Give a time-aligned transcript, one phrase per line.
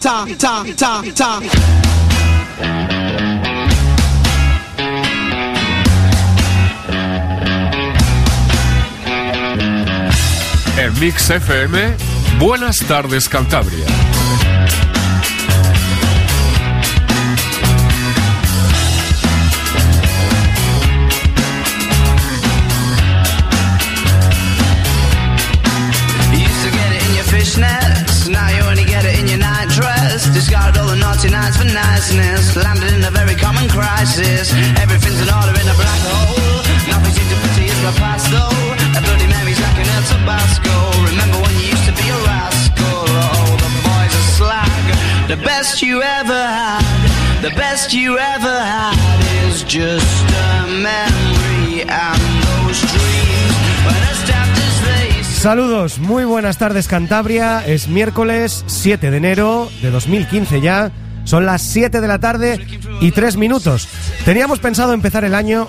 [0.00, 1.40] ta, ta, ta, ta.
[10.78, 11.96] En Mix FM,
[12.38, 13.86] Buenas tardes Cantabria.
[27.62, 27.89] You
[41.04, 41.76] Remember when you
[42.24, 43.04] rascal?
[43.06, 43.56] Oh,
[45.28, 45.80] the best
[47.42, 47.92] the best
[55.40, 57.62] Saludos, muy buenas tardes Cantabria.
[57.66, 60.92] Es miércoles 7 de enero de 2015 ya.
[61.30, 62.66] Son las 7 de la tarde
[63.00, 63.86] y 3 minutos.
[64.24, 65.68] Teníamos pensado empezar el año,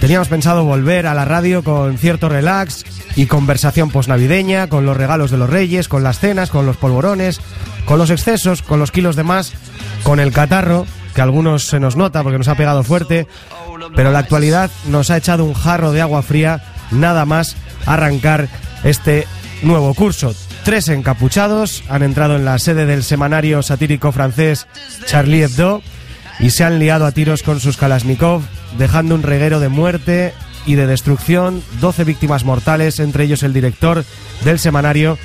[0.00, 5.30] teníamos pensado volver a la radio con cierto relax y conversación posnavideña, con los regalos
[5.30, 7.42] de los reyes, con las cenas, con los polvorones,
[7.84, 9.52] con los excesos, con los kilos de más,
[10.02, 13.26] con el catarro, que a algunos se nos nota porque nos ha pegado fuerte,
[13.94, 17.54] pero la actualidad nos ha echado un jarro de agua fría nada más
[17.84, 18.48] arrancar
[18.82, 19.26] este
[19.62, 20.34] nuevo curso.
[20.64, 24.68] Tres encapuchados han entrado en la sede del semanario satírico francés
[25.06, 25.82] Charlie Hebdo
[26.38, 28.42] y se han liado a tiros con sus Kalashnikov,
[28.78, 30.32] dejando un reguero de muerte
[30.64, 34.04] y de destrucción, 12 víctimas mortales, entre ellos el director
[34.44, 35.18] del semanario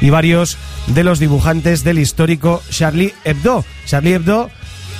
[0.00, 3.64] y varios de los dibujantes del histórico Charlie Hebdo.
[3.86, 4.50] Charlie Hebdo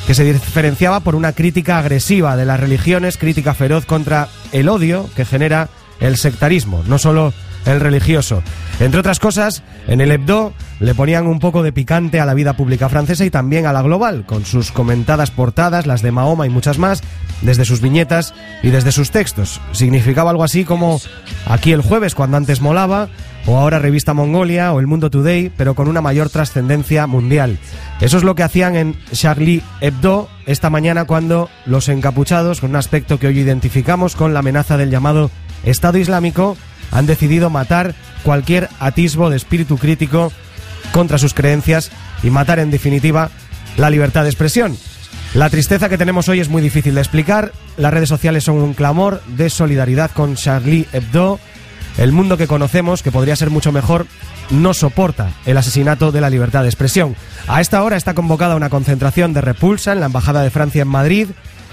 [0.06, 5.08] que se diferenciaba por una crítica agresiva de las religiones, crítica feroz contra el odio
[5.16, 5.68] que genera
[6.00, 7.32] el sectarismo, no solo
[7.66, 8.42] el religioso.
[8.80, 12.56] Entre otras cosas, en el Hebdo le ponían un poco de picante a la vida
[12.56, 16.50] pública francesa y también a la global, con sus comentadas portadas, las de Mahoma y
[16.50, 17.02] muchas más,
[17.42, 19.60] desde sus viñetas y desde sus textos.
[19.72, 21.00] Significaba algo así como
[21.46, 23.08] aquí el jueves cuando antes molaba,
[23.46, 27.58] o ahora Revista Mongolia o El Mundo Today, pero con una mayor trascendencia mundial.
[28.00, 32.76] Eso es lo que hacían en Charlie Hebdo esta mañana cuando los encapuchados, con un
[32.76, 35.30] aspecto que hoy identificamos con la amenaza del llamado
[35.64, 36.56] Estado Islámico,
[36.94, 40.32] han decidido matar cualquier atisbo de espíritu crítico
[40.92, 41.90] contra sus creencias
[42.22, 43.30] y matar en definitiva
[43.76, 44.76] la libertad de expresión.
[45.34, 48.72] La tristeza que tenemos hoy es muy difícil de explicar, las redes sociales son un
[48.72, 51.40] clamor de solidaridad con Charlie Hebdo,
[51.98, 54.06] el mundo que conocemos, que podría ser mucho mejor,
[54.50, 57.16] no soporta el asesinato de la libertad de expresión.
[57.48, 60.88] A esta hora está convocada una concentración de repulsa en la Embajada de Francia en
[60.88, 61.28] Madrid,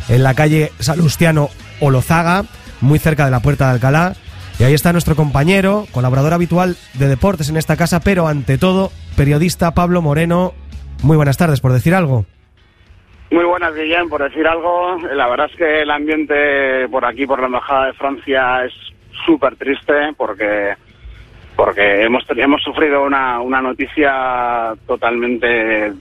[0.09, 1.49] en la calle Salustiano
[1.79, 2.45] Olozaga,
[2.81, 4.15] muy cerca de la Puerta de Alcalá.
[4.61, 8.91] Y ahí está nuestro compañero, colaborador habitual de deportes en esta casa, pero ante todo,
[9.17, 10.53] periodista Pablo Moreno.
[11.01, 12.25] Muy buenas tardes, por decir algo.
[13.31, 14.99] Muy buenas, Guillén, por decir algo.
[15.15, 18.73] La verdad es que el ambiente por aquí, por la Embajada de Francia, es
[19.25, 20.75] súper triste porque
[21.55, 25.91] porque hemos hemos sufrido una, una noticia totalmente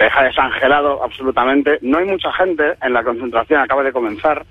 [0.00, 1.78] deja desangelado absolutamente.
[1.80, 4.44] No hay mucha gente en la concentración, acaba de comenzar.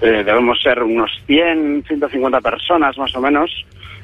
[0.00, 3.50] Eh, debemos ser unos 100, 150 personas más o menos,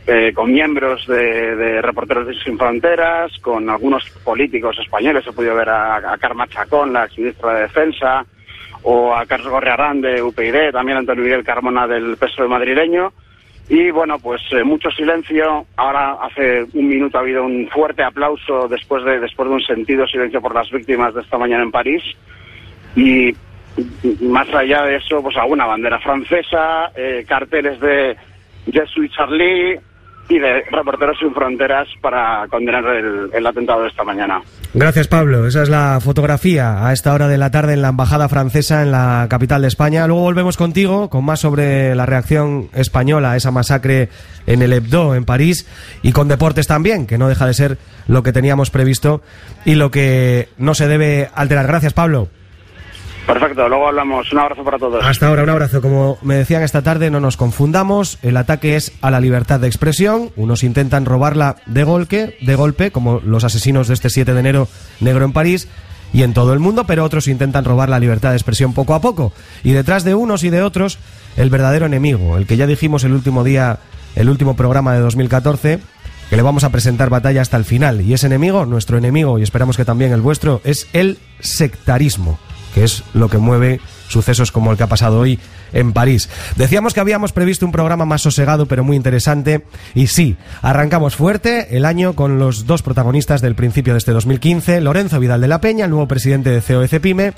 [0.07, 5.25] eh, con miembros de, de Reporteros Sin Fronteras, con algunos políticos españoles.
[5.27, 8.25] He podido ver a, a Carma Chacón, la exministra de Defensa,
[8.83, 13.13] o a Carlos Gorriarán de UPyD, también Antonio Miguel Carmona del PSOE madrileño.
[13.69, 15.67] Y bueno, pues eh, mucho silencio.
[15.77, 20.07] Ahora hace un minuto ha habido un fuerte aplauso después de, después de un sentido
[20.07, 22.03] silencio por las víctimas de esta mañana en París.
[22.97, 23.35] Y
[24.21, 28.17] más allá de eso, pues alguna bandera francesa, eh, carteles de
[28.71, 29.81] Je suis Charlie
[30.29, 34.41] y de Reporteros Sin Fronteras para condenar el, el atentado de esta mañana.
[34.73, 35.47] Gracias, Pablo.
[35.47, 38.93] Esa es la fotografía a esta hora de la tarde en la Embajada Francesa en
[38.93, 40.07] la capital de España.
[40.07, 44.09] Luego volvemos contigo con más sobre la reacción española a esa masacre
[44.47, 45.69] en el Hebdo, en París,
[46.03, 49.23] y con deportes también, que no deja de ser lo que teníamos previsto
[49.65, 51.67] y lo que no se debe alterar.
[51.67, 52.29] Gracias, Pablo.
[53.27, 54.33] Perfecto, luego hablamos.
[54.33, 55.05] Un abrazo para todos.
[55.05, 55.81] Hasta ahora, un abrazo.
[55.81, 58.19] Como me decían esta tarde, no nos confundamos.
[58.23, 60.31] El ataque es a la libertad de expresión.
[60.37, 64.69] Unos intentan robarla de golpe, de golpe, como los asesinos de este 7 de enero
[65.01, 65.69] negro en París
[66.13, 69.01] y en todo el mundo, pero otros intentan robar la libertad de expresión poco a
[69.01, 69.33] poco.
[69.65, 70.99] Y detrás de unos y de otros,
[71.37, 73.79] el verdadero enemigo, el que ya dijimos el último día,
[74.15, 75.79] el último programa de 2014,
[76.29, 78.03] que le vamos a presentar batalla hasta el final.
[78.03, 82.39] Y ese enemigo, nuestro enemigo, y esperamos que también el vuestro, es el sectarismo.
[82.75, 85.39] Que es lo que mueve sucesos como el que ha pasado hoy
[85.73, 86.29] en París.
[86.57, 89.65] Decíamos que habíamos previsto un programa más sosegado pero muy interesante
[89.95, 94.81] y sí, arrancamos fuerte el año con los dos protagonistas del principio de este 2015,
[94.81, 97.33] Lorenzo Vidal de la Peña, el nuevo presidente de COEC Pyme,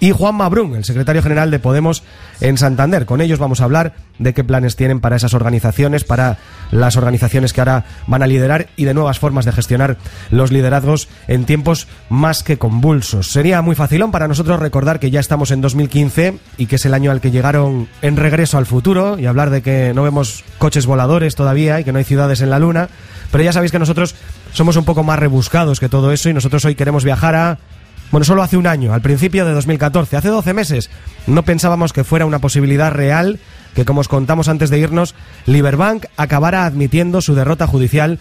[0.00, 2.02] y Juan Mabrún, el secretario general de Podemos
[2.40, 3.06] en Santander.
[3.06, 6.38] Con ellos vamos a hablar de qué planes tienen para esas organizaciones, para
[6.70, 9.96] las organizaciones que ahora van a liderar y de nuevas formas de gestionar
[10.30, 13.28] los liderazgos en tiempos más que convulsos.
[13.28, 16.94] Sería muy facilón para nosotros recordar que ya estamos en 2015 y que es el
[16.94, 20.86] año al que llegaron en regreso al futuro y hablar de que no vemos coches
[20.86, 22.88] voladores todavía y que no hay ciudades en la luna,
[23.30, 24.14] pero ya sabéis que nosotros
[24.52, 27.58] somos un poco más rebuscados que todo eso y nosotros hoy queremos viajar a
[28.10, 30.90] bueno, solo hace un año, al principio de 2014, hace 12 meses,
[31.26, 33.40] no pensábamos que fuera una posibilidad real
[33.74, 35.14] que, como os contamos antes de irnos,
[35.46, 38.18] Liberbank acabara admitiendo su derrota judicial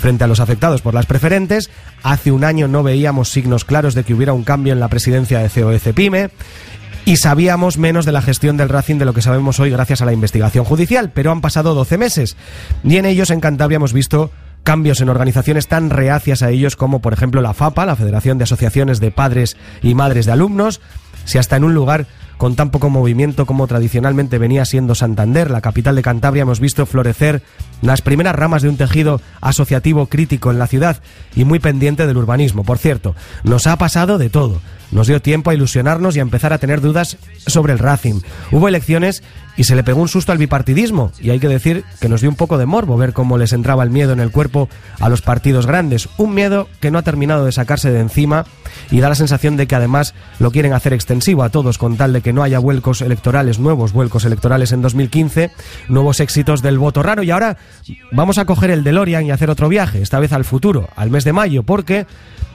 [0.00, 1.70] frente a los afectados por las preferentes.
[2.02, 5.38] Hace un año no veíamos signos claros de que hubiera un cambio en la presidencia
[5.38, 6.30] de COEC Pyme
[7.04, 10.06] y sabíamos menos de la gestión del Racing de lo que sabemos hoy gracias a
[10.06, 12.36] la investigación judicial, pero han pasado 12 meses
[12.82, 14.30] y en ellos en Cantabria hemos visto
[14.62, 18.44] cambios en organizaciones tan reacias a ellos como por ejemplo la FAPA, la Federación de
[18.44, 20.80] Asociaciones de Padres y Madres de Alumnos,
[21.26, 25.60] si hasta en un lugar con tan poco movimiento como tradicionalmente venía siendo Santander, la
[25.60, 27.42] capital de Cantabria, hemos visto florecer
[27.82, 31.00] las primeras ramas de un tejido asociativo crítico en la ciudad
[31.34, 32.64] y muy pendiente del urbanismo.
[32.64, 33.14] Por cierto,
[33.44, 34.60] nos ha pasado de todo.
[34.90, 37.16] Nos dio tiempo a ilusionarnos y a empezar a tener dudas
[37.46, 38.20] sobre el Racing.
[38.52, 39.22] Hubo elecciones
[39.56, 42.30] y se le pegó un susto al bipartidismo y hay que decir que nos dio
[42.30, 44.68] un poco de morbo ver cómo les entraba el miedo en el cuerpo
[45.00, 46.08] a los partidos grandes.
[46.18, 48.46] Un miedo que no ha terminado de sacarse de encima
[48.90, 52.12] y da la sensación de que además lo quieren hacer extensivo a todos con tal
[52.12, 55.50] de que no haya vuelcos electorales, nuevos vuelcos electorales en 2015,
[55.88, 57.56] nuevos éxitos del voto raro y ahora
[58.12, 61.24] vamos a coger el DeLorean y hacer otro viaje, esta vez al futuro, al mes
[61.24, 62.06] de mayo, porque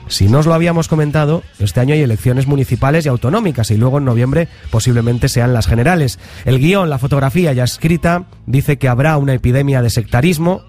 [0.09, 3.99] si no os lo habíamos comentado, este año hay elecciones municipales y autonómicas y luego
[3.99, 6.17] en noviembre posiblemente sean las generales.
[6.45, 10.61] El guion, la fotografía ya escrita, dice que habrá una epidemia de sectarismo.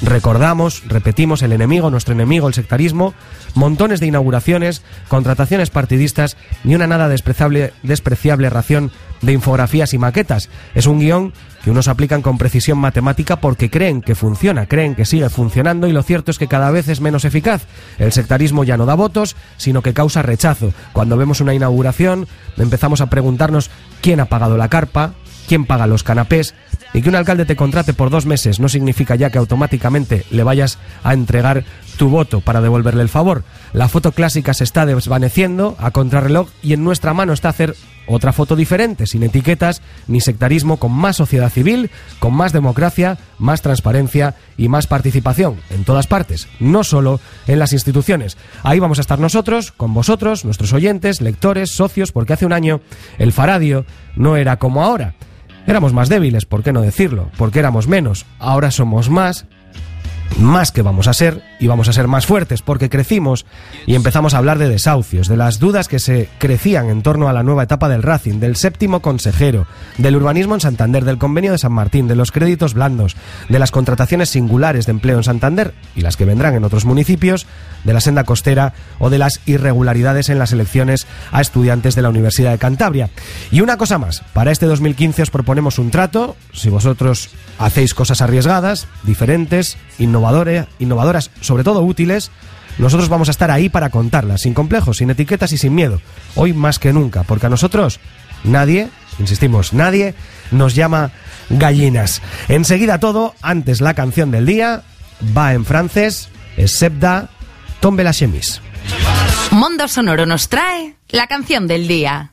[0.00, 3.14] Recordamos, repetimos, el enemigo, nuestro enemigo, el sectarismo,
[3.54, 8.92] montones de inauguraciones, contrataciones partidistas y una nada despreciable, despreciable ración
[9.22, 10.50] de infografías y maquetas.
[10.74, 11.32] Es un guion
[11.64, 15.92] que unos aplican con precisión matemática porque creen que funciona, creen que sigue funcionando y
[15.92, 17.66] lo cierto es que cada vez es menos eficaz.
[17.98, 20.72] El sectarismo ya no da votos, sino que causa rechazo.
[20.92, 23.70] Cuando vemos una inauguración empezamos a preguntarnos
[24.00, 25.14] quién ha pagado la carpa,
[25.46, 26.54] quién paga los canapés,
[26.92, 30.42] y que un alcalde te contrate por dos meses no significa ya que automáticamente le
[30.42, 31.64] vayas a entregar
[31.98, 33.44] tu voto para devolverle el favor.
[33.72, 37.74] La foto clásica se está desvaneciendo a contrarreloj y en nuestra mano está hacer
[38.06, 43.62] otra foto diferente, sin etiquetas ni sectarismo, con más sociedad civil, con más democracia, más
[43.62, 48.36] transparencia y más participación en todas partes, no solo en las instituciones.
[48.62, 52.80] Ahí vamos a estar nosotros, con vosotros, nuestros oyentes, lectores, socios, porque hace un año
[53.18, 53.84] el Faradio
[54.14, 55.14] no era como ahora.
[55.66, 57.30] Éramos más débiles, ¿por qué no decirlo?
[57.36, 58.24] Porque éramos menos.
[58.38, 59.46] Ahora somos más
[60.38, 63.46] más que vamos a ser y vamos a ser más fuertes porque crecimos
[63.86, 67.32] y empezamos a hablar de desahucios, de las dudas que se crecían en torno a
[67.32, 69.66] la nueva etapa del Racing, del séptimo consejero,
[69.98, 73.16] del urbanismo en Santander, del convenio de San Martín, de los créditos blandos,
[73.48, 77.46] de las contrataciones singulares de empleo en Santander y las que vendrán en otros municipios,
[77.84, 82.10] de la senda costera o de las irregularidades en las elecciones a estudiantes de la
[82.10, 83.10] Universidad de Cantabria.
[83.50, 88.20] Y una cosa más, para este 2015 os proponemos un trato, si vosotros hacéis cosas
[88.20, 90.15] arriesgadas, diferentes, innovadoras,
[90.78, 92.30] innovadoras, sobre todo útiles,
[92.78, 96.00] nosotros vamos a estar ahí para contarlas, sin complejos, sin etiquetas y sin miedo.
[96.34, 98.00] Hoy más que nunca, porque a nosotros
[98.44, 100.14] nadie, insistimos, nadie
[100.50, 101.10] nos llama
[101.48, 102.20] gallinas.
[102.48, 104.82] Enseguida todo, antes la canción del día,
[105.36, 107.30] va en francés, excepta
[107.80, 108.60] Tombe la chemise.
[109.50, 112.32] Mondo Sonoro nos trae la canción del día.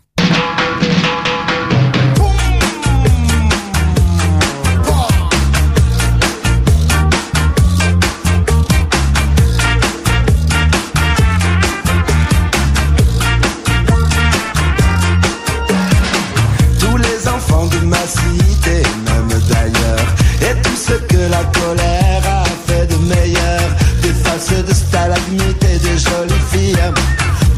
[24.96, 26.78] à la dignité des jolies filles,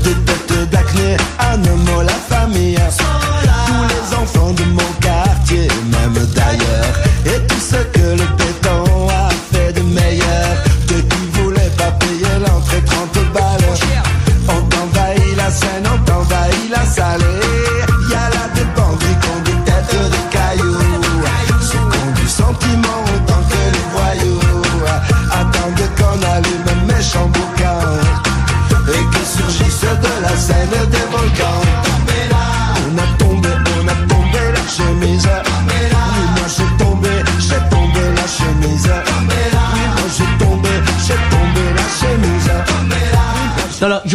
[0.03, 2.77] de tête d'acné, un homme, la famille.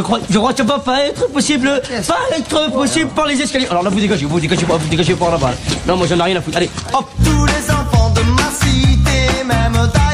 [0.00, 3.38] Je crois, je crois que ça va pas être possible, pas être possible par les
[3.42, 3.66] escaliers.
[3.68, 5.50] Alors là, vous dégagez, vous dégagez pas, vous dégagez pas là-bas.
[5.86, 6.56] Non, moi j'en ai rien à foutre.
[6.56, 7.04] Allez, hop.
[7.22, 10.09] Tous les enfants de ma cité, même d'ailleurs,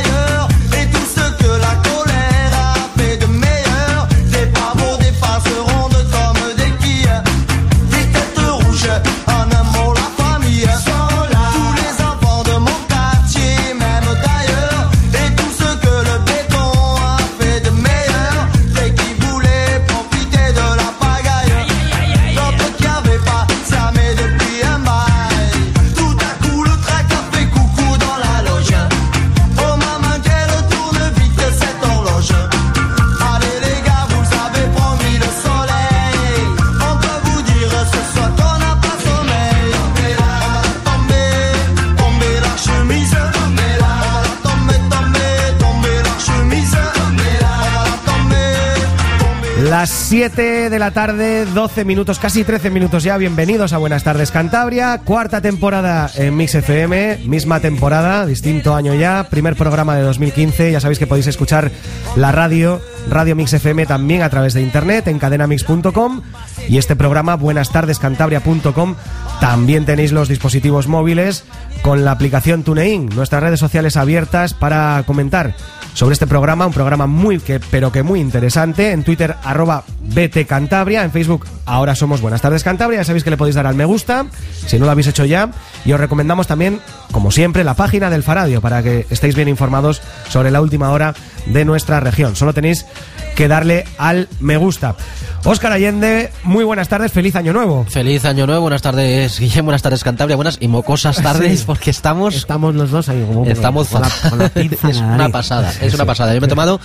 [49.69, 53.17] Las 7 de la tarde, 12 minutos, casi 13 minutos ya.
[53.17, 54.99] Bienvenidos a Buenas tardes Cantabria.
[54.99, 59.27] Cuarta temporada en Mix FM, misma temporada, distinto año ya.
[59.29, 60.71] Primer programa de 2015.
[60.71, 61.73] Ya sabéis que podéis escuchar
[62.15, 62.81] la radio,
[63.11, 66.23] Radio Mix FM también a través de internet en cadenamix.com.
[66.69, 68.95] Y este programa, buenas tardes Cantabria.com.
[69.41, 71.43] También tenéis los dispositivos móviles
[71.83, 75.55] con la aplicación TuneIn, nuestras redes sociales abiertas para comentar
[75.97, 78.93] sobre este programa, un programa muy que, pero que muy interesante.
[78.93, 83.31] En Twitter, arroba BT Cantabria, en Facebook, ahora somos Buenas tardes Cantabria, ya sabéis que
[83.31, 84.27] le podéis dar al me gusta,
[84.67, 85.51] si no lo habéis hecho ya,
[85.87, 86.81] y os recomendamos también,
[87.13, 91.15] como siempre, la página del Faradio para que estéis bien informados sobre la última hora
[91.47, 92.37] de nuestra región.
[92.37, 92.87] Solo tenéis
[93.35, 94.97] que darle al me gusta.
[95.45, 97.85] Óscar Allende, muy buenas tardes, feliz año nuevo.
[97.89, 101.65] Feliz año nuevo, buenas tardes Guillem, buenas tardes Cantabria, buenas y mocosas tardes Sí.
[101.67, 104.47] porque estamos Estamos los dos ahí como estamos con la, con la
[104.91, 106.35] es una pasada, es una pasada.
[106.35, 106.81] Yo me he tomado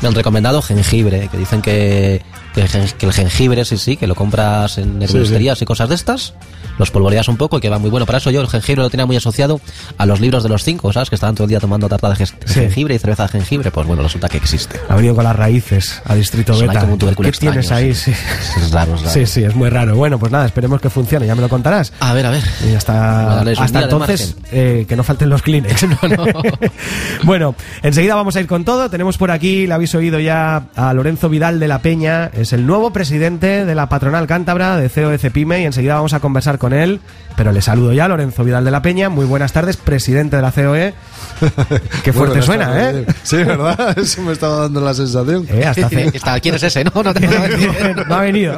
[0.00, 2.22] me han recomendado jengibre, que dicen que,
[2.54, 5.88] que, el gen- que el jengibre sí sí, que lo compras en herboristerías y cosas
[5.88, 6.34] de estas,
[6.78, 8.06] los polvoreas un poco y que va muy bueno.
[8.06, 9.60] Para eso yo el jengibre lo tenía muy asociado
[9.98, 11.08] a los libros de los cinco, ¿sabes?
[11.08, 12.34] Que estaban todo el día tomando tarta de Sí.
[12.46, 14.78] jengibre y cerveza de jengibre, pues bueno, resulta que existe.
[14.88, 16.80] Ha venido con las raíces a Distrito Suena Beta.
[16.80, 17.94] como un tubérculo ¿Qué tienes ahí?
[17.94, 18.12] sí.
[18.12, 18.20] Sí.
[18.64, 19.12] Es raro, es raro.
[19.12, 19.96] sí, sí, es muy raro.
[19.96, 21.92] Bueno, pues nada, esperemos que funcione, ya me lo contarás.
[22.00, 22.42] A ver, a ver.
[22.70, 25.86] Y hasta, hasta entonces, eh, que no falten los Kleenex.
[27.24, 28.90] bueno, enseguida vamos a ir con todo.
[28.90, 32.30] Tenemos por aquí, le habéis oído ya a Lorenzo Vidal de la Peña.
[32.32, 36.20] Es el nuevo presidente de la patronal cántabra de COE Pyme y enseguida vamos a
[36.20, 37.00] conversar con él.
[37.36, 39.08] Pero le saludo ya, Lorenzo Vidal de la Peña.
[39.08, 40.94] Muy buenas tardes, presidente de la COE.
[42.04, 42.92] Qué fuerte suena, tardes, ¿eh?
[43.00, 43.14] Guillem.
[43.24, 43.98] Sí, ¿verdad?
[43.98, 45.44] Eso me estaba dando la sensación.
[45.50, 46.84] Eh, hasta hace- Está- ¿Quién es ese?
[46.84, 47.26] No, no te
[48.08, 48.56] no ha venido.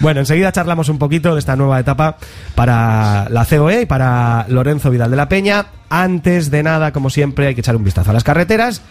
[0.00, 2.16] bueno, enseguida charlamos un poquito de esta nueva etapa
[2.56, 5.66] para la COE y para Lorenzo Vidal de la Peña.
[5.88, 8.82] Antes de nada, como siempre, hay que echar un vistazo a las carreteras,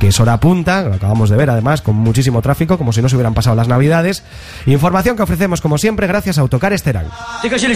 [0.00, 3.08] que es hora punta, lo acabamos de ver además, con muchísimo tráfico, como si no
[3.10, 4.24] se hubieran pasado las navidades.
[4.64, 6.72] Información que ofrecemos, como siempre, gracias a Autocar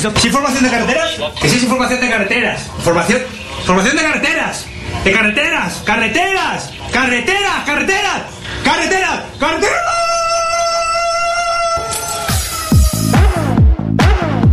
[0.06, 0.18] hommes.
[0.20, 1.10] ¿Es información de carreteras?
[1.38, 2.70] ¿Qué es información de carreteras?
[2.78, 3.20] Información.
[3.60, 4.66] Información de carreteras.
[5.04, 5.82] De carreteras.
[5.84, 6.70] Carreteras.
[6.90, 7.64] Carreteras.
[7.66, 8.22] Carreteras.
[8.64, 9.22] Carreteras.
[9.38, 9.80] Carreteras.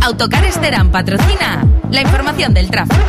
[0.02, 3.00] Autocar Esteran patrocina la información del tráfico.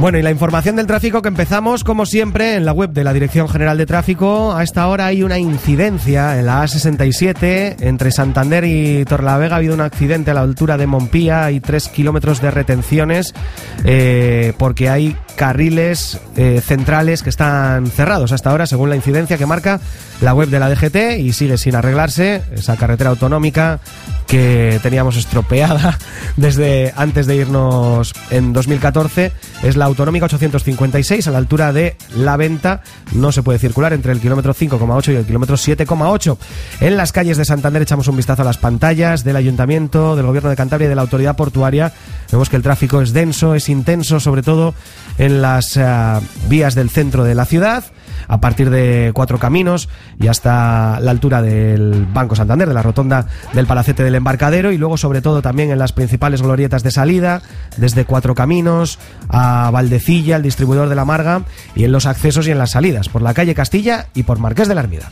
[0.00, 3.12] Bueno, y la información del tráfico que empezamos, como siempre, en la web de la
[3.12, 4.54] Dirección General de Tráfico.
[4.54, 9.56] A esta hora hay una incidencia en la A67 entre Santander y Torlavega.
[9.56, 11.46] Ha habido un accidente a la altura de Montpía.
[11.46, 13.34] Hay tres kilómetros de retenciones
[13.84, 19.46] eh, porque hay carriles eh, centrales que están cerrados hasta ahora, según la incidencia que
[19.46, 19.80] marca
[20.20, 23.80] la web de la DGT y sigue sin arreglarse esa carretera autonómica
[24.26, 25.98] que teníamos estropeada
[26.36, 29.32] desde antes de irnos en 2014.
[29.62, 32.82] Es la autonómica 856 a la altura de La Venta.
[33.12, 36.36] No se puede circular entre el kilómetro 5,8 y el kilómetro 7,8.
[36.80, 40.50] En las calles de Santander echamos un vistazo a las pantallas del Ayuntamiento, del Gobierno
[40.50, 41.92] de Cantabria y de la Autoridad Portuaria.
[42.30, 44.74] Vemos que el tráfico es denso, es intenso, sobre todo
[45.18, 45.84] en las eh,
[46.48, 47.84] vías del centro de la ciudad
[48.26, 49.88] a partir de Cuatro Caminos
[50.20, 54.78] y hasta la altura del Banco Santander, de la rotonda del Palacete del Embarcadero y
[54.78, 57.42] luego sobre todo también en las principales glorietas de salida,
[57.76, 58.98] desde Cuatro Caminos
[59.28, 61.42] a Valdecilla, el distribuidor de la Marga
[61.74, 64.68] y en los accesos y en las salidas, por la calle Castilla y por Marqués
[64.68, 65.08] de la Ermida.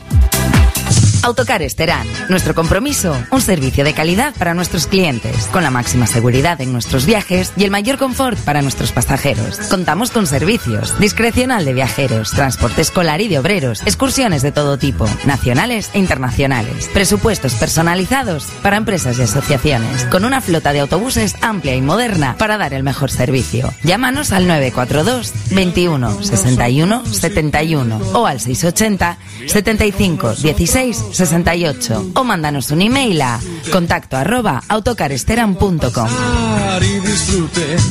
[1.27, 2.07] Autocares Terán.
[2.29, 7.05] Nuestro compromiso, un servicio de calidad para nuestros clientes, con la máxima seguridad en nuestros
[7.05, 9.59] viajes y el mayor confort para nuestros pasajeros.
[9.69, 15.05] Contamos con servicios, discrecional de viajeros, transporte escolar y de obreros, excursiones de todo tipo,
[15.25, 21.75] nacionales e internacionales, presupuestos personalizados para empresas y asociaciones, con una flota de autobuses amplia
[21.75, 23.73] y moderna para dar el mejor servicio.
[23.83, 32.81] Llámanos al 942 21 61 71 o al 680 75 16 68 o mándanos un
[32.81, 33.39] email a
[33.71, 36.09] contacto arroba autocaresteran.com.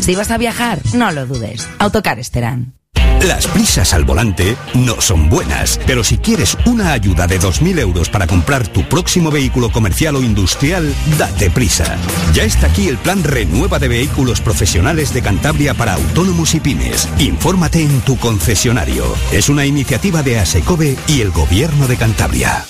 [0.00, 1.68] Si vas a viajar, no lo dudes.
[1.78, 2.76] Autocaresteran.
[3.22, 8.08] Las prisas al volante no son buenas, pero si quieres una ayuda de 2.000 euros
[8.08, 11.96] para comprar tu próximo vehículo comercial o industrial, date prisa.
[12.34, 17.08] Ya está aquí el plan Renueva de Vehículos Profesionales de Cantabria para autónomos y pymes.
[17.18, 19.04] Infórmate en tu concesionario.
[19.32, 22.66] Es una iniciativa de ASECOBE y el Gobierno de Cantabria.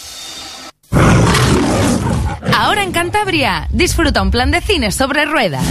[2.54, 5.64] Ahora en Cantabria, disfruta un plan de cine sobre ruedas.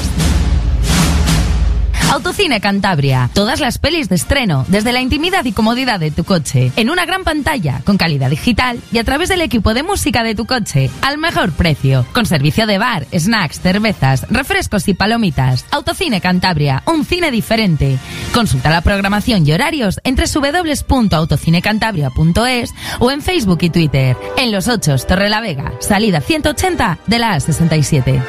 [2.11, 3.29] Autocine Cantabria.
[3.33, 7.05] Todas las pelis de estreno, desde la intimidad y comodidad de tu coche, en una
[7.05, 10.89] gran pantalla, con calidad digital y a través del equipo de música de tu coche,
[11.01, 15.65] al mejor precio, con servicio de bar, snacks, cervezas, refrescos y palomitas.
[15.71, 17.97] Autocine Cantabria, un cine diferente.
[18.33, 24.17] Consulta la programación y horarios en www.autocinecantabria.es o en Facebook y Twitter.
[24.37, 28.21] En Los Ochos, Torrelavega, salida 180 de la A67.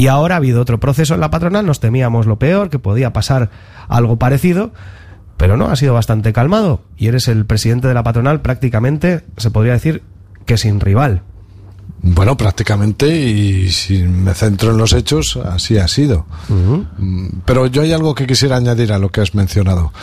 [0.02, 3.14] Y ahora ha habido otro proceso en la patronal, nos temíamos lo peor, que podía
[3.14, 3.52] pasar
[3.88, 4.72] algo parecido,
[5.38, 6.82] pero no, ha sido bastante calmado.
[6.98, 10.02] Y eres el presidente de la patronal prácticamente, se podría decir,
[10.48, 11.22] que sin rival.
[12.02, 16.26] Bueno, prácticamente, y si me centro en los hechos, así ha sido.
[16.50, 19.94] Mm, Pero yo hay algo que quisiera añadir a lo que has mencionado.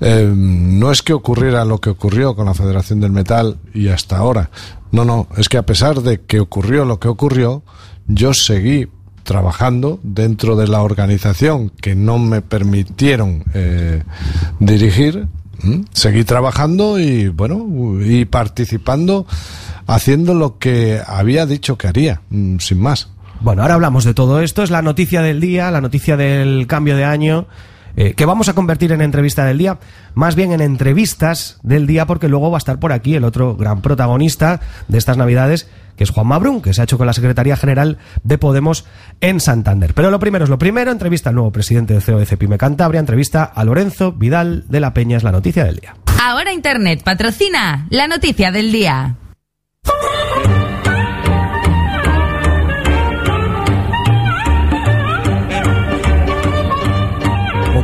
[0.00, 4.16] Eh, no es que ocurriera lo que ocurrió con la Federación del Metal y hasta
[4.16, 4.50] ahora.
[4.90, 7.62] No, no, es que a pesar de que ocurrió lo que ocurrió,
[8.08, 8.88] yo seguí
[9.24, 14.02] trabajando dentro de la organización que no me permitieron eh,
[14.60, 15.26] dirigir.
[15.94, 17.66] Seguí trabajando y bueno,
[18.02, 19.26] y participando,
[19.86, 22.20] haciendo lo que había dicho que haría,
[22.58, 23.08] sin más.
[23.40, 24.62] Bueno, ahora hablamos de todo esto.
[24.62, 27.46] Es la noticia del día, la noticia del cambio de año,
[27.96, 29.78] eh, que vamos a convertir en entrevista del día,
[30.14, 33.56] más bien en entrevistas del día, porque luego va a estar por aquí el otro
[33.56, 37.12] gran protagonista de estas Navidades, que es Juan Mabrún, que se ha hecho con la
[37.12, 38.84] Secretaría General de Podemos
[39.20, 39.94] en Santander.
[39.94, 43.44] Pero lo primero es lo primero, entrevista al nuevo presidente de COEC Pyme Cantabria, entrevista
[43.44, 45.96] a Lorenzo Vidal de la Peña, es la noticia del día.
[46.20, 49.16] Ahora Internet patrocina la noticia del día.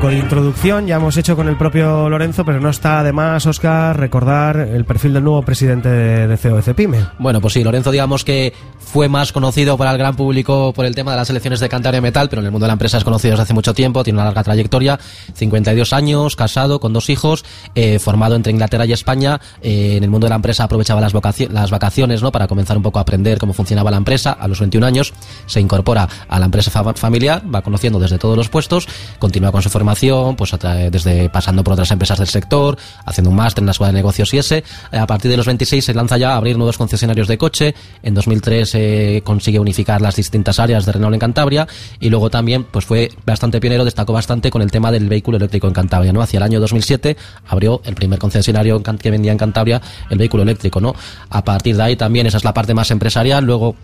[0.00, 3.44] Poco de introducción ya hemos hecho con el propio Lorenzo, pero no está de más,
[3.44, 7.04] Oscar, recordar el perfil del nuevo presidente de, COEC Pyme.
[7.18, 10.94] Bueno, pues sí, Lorenzo, digamos que fue más conocido para el gran público por el
[10.94, 13.04] tema de las elecciones de Cantabria Metal, pero en el mundo de la empresa es
[13.04, 14.98] conocido desde hace mucho tiempo, tiene una larga trayectoria,
[15.34, 19.38] 52 años, casado, con dos hijos, eh, formado entre Inglaterra y España.
[19.60, 21.12] eh, en el mundo de la empresa aprovechaba las,
[21.50, 22.32] las vacaciones ¿no?
[22.32, 24.32] para comenzar un poco a aprender cómo funcionaba la empresa.
[24.32, 25.12] A los 21 años
[25.44, 29.60] se incorpora a la empresa fa- familiar, va conociendo desde todos los puestos, continúa con
[29.60, 30.55] su formación formación, pues
[30.90, 34.33] desde pasando por otras empresas del sector, haciendo un máster en la escuela de negocios
[34.35, 34.62] y ese.
[34.92, 37.74] A partir de los 26 se lanza ya a abrir nuevos concesionarios de coche.
[38.03, 41.66] En 2003 eh, consigue unificar las distintas áreas de Renault en Cantabria
[41.98, 45.66] y luego también pues fue bastante pionero, destacó bastante con el tema del vehículo eléctrico
[45.66, 46.22] en Cantabria, ¿no?
[46.22, 47.16] Hacia el año 2007
[47.48, 50.94] abrió el primer concesionario que vendía en Cantabria el vehículo eléctrico, ¿no?
[51.31, 53.74] A partir de ahí también esa es la parte más empresarial, luego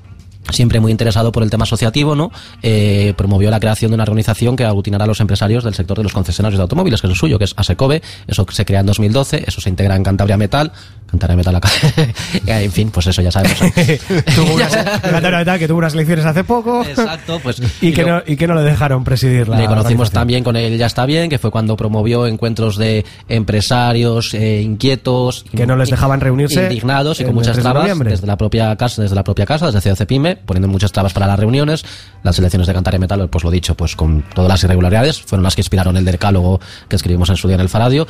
[0.50, 2.30] siempre muy interesado por el tema asociativo, ¿no?
[2.62, 6.02] Eh, promovió la creación de una organización que aglutinará a los empresarios del sector de
[6.02, 8.02] los concesionarios de automóviles, que es el suyo, que es ASECOBE.
[8.26, 10.72] Eso se crea en 2012, eso se integra en Cantabria Metal.
[11.06, 11.68] Cantabria Metal acá.
[12.46, 13.58] en fin, pues eso ya sabemos.
[14.34, 16.82] Tuvo unas, Cantabria Metal, que tuvo unas elecciones hace poco.
[16.82, 17.62] Exacto, pues.
[17.80, 20.76] y, que no, y que no le dejaron presidir la Le conocimos también con él
[20.78, 25.44] Ya está bien, que fue cuando promovió encuentros de empresarios eh, inquietos.
[25.54, 28.76] Que no les dejaban reunirse Indignados y con muchas 3 de trabas desde la propia
[28.76, 31.84] casa, desde la propia casa, desde COC Poniendo muchas trabas para las reuniones.
[32.22, 35.54] Las elecciones de Cantabria Metal, pues lo dicho, pues con todas las irregularidades, fueron las
[35.54, 38.06] que inspiraron el decálogo que escribimos en su día en el Faradio.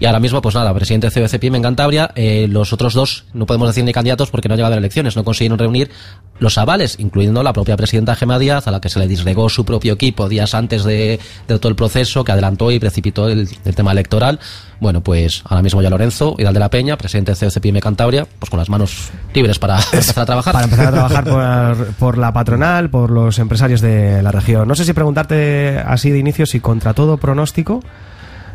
[0.00, 3.46] Y ahora mismo, pues nada, presidente de Pyme en Cantabria, eh, los otros dos no
[3.46, 5.90] podemos decir ni candidatos porque no ha llegado a elecciones, no consiguieron reunir
[6.38, 9.64] los avales, incluyendo la propia presidenta Gemma Díaz, a la que se le disregó su
[9.64, 13.74] propio equipo días antes de, de todo el proceso, que adelantó y precipitó el, el
[13.74, 14.40] tema electoral.
[14.80, 18.26] Bueno, pues ahora mismo ya Lorenzo, Hidal de la Peña, presidente de COC Pyme Cantabria,
[18.38, 20.52] pues con las manos libres para empezar a trabajar.
[20.52, 21.24] Para empezar a trabajar
[21.76, 24.66] por, por la patronal, por los empresarios de la región.
[24.66, 27.80] No sé si preguntarte así de inicio si contra todo pronóstico,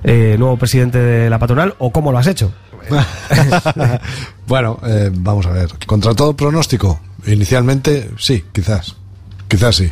[0.03, 2.51] eh, nuevo presidente de la patronal, o cómo lo has hecho.
[4.47, 5.69] bueno, eh, vamos a ver.
[5.85, 8.95] Contra todo pronóstico, inicialmente sí, quizás.
[9.47, 9.91] Quizás sí.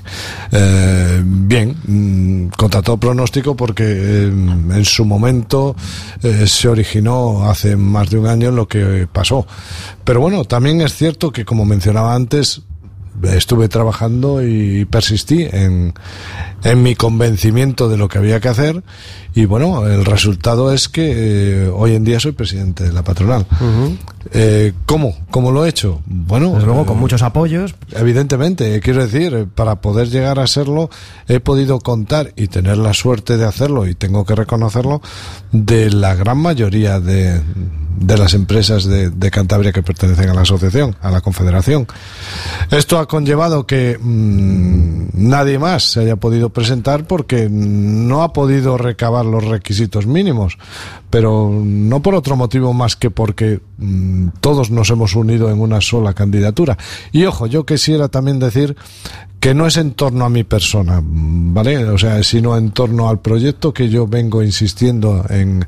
[0.51, 3.83] Eh, bien, mm, contra todo pronóstico porque
[4.23, 5.75] en su momento
[6.45, 9.47] se originó hace más de un año lo que pasó.
[10.03, 12.61] Pero bueno, también es cierto que como mencionaba antes,
[13.23, 15.93] estuve trabajando y persistí en,
[16.63, 18.83] en mi convencimiento de lo que había que hacer
[19.37, 23.45] y bueno, el resultado es que eh, hoy en día soy presidente de la patronal.
[24.33, 25.15] Eh, ¿Cómo?
[25.29, 26.01] ¿Cómo lo he hecho?
[26.07, 27.75] Bueno, Desde luego, con eh, muchos apoyos.
[27.91, 30.89] Evidentemente, quiero decir, eh, para poder llegar a serlo,
[31.27, 35.03] he podido contar y tener la suerte de hacerlo, y tengo que reconocerlo,
[35.51, 37.39] de la gran mayoría de,
[37.99, 41.87] de las empresas de, de Cantabria que pertenecen a la asociación, a la confederación.
[42.71, 48.77] Esto ha conllevado que mm, nadie más se haya podido presentar porque no ha podido
[48.77, 50.57] recabar los requisitos mínimos,
[51.09, 55.81] pero no por otro motivo más que porque mm, todos nos hemos unido en una
[55.81, 56.77] sola candidatura.
[57.11, 58.75] Y ojo, yo quisiera también decir
[59.39, 61.85] que no es en torno a mi persona, ¿vale?
[61.85, 65.67] O sea, sino en torno al proyecto que yo vengo insistiendo en,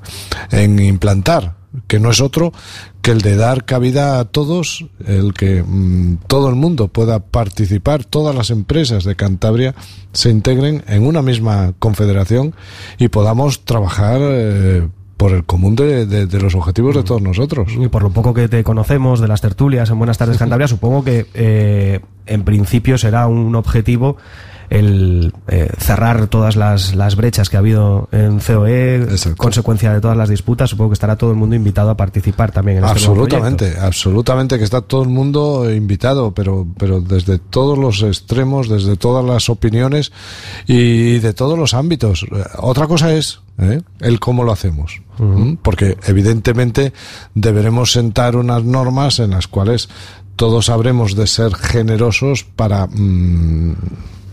[0.52, 1.59] en implantar,
[1.90, 2.54] que no es otro
[3.02, 8.06] que el de dar cabida a todos, el que mm, todo el mundo pueda participar,
[8.06, 9.76] todas las empresas de Cantabria
[10.14, 12.54] se integren en una misma confederación
[12.98, 17.74] y podamos trabajar eh, por el común de, de- de los objetivos de todos nosotros.
[17.78, 21.04] Y por lo poco que te conocemos de las tertulias en Buenas tardes Cantabria, supongo
[21.04, 24.16] que eh, en principio será un objetivo
[24.70, 30.18] el eh, cerrar todas las, las brechas que ha habido en COE, consecuencia de todas
[30.18, 30.70] las disputas.
[30.70, 33.86] Supongo que estará todo el mundo invitado a participar también en este Absolutamente, proyecto.
[33.86, 39.26] absolutamente que está todo el mundo invitado, pero, pero desde todos los extremos, desde todas
[39.26, 40.12] las opiniones
[40.68, 42.26] y de todos los ámbitos.
[42.32, 43.82] Eh, Otra cosa es ¿eh?
[44.00, 45.02] el cómo lo hacemos,
[45.62, 46.94] porque evidentemente
[47.34, 49.90] deberemos sentar unas normas en las cuales
[50.36, 53.76] todos habremos de ser generosos para mm,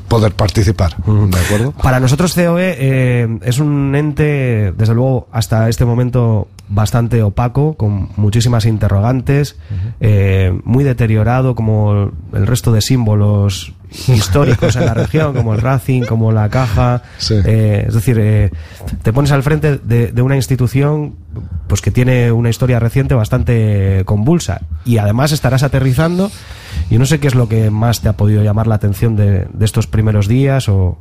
[0.09, 1.73] poder participar, ¿de acuerdo?
[1.73, 8.09] Para nosotros COE eh, es un ente, desde luego, hasta este momento bastante opaco, con
[8.17, 9.57] muchísimas interrogantes,
[10.01, 13.73] eh, muy deteriorado como el resto de símbolos
[14.09, 17.03] históricos en la región, como el Racing, como la Caja.
[17.31, 18.51] Eh, es decir, eh,
[19.03, 21.15] te pones al frente de, de una institución
[21.69, 26.31] pues que tiene una historia reciente bastante convulsa y además estarás aterrizando
[26.91, 29.47] y no sé qué es lo que más te ha podido llamar la atención de,
[29.53, 30.99] de estos primeros días o,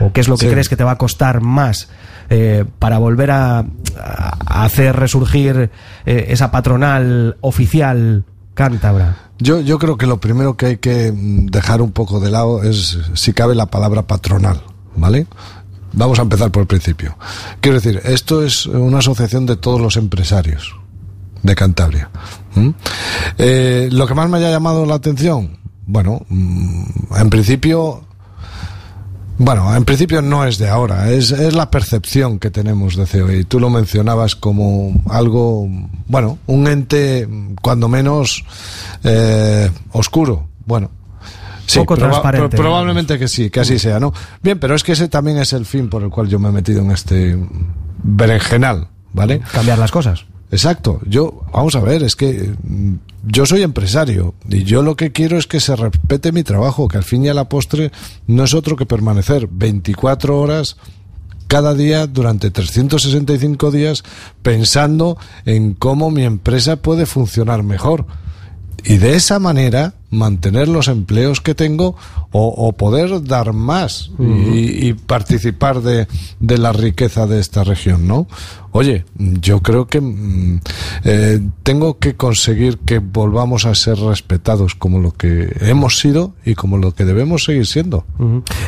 [0.00, 0.52] o qué es lo que Sí.
[0.52, 1.88] crees que te va a costar más
[2.30, 3.64] eh, para volver a,
[3.98, 5.70] a hacer resurgir
[6.06, 8.24] eh, esa patronal oficial
[8.56, 9.16] cántabra.
[9.38, 12.64] Yo, yo creo que lo primero que hay que mm, dejar un poco de lado
[12.64, 14.62] es, si cabe, la palabra patronal,
[14.96, 15.26] ¿vale?
[15.92, 17.16] Vamos a empezar por el principio.
[17.60, 20.74] Quiero decir, esto es una asociación de todos los empresarios
[21.42, 22.10] de Cantabria.
[23.38, 26.84] Eh, lo que más me haya llamado la atención, bueno, mm,
[27.18, 28.05] en principio,
[29.38, 33.38] bueno, en principio no es de ahora, es, es la percepción que tenemos de COE.
[33.40, 35.68] Y tú lo mencionabas como algo,
[36.06, 37.28] bueno, un ente
[37.62, 38.44] cuando menos
[39.04, 40.48] eh, oscuro.
[40.64, 40.90] Bueno,
[41.66, 42.56] Sí, poco proba- transparente.
[42.56, 44.12] pro- probablemente que sí, que así sea, ¿no?
[44.42, 46.52] Bien, pero es que ese también es el fin por el cual yo me he
[46.52, 47.36] metido en este
[48.04, 49.40] berenjenal, ¿vale?
[49.52, 50.24] Cambiar las cosas.
[50.52, 51.00] Exacto.
[51.06, 52.52] Yo, vamos a ver, es que
[53.26, 56.96] yo soy empresario y yo lo que quiero es que se respete mi trabajo, que
[56.96, 57.90] al fin y a la postre
[58.26, 60.76] no es otro que permanecer 24 horas
[61.48, 64.04] cada día durante 365 días
[64.42, 68.06] pensando en cómo mi empresa puede funcionar mejor.
[68.84, 71.94] Y de esa manera mantener los empleos que tengo
[72.32, 76.08] o, o poder dar más y, y participar de,
[76.40, 78.26] de la riqueza de esta región, ¿no?
[78.72, 80.60] Oye, yo creo que mm,
[81.04, 86.54] eh, tengo que conseguir que volvamos a ser respetados como lo que hemos sido y
[86.54, 88.04] como lo que debemos seguir siendo.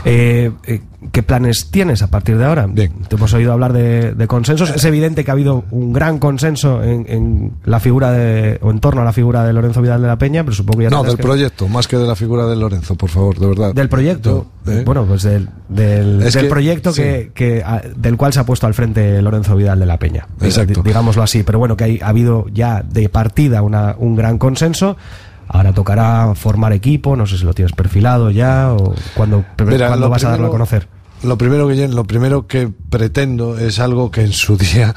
[0.04, 0.80] Eh, eh,
[1.12, 2.66] ¿Qué planes tienes a partir de ahora?
[2.66, 2.90] Bien.
[3.08, 4.70] Te hemos oído hablar de, de consensos.
[4.70, 8.80] Es evidente que ha habido un gran consenso en, en la figura de, o en
[8.80, 11.02] torno a la figura de Lorenzo Vidal de la Peña, pero supongo que ya No,
[11.04, 13.74] del que- proyecto, más que de la figura de Lorenzo, por favor, de verdad.
[13.74, 14.46] Del proyecto.
[14.66, 14.82] Yo, ¿eh?
[14.84, 17.02] Bueno, pues del, del, Es del que- proyecto sí.
[17.02, 20.26] que, que, a- del cual se ha puesto al frente Lorenzo Vidal de la Peña.
[20.40, 20.82] Exacto.
[20.82, 21.42] Di- Digámoslo así.
[21.42, 24.96] Pero bueno, que hay, ha habido ya de partida una, un gran consenso.
[25.46, 30.10] Ahora tocará formar equipo, no sé si lo tienes perfilado ya o cuándo, Mira, cuándo
[30.10, 30.88] vas a darlo a conocer.
[31.22, 34.94] Lo primero, Guillén, lo primero que pretendo es algo que en su día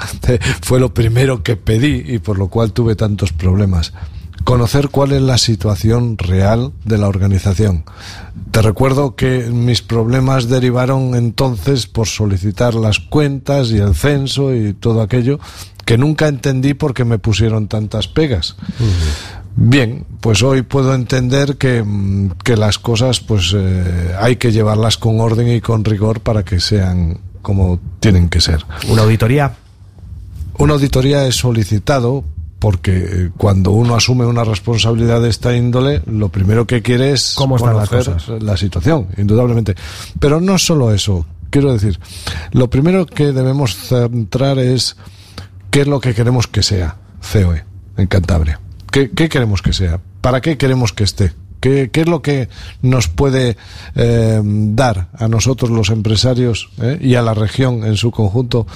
[0.62, 3.94] fue lo primero que pedí y por lo cual tuve tantos problemas.
[4.44, 7.84] Conocer cuál es la situación real de la organización.
[8.52, 14.74] Te recuerdo que mis problemas derivaron entonces por solicitar las cuentas y el censo y
[14.74, 15.40] todo aquello
[15.86, 18.56] que nunca entendí por qué me pusieron tantas pegas.
[19.56, 24.98] Bien, pues hoy puedo entender que, mm, que las cosas pues eh, hay que llevarlas
[24.98, 28.66] con orden y con rigor para que sean como tienen que ser.
[28.88, 29.54] Una auditoría.
[30.58, 32.24] Una auditoría es solicitado
[32.62, 37.34] porque eh, cuando uno asume una responsabilidad de esta índole, lo primero que quiere es
[37.36, 38.30] ¿Cómo están las cosas?
[38.40, 39.74] la situación, indudablemente.
[40.20, 41.26] Pero no solo eso.
[41.50, 42.00] Quiero decir,
[42.52, 44.96] lo primero que debemos centrar es
[45.72, 46.98] qué es lo que queremos que sea
[47.34, 47.66] COE
[47.98, 48.60] en Cantabria.
[48.92, 50.00] ¿Qué, qué queremos que sea?
[50.22, 51.34] ¿Para qué queremos que esté?
[51.62, 52.48] ¿Qué, qué es lo que
[52.84, 53.58] nos puede
[53.96, 58.68] eh, dar a nosotros los empresarios eh, y a la región en su conjunto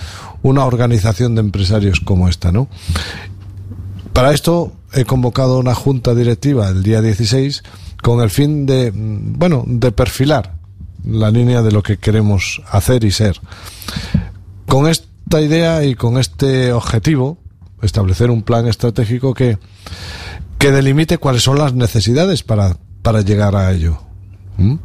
[0.41, 2.67] una organización de empresarios como esta, ¿no?
[4.15, 7.63] Para esto he convocado una junta directiva el día 16
[8.01, 10.55] con el fin de, mm, bueno, de perfilar
[11.03, 13.41] la línea de lo que queremos hacer y ser.
[14.69, 17.39] Con esta idea y con este objetivo,
[17.81, 19.57] establecer un plan estratégico que,
[20.59, 23.99] que delimite cuáles son las necesidades para, para llegar a ello.
[24.55, 24.75] ¿Mm?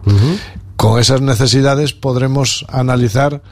[0.74, 3.42] Con esas necesidades podremos analizar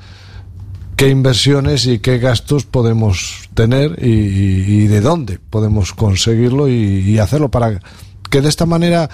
[0.99, 7.53] qué inversiones y qué gastos podemos tener y, de dónde podemos conseguirlo y, y hacerlo
[7.53, 7.81] para
[8.29, 9.09] que de esta manera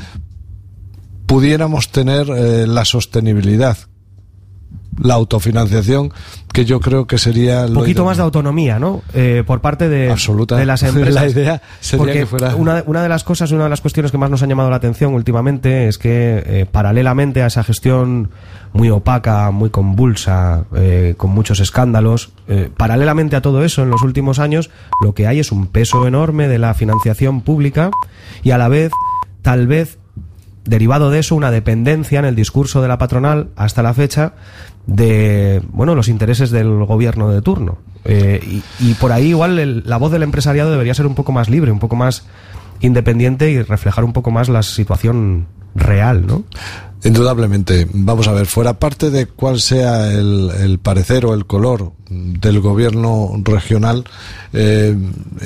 [1.27, 3.77] pudiéramos tener eh, la sostenibilidad,
[5.03, 6.13] la autofinanciación,
[6.53, 9.03] que yo creo que sería Un lo poquito más de autonomía, ¿no?
[9.13, 10.57] Eh, por parte de, Absoluta.
[10.57, 11.15] de las empresas.
[11.15, 14.13] La idea sería Porque que fuera- Una, una de las cosas, una de las cuestiones
[14.13, 18.31] que más nos han llamado la atención últimamente es que, eh, paralelamente a esa gestión
[18.73, 24.03] muy opaca, muy convulsa, eh, con muchos escándalos, eh, paralelamente a todo eso, en los
[24.03, 24.71] últimos años,
[25.03, 27.91] lo que hay es un peso enorme de la financiación pública
[28.43, 28.91] y a la vez,
[29.43, 29.99] tal vez,
[30.65, 34.33] derivado de eso, una dependencia en el discurso de la patronal hasta la fecha
[34.87, 37.79] de bueno los intereses del gobierno de turno.
[38.05, 38.41] Eh,
[38.81, 41.49] y, y por ahí igual el- la voz del empresariado debería ser un poco más
[41.49, 42.27] libre, un poco más
[42.81, 46.45] independiente y reflejar un poco más la situación real, ¿no?
[47.07, 51.93] Indudablemente, vamos a ver, fuera parte de cuál sea el, el parecer o el color
[52.09, 54.05] del gobierno regional,
[54.55, 54.97] eh,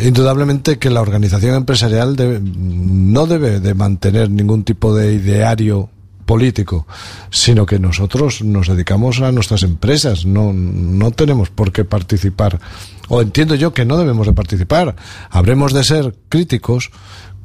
[0.01, 5.91] indudablemente que la organización empresarial debe- no debe de mantener ningún tipo de ideario
[6.27, 6.87] político,
[7.31, 12.61] sino que nosotros nos dedicamos a nuestras empresas, no, no tenemos por qué participar,
[13.09, 14.95] o entiendo yo que no debemos de participar,
[15.31, 16.91] habremos de ser críticos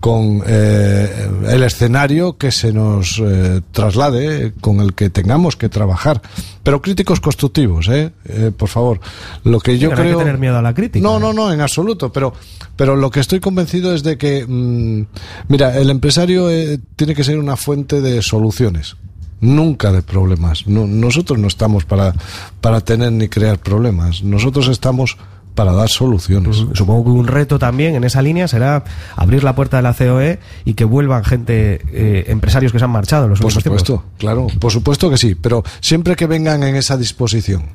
[0.03, 6.21] con eh, el escenario que se nos eh, traslade, con el que tengamos que trabajar.
[6.61, 8.11] Pero críticos constructivos, ¿eh?
[8.25, 8.99] Eh, por favor.
[9.45, 10.17] Lo que yo Pero no hay creo.
[10.19, 11.01] que tener miedo a la crítica.
[11.01, 12.11] No, no, no, en absoluto.
[12.11, 12.33] Pero,
[12.75, 15.05] pero lo que estoy convencido es de que, mm,
[15.47, 16.49] mira, el empresario
[16.97, 18.97] tiene que ser una fuente de soluciones.
[19.39, 20.67] Nunca de problemas.
[20.67, 22.13] No- nosotros no estamos para,
[22.59, 24.21] para tener ni crear problemas.
[24.21, 25.15] Nosotros estamos
[25.55, 26.57] para dar soluciones.
[26.73, 28.83] Supongo que un reto también en esa línea será
[29.15, 32.91] abrir la puerta de la COE y que vuelvan gente, eh, empresarios que se han
[32.91, 33.81] marchado en los Por últimos tiempos.
[33.81, 37.65] supuesto, claro, por supuesto que sí, pero siempre que vengan en esa disposición.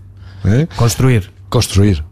[0.45, 0.67] ¿eh?
[0.77, 1.31] Construir.
[1.49, 2.05] Construir,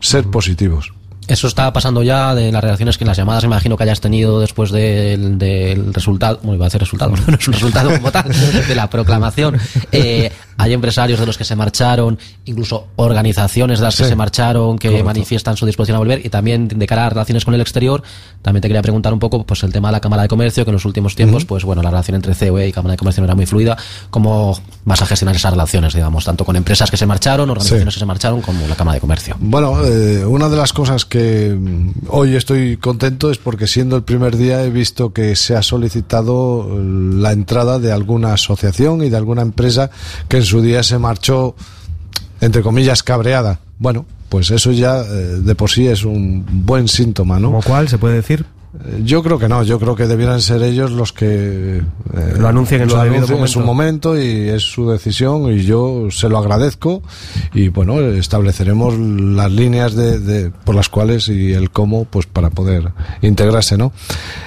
[0.00, 0.92] ser positivos.
[1.26, 4.70] Eso está pasando ya de las relaciones que las llamadas, imagino que hayas tenido después
[4.70, 8.24] del, del resultado, bueno, iba a decir resultado, no es un resultado como tal,
[8.68, 9.56] de la proclamación.
[9.90, 14.78] Eh, hay empresarios de los que se marcharon, incluso organizaciones de las que se marcharon,
[14.78, 15.06] que Correcto.
[15.06, 18.02] manifiestan su disposición a volver, y también de cara a relaciones con el exterior,
[18.42, 20.70] también te quería preguntar un poco pues el tema de la Cámara de Comercio, que
[20.70, 23.24] en los últimos tiempos, pues bueno, la relación entre COE y Cámara de Comercio no
[23.26, 23.76] era muy fluida.
[24.10, 27.98] ¿Cómo vas a gestionar esas relaciones, digamos, tanto con empresas que se marcharon, organizaciones Sí.
[27.98, 29.36] que se marcharon, como la Cámara de Comercio?
[29.40, 34.02] Bueno, eh, una de las cosas que mm, hoy estoy contento es porque siendo el
[34.02, 36.82] primer día he visto que se ha solicitado eh,
[37.14, 39.90] la entrada de alguna asociación y de alguna empresa
[40.28, 41.54] que en su día se marchó,
[42.40, 43.60] entre comillas, cabreada.
[43.78, 47.48] Bueno, pues eso ya eh, de por sí es un buen síntoma, ¿no?
[47.48, 48.44] ¿Como cuál se puede decir?
[49.04, 51.82] Yo creo que no, yo creo que debieran ser ellos los que eh,
[52.38, 54.20] Lo anuncien en anuncien en su momento.
[54.20, 57.00] y es su decisión y yo se lo agradezco
[57.54, 62.50] y bueno, estableceremos las líneas de, de- por las cuales y el cómo pues para
[62.50, 62.90] poder
[63.22, 63.92] integrarse, ¿no?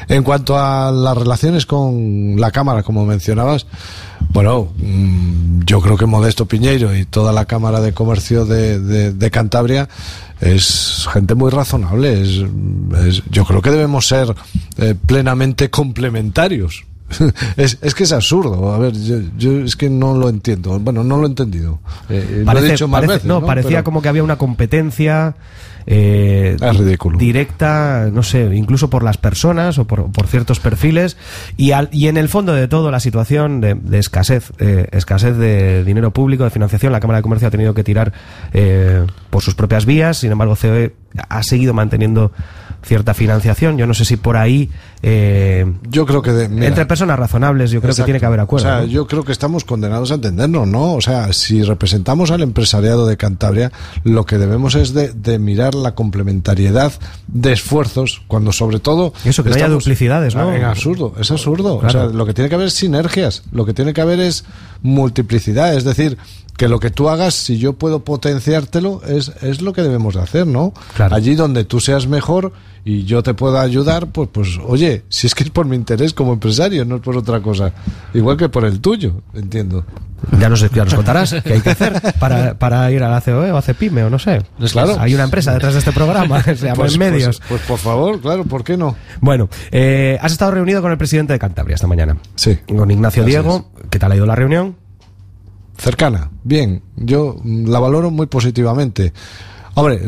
[0.09, 3.65] En cuanto a las relaciones con la Cámara, como mencionabas,
[4.33, 9.13] bueno, mm, yo creo que Modesto Piñeiro y toda la Cámara de Comercio de, de-
[9.13, 9.87] de Cantabria
[10.41, 12.21] es gente muy razonable.
[12.21, 12.43] Es,
[13.29, 14.33] yo creo que debemos ser
[14.77, 16.86] eh, plenamente complementarios.
[17.57, 18.73] es, es que es absurdo.
[18.73, 20.77] A ver, yo, yo es que no lo entiendo.
[20.79, 21.79] Bueno, no lo he entendido.
[22.09, 23.45] Eh, lo he dicho más parece- veces, no, ¿no?
[23.47, 25.35] parecía Pero- como que había una competencia
[25.89, 27.17] eh, Es ridículo.
[27.17, 31.15] directa, no sé, incluso por las personas o por, por ciertos perfiles
[31.55, 35.37] y, al- y en el fondo de todo la situación de, de escasez, eh, escasez
[35.37, 38.11] de dinero público, de financiación, la Cámara de Comercio ha tenido que tirar
[38.51, 40.93] eh, por sus propias vías, sin embargo COE
[41.29, 42.33] ha seguido manteniendo
[42.87, 44.69] cierta financiación, yo no sé si por ahí
[45.03, 48.39] eh, Yo creo que de- mira, entre personas razonables yo creo que tiene que haber
[48.39, 48.67] acuerdo.
[48.67, 48.87] O sea, ¿no?
[48.87, 50.93] yo creo que estamos condenados a entendernos, ¿no?
[50.93, 53.71] O sea, si representamos al empresariado de Cantabria,
[54.03, 56.91] lo que debemos es de, de mirar la complementariedad
[57.27, 59.13] de esfuerzos, cuando sobre todo...
[59.25, 60.51] Eso, que no haya duplicidades, ¿no?
[60.53, 61.79] En absurdo, es absurdo.
[61.79, 61.87] Claro.
[61.87, 64.45] O sea, lo que tiene que haber es sinergias, lo que tiene que haber es
[64.81, 66.17] multiplicidad, es decir,
[66.57, 70.21] que lo que tú hagas, si yo puedo potenciártelo, es, es lo que debemos de
[70.21, 70.73] hacer, ¿no?
[70.95, 71.15] Claro.
[71.15, 72.51] Allí donde tú seas mejor
[72.83, 76.13] y yo te pueda ayudar, pues, pues, oye, si es que es por mi interés
[76.13, 77.73] como empresario, no es por otra cosa.
[78.13, 79.85] Igual que por el tuyo, entiendo.
[80.39, 83.51] Ya nos, ya nos contarás qué hay que hacer para, para ir a la COE
[83.51, 84.41] o a CEPIME o no sé.
[84.71, 84.97] Claro.
[84.99, 87.37] Hay una empresa detrás de este programa, se llama Pues, En Medios.
[87.37, 88.95] Pues, pues, por favor, claro, ¿por qué no?
[89.21, 92.17] Bueno, eh, has estado reunido con el presidente de Cantabria esta mañana.
[92.33, 92.57] Sí.
[92.67, 93.69] Con Ignacio Diego.
[93.91, 94.86] ¿Qué tal ha ido la reunión?
[95.77, 99.13] Cercana, bien, yo mm, la valoro muy positivamente.
[99.75, 100.01] Hombre,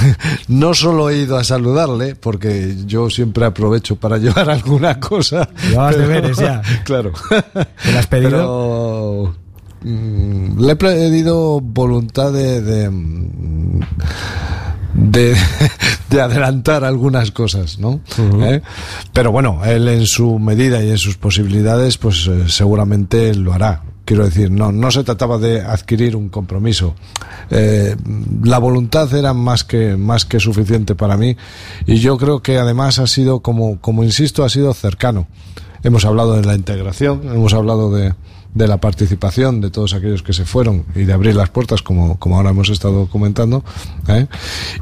[0.48, 5.48] no solo he ido a saludarle, porque yo siempre aprovecho para llevar alguna cosa.
[5.68, 6.62] Llevabas pero- deberes ya.
[6.84, 7.12] Claro.
[7.82, 8.30] ¿Te has pedido?
[8.30, 9.34] Pero,
[9.82, 13.80] mm, le he pedido voluntad de, de, mm,
[14.94, 15.36] de,
[16.08, 18.00] de adelantar algunas cosas, ¿no?
[18.42, 18.62] ¿Eh?
[19.12, 23.82] Pero bueno, él en su medida y en sus posibilidades, pues eh, seguramente lo hará.
[24.10, 26.96] Quiero decir, no, no se trataba de adquirir un compromiso.
[27.48, 27.94] Eh,
[28.42, 31.36] la voluntad era más que, más que suficiente para mí
[31.86, 35.28] y yo creo que además ha sido, como, como insisto, ha sido cercano.
[35.84, 38.12] Hemos hablado de la integración, hemos hablado de,
[38.54, 42.18] de la participación de todos aquellos que se fueron y de abrir las puertas, como,
[42.18, 43.64] como ahora hemos estado comentando.
[44.08, 44.26] ¿eh?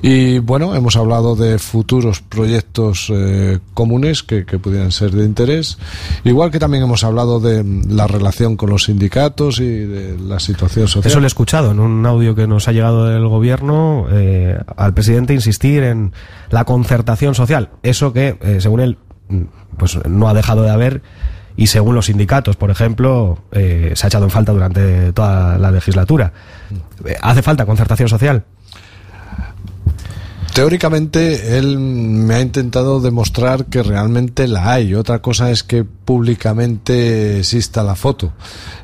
[0.03, 5.79] Y bueno, hemos hablado de futuros proyectos eh, comunes que, que pudieran ser de interés.
[6.25, 10.89] Igual que también hemos hablado de la relación con los sindicatos y de la situación
[10.89, 11.11] social.
[11.11, 14.95] Eso lo he escuchado en un audio que nos ha llegado del gobierno eh, al
[14.95, 16.13] presidente insistir en
[16.51, 17.71] la concertación social.
[17.83, 19.43] Eso que, eh, según él, mm,
[19.77, 21.03] pues no ha dejado de haber
[21.59, 25.73] y según los sindicatos, por ejemplo, eh, se ha echado en falta durante toda la
[25.73, 26.33] legislatura.
[27.05, 28.45] Eh, ¿Hace falta concertación social?
[30.59, 34.93] Teóricamente, él me ha intentado demostrar que realmente la hay.
[34.93, 38.33] Otra cosa es que públicamente exista la foto.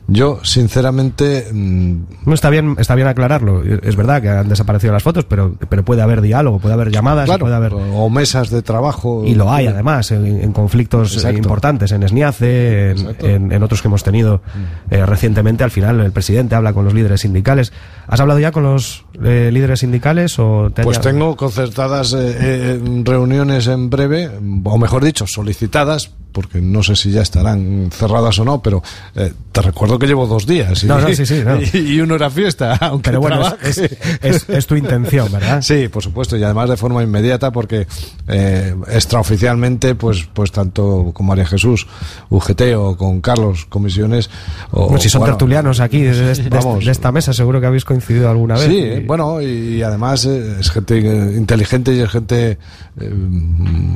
[0.07, 1.95] Yo, sinceramente, mm,
[2.27, 3.63] No está bien, está bien aclararlo.
[3.83, 7.25] Es verdad que han desaparecido las fotos, pero, pero puede haber diálogo, puede haber llamadas,
[7.25, 9.25] claro, puede haber o mesas de trabajo.
[9.27, 11.39] Y lo hay además en, en conflictos Exacto.
[11.39, 13.27] importantes, en Esniace, en, Exacto.
[13.27, 14.43] en- en otros que hemos tenido
[14.91, 15.65] eh, recientemente.
[15.65, 17.73] Al final el presidente habla con los líderes sindicales.
[18.07, 21.35] ¿Has hablado ya con los eh, líderes sindicales o te Pues tengo
[21.65, 24.31] concertadas eh, eh, reuniones en breve,
[24.65, 28.83] o mejor dicho, solicitadas porque no sé si ya estarán cerradas o no, pero
[29.15, 31.59] eh, te recuerdo que llevo dos días y, No, no, sí, sí, no.
[31.63, 35.63] y, y uno era fiesta, aunque Pero bueno, es, es- es- es tu intención, ¿verdad?
[35.63, 37.87] Sí, por supuesto, y además de forma inmediata porque
[38.27, 41.87] eh, extraoficialmente, pues, pues tanto con María Jesús,
[42.31, 44.29] UGT o con Carlos, comisiones...
[44.73, 47.85] O, Pues si son bueno, tertulianos aquí de, de- de- esta mesa, seguro que habéis
[47.85, 48.67] coincidido alguna vez.
[48.67, 52.59] Sí, Y- eh, bueno, y, además eh, es gente eh, inteligente y es gente
[53.01, 53.11] eh,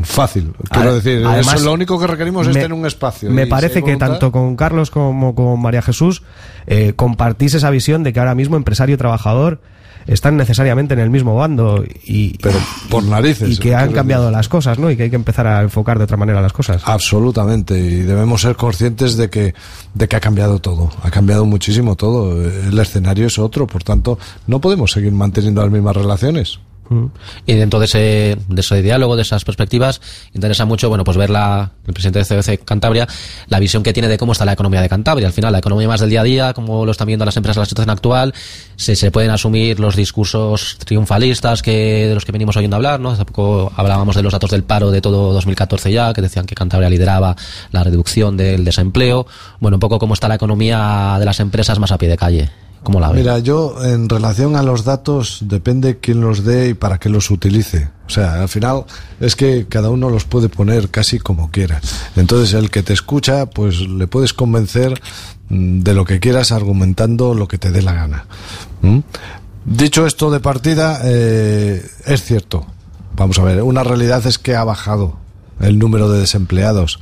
[0.04, 0.52] fácil.
[0.70, 3.30] Quiero A- decir, además, eso, lo único que requerimos es me- tener un espacio.
[3.30, 6.22] Me si parece que tanto con Carlos como con María Jesús
[6.66, 9.60] eh, compartís esa visión de que ahora mismo empresario y trabajador
[10.06, 12.58] están necesariamente en el mismo bando y, Pero
[12.88, 13.50] por narices.
[13.50, 14.90] y que han cambiado las cosas, ¿no?
[14.90, 16.80] Y que hay que empezar a enfocar de otra manera las cosas.
[16.86, 19.52] Absolutamente, y debemos ser conscientes de que,
[19.92, 24.18] de que ha cambiado todo, ha cambiado muchísimo todo, el escenario es otro, por tanto,
[24.46, 26.58] no podemos seguir manteniendo las mismas relaciones.
[27.46, 30.00] Y dentro de ese, de ese diálogo, de esas perspectivas,
[30.34, 33.06] interesa mucho, bueno, pues ver la, el presidente de CBC Cantabria,
[33.48, 35.26] la visión que tiene de cómo está la economía de Cantabria.
[35.26, 37.56] Al final, la economía más del día a día, cómo lo están viendo las empresas
[37.56, 38.34] en la situación actual,
[38.76, 43.10] se pueden asumir los discursos triunfalistas que, de los que venimos oyendo hablar, ¿no?
[43.10, 46.54] Hace poco hablábamos de los datos del paro de todo 2014 ya, que decían que
[46.54, 47.36] Cantabria lideraba
[47.70, 49.26] la reducción del desempleo.
[49.60, 52.50] Bueno, un poco cómo está la economía de las empresas más a pie de calle.
[53.14, 57.30] Mira, yo en relación a los datos depende quién los dé y para qué los
[57.30, 57.90] utilice.
[58.06, 58.84] O sea, al final
[59.20, 61.80] es que cada uno los puede poner casi como quiera.
[62.16, 65.00] Entonces el que te escucha, pues le puedes convencer
[65.50, 68.26] mm, de lo que quieras argumentando lo que te dé la gana.
[68.80, 69.00] ¿Mm?
[69.66, 72.66] Dicho esto de partida, eh, es cierto.
[73.16, 75.18] Vamos a ver, una realidad es que ha bajado
[75.60, 77.00] el número de desempleados.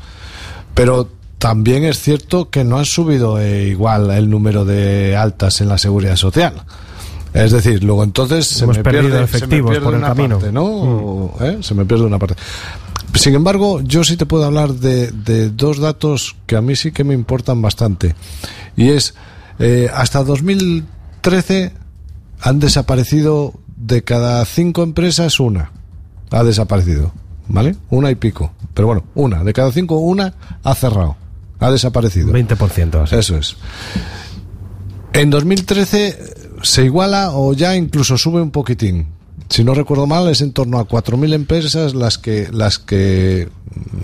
[0.75, 1.09] Pero
[1.47, 5.79] también es cierto que no ha subido eh, igual el número de altas en la
[5.79, 6.65] seguridad social.
[7.35, 10.39] Es decir, luego entonces se me, pierde, se me efectivos pierde por el una camino.
[10.39, 10.41] Mm.
[10.41, 11.35] parte, ¿no?
[11.41, 11.59] ¿Eh?
[11.61, 12.35] Se me pierde una parte.
[13.15, 16.91] Sin embargo, yo sí te puedo hablar de, de dos datos que a mí sí
[16.91, 18.17] que me importan bastante.
[18.77, 19.15] Y es,
[19.61, 21.73] eh, hasta 2013
[22.41, 25.71] han desaparecido de cada cinco empresas una.
[26.33, 27.13] Ha desaparecido.
[27.47, 27.77] ¿Vale?
[27.89, 28.51] Una y pico.
[28.75, 29.45] Pero bueno, una.
[29.45, 30.35] De cada cinco, una
[30.65, 31.15] ha cerrado.
[31.61, 32.33] Ha desaparecido.
[32.33, 33.17] 20% así.
[33.17, 33.57] Eso es.
[35.13, 39.09] En 2013 eh, se iguala o ya incluso sube un poquitín.
[39.49, 43.49] Si no recuerdo mal, es en torno a 4.000 empresas las que, las que,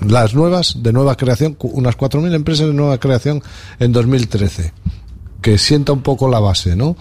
[0.07, 3.42] las nuevas, de nueva creación, unas 4.000 empresas de nueva creación
[3.80, 4.72] en 2013,
[5.40, 6.96] que sienta un poco la base, ¿no?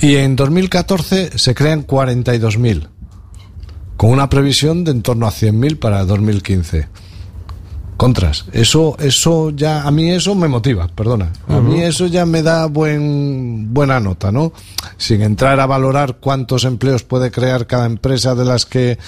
[0.00, 2.88] Y en 2014 se crean 42.000,
[3.98, 6.88] con una previsión de en torno a 100.000 para 2015
[7.96, 8.46] contras.
[8.52, 11.30] Eso, eso ya, a mí eso me motiva, perdona.
[11.48, 14.52] A mí eso ya me da buen, buena nota, ¿no?
[14.96, 18.98] Sin entrar a valorar cuántos empleos puede crear cada empresa de las que,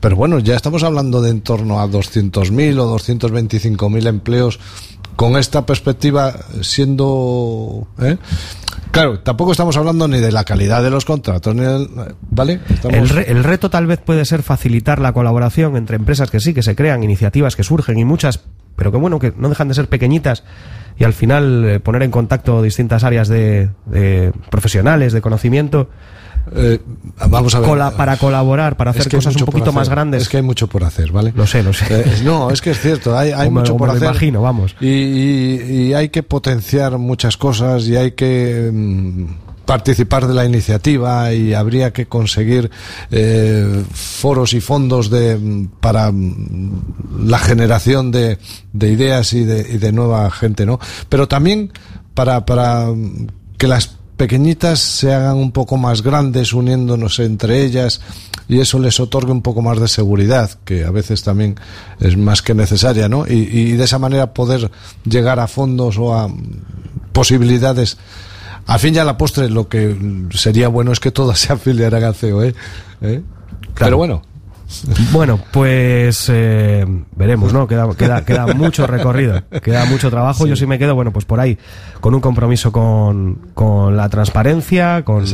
[0.00, 4.60] pero bueno, ya estamos hablando de en torno a 200.000 o 225.000 empleos
[5.16, 8.16] con esta perspectiva siendo, ¿eh?
[8.90, 11.88] Claro, tampoco estamos hablando ni de la calidad de los contratos, ni del-
[12.30, 12.60] ¿vale?
[12.70, 16.38] Estamos- El, re- el reto tal vez puede ser facilitar la colaboración entre empresas que
[16.38, 18.40] sí, que se crean, iniciativas que surgen y muchas,
[18.76, 20.44] pero que bueno, que no dejan de ser pequeñitas
[20.98, 25.88] y al final eh, poner en contacto distintas áreas de, de profesionales, de conocimiento,
[26.54, 26.78] Eh,
[27.30, 27.68] vamos a ver.
[27.70, 29.94] cola- para colaborar, para Es hacer que cosas un poquito más hacer.
[29.94, 30.22] grandes.
[30.22, 31.32] Es que hay mucho por hacer, ¿vale?
[31.34, 31.86] Lo sé, lo sé.
[31.90, 34.08] Eh, no, es que es cierto, hay, hay O mucho por me lo hacer.
[34.10, 34.76] imagino, vamos.
[34.78, 39.24] Y, y- y hay que potenciar muchas cosas y hay que mm,
[39.64, 42.70] participar de la iniciativa y habría que conseguir
[43.10, 48.38] eh, foros y fondos de, para mm, la generación de,
[48.72, 50.78] de ideas y de, de nueva gente, ¿no?
[51.08, 51.72] Pero también
[52.14, 58.00] para, para mm, que las pequeñitas se hagan un poco más grandes uniéndonos entre ellas
[58.48, 61.56] y eso les otorgue un poco más de seguridad que a veces también
[61.98, 63.26] es más que necesaria ¿no?
[63.26, 64.70] y, y de esa manera poder
[65.04, 66.42] llegar a fondos o a mm,
[67.12, 67.96] posibilidades
[68.66, 69.96] al fin y a la postre lo que
[70.32, 72.54] sería bueno es que todas se afiliaran al COE
[73.00, 73.22] ¿eh?
[73.74, 74.22] pero bueno
[75.12, 76.84] Bueno, pues eh,
[77.16, 77.66] veremos, ¿no?
[77.66, 80.46] Queda, queda, queda mucho recorrido, queda mucho trabajo.
[80.46, 81.58] Yo sí me quedo, bueno, pues por ahí,
[82.00, 85.24] con un compromiso con, con la transparencia, con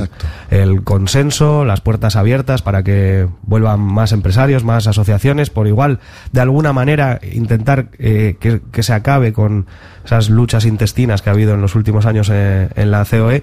[0.50, 6.00] el consenso, las puertas abiertas para que vuelvan más empresarios, más asociaciones, por igual,
[6.32, 9.66] de alguna manera, intentar eh, que, que se acabe con
[10.04, 13.42] esas luchas intestinas que ha habido en los últimos años eh, en la COE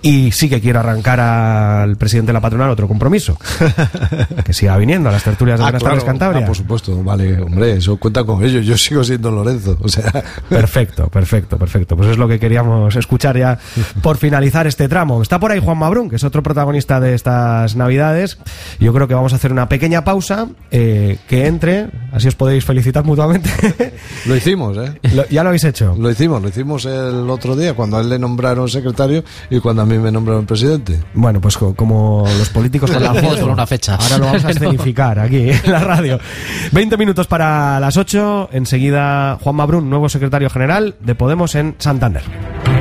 [0.00, 3.36] Y sí que quiero arrancar al presidente de la patronal otro compromiso.
[4.44, 5.94] que siga viniendo a las tertulias de Ah, Buenas claro.
[5.96, 6.42] tardes Cantabria.
[6.44, 8.60] Ah, por supuesto, vale, hombre, eso cuenta con ello.
[8.60, 10.22] Yo sigo siendo Lorenzo, o sea.
[10.48, 11.96] Perfecto, perfecto, perfecto.
[11.96, 13.58] Pues es lo que queríamos escuchar ya
[14.00, 15.20] por finalizar este tramo.
[15.20, 18.38] Está por ahí Juan Mabrún, que es otro protagonista de estas navidades.
[18.78, 22.64] Yo creo que vamos a hacer una pequeña pausa, eh, que entre, así os podéis
[22.64, 23.50] felicitar mutuamente.
[24.26, 24.98] Lo hicimos, ¿eh?
[25.14, 25.96] Lo- ya lo habéis hecho.
[25.98, 29.82] Lo hicimos, lo hicimos el otro día cuando a él le nombraron secretario y cuando
[29.82, 31.00] a mí me nombraron presidente.
[31.14, 33.40] Bueno, pues co- como los políticos con la foto.
[33.40, 33.96] por una fecha.
[33.96, 36.18] Ahora lo vamos a escenificar aquí en la radio.
[36.72, 38.50] 20 minutos para las 8.
[38.52, 42.77] Enseguida Juan Mabrún, nuevo secretario general de Podemos en Santander.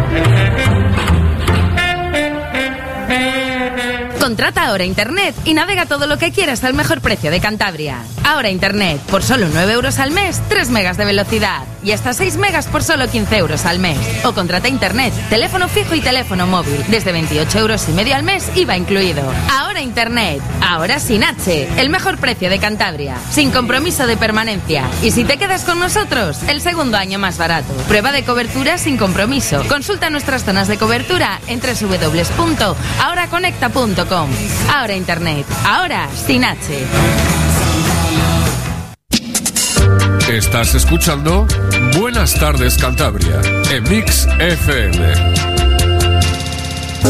[4.28, 8.00] Contrata ahora Internet y navega todo lo que quieras al mejor precio de Cantabria.
[8.26, 11.64] Ahora Internet, por solo 9 euros al mes, 3 megas de velocidad.
[11.82, 13.98] Y hasta 6 megas por solo 15 euros al mes.
[14.26, 16.84] O contrata Internet, teléfono fijo y teléfono móvil.
[16.90, 19.24] Desde 28 euros y medio al mes, IVA incluido.
[19.50, 21.70] Ahora Internet, ahora sin H.
[21.78, 23.16] El mejor precio de Cantabria.
[23.32, 24.84] Sin compromiso de permanencia.
[25.04, 27.72] Y si te quedas con nosotros, el segundo año más barato.
[27.88, 29.64] Prueba de cobertura sin compromiso.
[29.70, 34.17] Consulta nuestras zonas de cobertura en www.ahoraconecta.com.
[34.18, 36.58] Ahora Internet, ahora sin H.
[40.28, 41.46] Estás escuchando
[42.00, 43.40] Buenas tardes Cantabria
[43.70, 45.57] en Mix FM.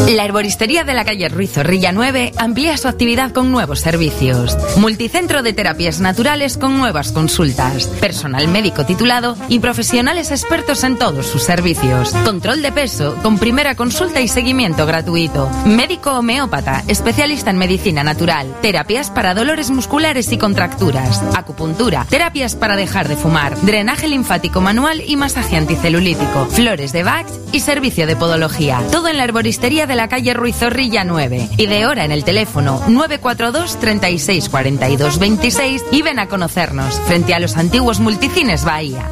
[0.06, 4.56] La herboristería de la calle Ruiz Zorrilla 9 amplía su actividad con nuevos servicios.
[4.76, 7.86] Multicentro de terapias naturales con nuevas consultas.
[8.00, 12.12] Personal médico titulado y profesionales expertos en todos sus servicios.
[12.24, 15.50] Control de peso con primera consulta y seguimiento gratuito.
[15.66, 18.54] Médico homeópata, especialista en medicina natural.
[18.62, 21.22] Terapias para dolores musculares y contracturas.
[21.36, 22.06] Acupuntura.
[22.08, 23.60] Terapias para dejar de fumar.
[23.62, 26.46] Drenaje linfático manual y masaje anticelulítico.
[26.46, 28.80] Flores de Bach y servicio de podología.
[28.90, 31.48] Todo en la herboristería de la calle Ruiz Zorrilla 9.
[31.56, 37.34] Y de hora en el teléfono 942 36 42 26 y ven a conocernos frente
[37.34, 39.08] a los antiguos multicines Bahía.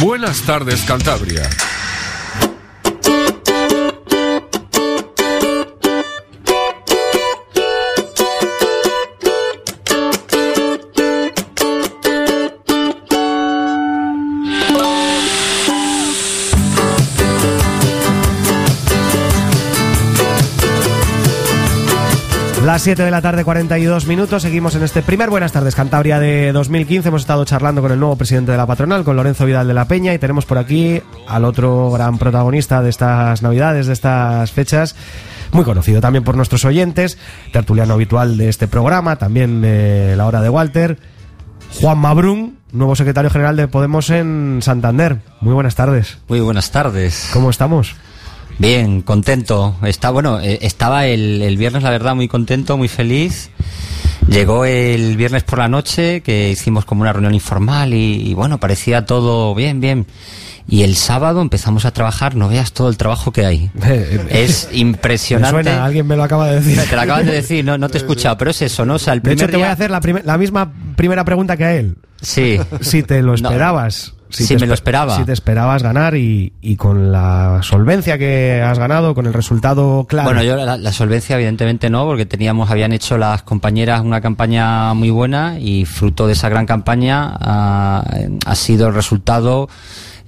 [0.00, 1.48] Buenas tardes Cantabria.
[22.86, 24.42] 7 de la tarde, 42 minutos.
[24.42, 27.08] Seguimos en este primer Buenas tardes Cantabria de 2015.
[27.08, 29.88] Hemos estado charlando con el nuevo presidente de la patronal, con Lorenzo Vidal de la
[29.88, 34.94] Peña, y tenemos por aquí al otro gran protagonista de estas navidades, de estas fechas.
[35.50, 37.18] Muy conocido también por nuestros oyentes,
[37.52, 40.96] tertuliano habitual de este programa, también de la hora de Walter,
[41.80, 45.22] Juan Mabrún, nuevo secretario general de Podemos en Santander.
[45.40, 46.18] Muy buenas tardes.
[46.28, 47.30] Muy buenas tardes.
[47.32, 47.96] ¿Cómo estamos?
[48.58, 49.76] Bien, contento.
[49.82, 53.50] Está bueno, eh, estaba el, el viernes, la verdad, muy contento, muy feliz.
[54.28, 58.58] Llegó el viernes por la noche, que hicimos como una reunión informal y, y bueno,
[58.58, 60.06] parecía todo bien, bien.
[60.68, 63.70] Y el sábado empezamos a trabajar, no veas todo el trabajo que hay.
[64.30, 65.50] Es Me impresionante.
[65.62, 66.80] suena, alguien me lo acaba de decir.
[66.90, 68.94] Te lo acabas de decir, no, no te he escuchado, pero es eso, ¿no?
[68.94, 69.90] O sea, el De hecho, primer te voy a hacer
[70.24, 71.96] la, misma primera pregunta que a él.
[72.20, 72.58] Sí.
[72.80, 73.50] Si te lo No.
[74.28, 75.16] Si te me lo espe- esperaba.
[75.16, 80.04] Si te esperabas ganar y, y con la solvencia que has ganado, con el resultado
[80.08, 80.28] claro.
[80.28, 84.92] Bueno, yo la, la solvencia evidentemente no, porque teníamos, habían hecho las compañeras una campaña
[84.94, 88.04] muy buena y fruto de esa gran campaña ah,
[88.44, 89.68] ha sido el resultado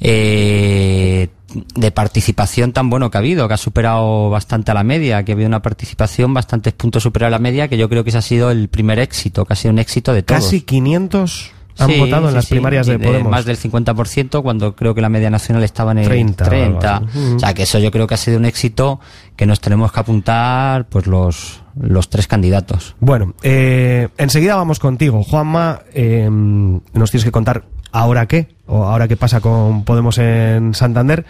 [0.00, 1.28] eh,
[1.74, 5.32] de participación tan bueno que ha habido, que ha superado bastante a la media, que
[5.32, 8.18] ha habido una participación bastantes puntos superior a la media, que yo creo que ese
[8.18, 10.42] ha sido el primer éxito, que ha sido un éxito de todos.
[10.44, 13.30] Casi 500 han Sí, votado en sí, las sí, primarias de Podemos.
[13.30, 16.96] Más del 50%, cuando creo que la media nacional estaba en el 30 o 30.
[16.96, 17.18] algo así.
[17.36, 19.00] O sea, que eso yo creo que ha sido un éxito
[19.36, 22.96] que nos tenemos que apuntar pues los, los tres candidatos.
[23.00, 25.22] Bueno, eh, enseguida vamos contigo.
[25.22, 30.74] Juanma, eh, nos tienes que contar ahora qué, o ahora qué pasa con Podemos en
[30.74, 31.24] Santander.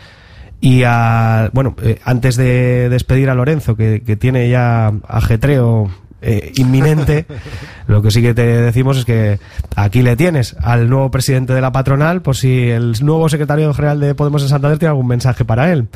[0.60, 5.88] Y a- bueno, eh, antes de despedir a Lorenzo, que, que tiene ya ajetreo
[6.22, 7.26] eh, inminente,
[7.86, 9.38] lo que sí que te decimos es que
[9.76, 14.00] aquí le tienes al nuevo presidente de la patronal, por si el nuevo secretario general
[14.00, 15.88] de Podemos en Santander tiene algún mensaje para él.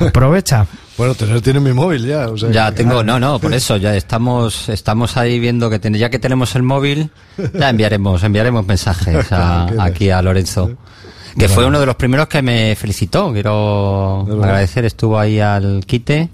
[0.00, 0.66] Aprovecha.
[0.98, 2.28] Bueno, tener tiene mi móvil ya.
[2.28, 5.78] o sea Ya que- tengo, no, no, por eso ya estamos, estamos ahí viendo que
[5.78, 7.10] ten- ya que tenemos el móvil,
[7.54, 10.72] ya enviaremos, enviaremos mensajes a- aquí a Lorenzo.
[11.38, 13.32] Que fue uno de los primeros que me felicitó.
[13.32, 16.30] Quiero agradecer, estuvo ahí al quite.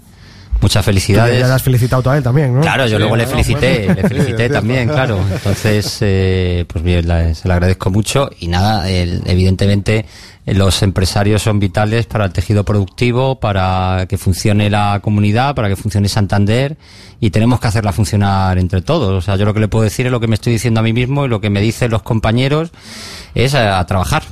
[0.61, 1.39] Muchas felicidades.
[1.41, 2.61] Ya le has felicitado tú a él también, ¿no?
[2.61, 4.01] Claro, yo Sí, luego le felicité, bueno.
[4.01, 5.19] le felicité también, claro.
[5.31, 10.05] Entonces, eh, pues bien, la- se lo agradezco mucho y nada, el- evidentemente
[10.47, 15.75] los empresarios son vitales para el tejido productivo, para que funcione la comunidad, para que
[15.75, 16.77] funcione Santander
[17.19, 19.11] y tenemos que hacerla funcionar entre todos.
[19.13, 20.83] O sea, yo lo que le puedo decir es lo que me estoy diciendo a
[20.83, 22.71] mí mismo y lo que me dicen los compañeros
[23.35, 24.23] es a, a trabajar.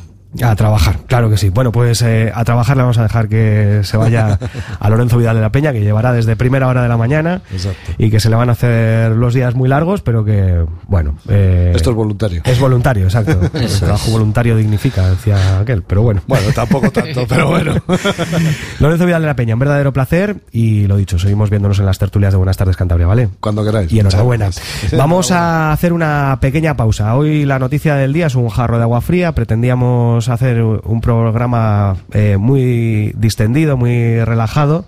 [0.41, 1.49] A trabajar, claro que sí.
[1.49, 4.39] Bueno, pues eh, a trabajar le vamos a dejar que se vaya
[4.79, 7.91] a Lorenzo Vidal de la Peña, que llevará desde primera hora de la mañana Exacto.
[7.99, 11.15] y que se le van a hacer los días muy largos, pero que, bueno.
[11.29, 12.41] eh, Esto es voluntario.
[12.45, 13.39] Es voluntario, exacto.
[13.53, 16.21] El trabajo voluntario dignifica, decía aquel, pero bueno.
[16.27, 17.75] Bueno, tampoco tanto, pero bueno.
[18.79, 21.99] Lorenzo Vidal de la Peña, un verdadero placer y lo dicho, seguimos viéndonos en las
[21.99, 23.29] tertulias de Buenas tardes Cantabria, ¿vale?
[23.39, 23.91] Cuando queráis.
[23.91, 24.49] Y enhorabuena.
[24.97, 27.15] Vamos a hacer una pequeña pausa.
[27.15, 29.31] Hoy la noticia del día es un jarro de agua fría.
[29.33, 34.85] Pretendíamos hacer un programa eh, muy distendido, muy relajado.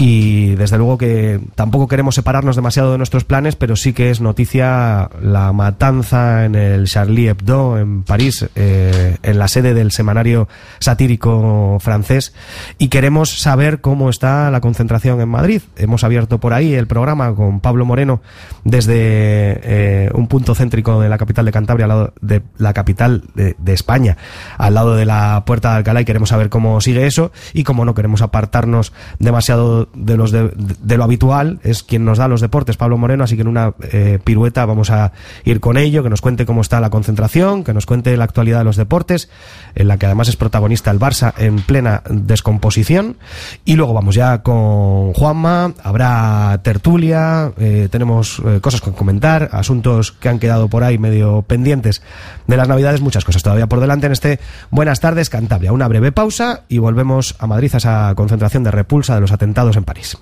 [0.00, 4.20] Y desde luego que tampoco queremos separarnos demasiado de nuestros planes, pero sí que es
[4.20, 10.46] noticia la matanza en el Charlie Hebdo en París, eh, en la sede del semanario
[10.78, 12.32] satírico francés.
[12.78, 15.62] Y queremos saber cómo está la concentración en Madrid.
[15.76, 18.20] Hemos abierto por ahí el programa con Pablo Moreno
[18.62, 23.24] desde eh, un punto céntrico de la capital de Cantabria, al lado de la capital
[23.34, 24.16] de, de España,
[24.58, 27.32] al lado de la Puerta de Alcalá, y queremos saber cómo sigue eso.
[27.52, 32.76] Y como no queremos apartarnos demasiado de lo habitual, es quien nos da los deportes,
[32.76, 35.12] Pablo Moreno, así que en una eh, pirueta vamos a
[35.44, 38.58] ir con ello, que nos cuente cómo está la concentración, que nos cuente la actualidad
[38.58, 39.28] de los deportes,
[39.74, 43.16] en la que además es protagonista el Barça en plena descomposición.
[43.64, 50.12] Y luego vamos ya con Juanma, habrá tertulia, eh, tenemos eh, cosas que comentar, asuntos
[50.12, 52.02] que han quedado por ahí medio pendientes
[52.46, 55.72] de las navidades, muchas cosas todavía por delante en este Buenas tardes Cantabria.
[55.72, 59.76] Una breve pausa y volvemos a Madrid a esa concentración de repulsa de los atentados
[59.78, 60.16] en París.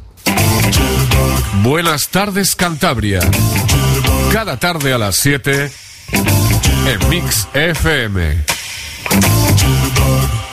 [1.62, 3.20] Buenas tardes Cantabria.
[4.32, 5.70] Cada tarde a las 7
[6.12, 8.44] en Mix FM.
[9.10, 10.46] Juggernaut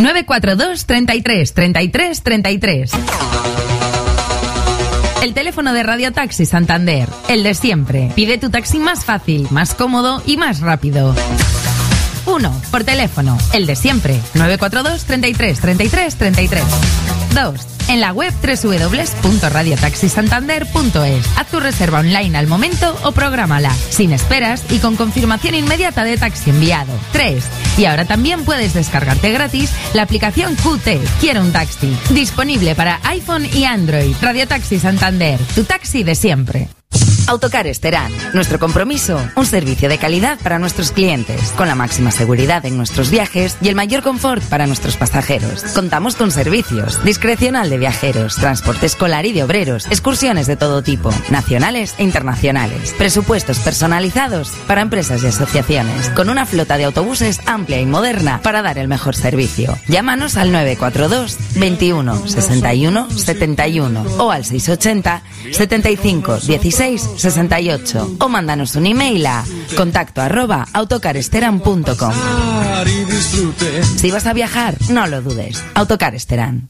[0.00, 2.90] 942 33 33 33.
[5.22, 8.10] El teléfono de Radio Taxi Santander, el de siempre.
[8.14, 11.14] Pide tu taxi más fácil, más cómodo y más rápido.
[12.26, 12.62] 1.
[12.70, 14.18] Por teléfono, el de siempre.
[14.34, 16.62] 942 33 33 33.
[17.34, 17.54] 2.
[17.88, 21.26] En la web www.radiotaxisantander.es.
[21.36, 26.16] Haz tu reserva online al momento o prográmala, sin esperas y con confirmación inmediata de
[26.16, 26.92] taxi enviado.
[27.12, 27.42] 3.
[27.78, 31.92] Y ahora también puedes descargarte gratis la aplicación QT, Quiero un taxi.
[32.10, 34.14] Disponible para iPhone y Android.
[34.22, 36.68] Radio Taxi Santander, tu taxi de siempre.
[37.30, 38.10] Autocar Esterán.
[38.34, 43.08] Nuestro compromiso, un servicio de calidad para nuestros clientes, con la máxima seguridad en nuestros
[43.08, 45.62] viajes y el mayor confort para nuestros pasajeros.
[45.72, 51.14] Contamos con servicios, discrecional de viajeros, transporte escolar y de obreros, excursiones de todo tipo,
[51.30, 57.80] nacionales e internacionales, presupuestos personalizados para empresas y asociaciones, con una flota de autobuses amplia
[57.80, 59.78] y moderna para dar el mejor servicio.
[59.86, 65.22] Llámanos al 942 21 61 71 o al 680
[65.52, 69.44] 75 16 68 o mándanos un email a
[69.76, 72.14] contacto arroba autocaresteran.com.
[73.96, 75.62] Si vas a viajar, no lo dudes.
[75.74, 76.68] Autocar Esteran.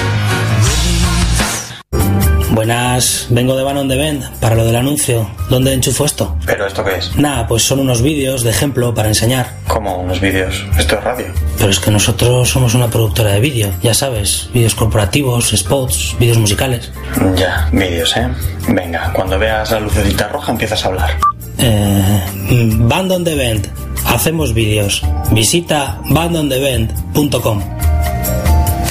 [2.52, 5.26] Buenas, vengo de Banon de Vent para lo del anuncio.
[5.48, 6.36] ¿Dónde enchufo esto?
[6.44, 7.16] ¿Pero esto qué es?
[7.16, 9.54] Nada, pues son unos vídeos de ejemplo para enseñar.
[9.66, 10.62] ¿Cómo unos vídeos?
[10.78, 11.26] Esto es radio.
[11.56, 16.36] Pero es que nosotros somos una productora de vídeo, ya sabes, vídeos corporativos, spots, vídeos
[16.36, 16.92] musicales.
[17.36, 18.28] Ya, vídeos, ¿eh?
[18.68, 21.10] Venga, cuando veas la lucecita roja empiezas a hablar.
[21.56, 23.66] Eh, Bandon de Vent,
[24.04, 25.02] hacemos vídeos.
[25.30, 27.62] Visita bandondevent.com.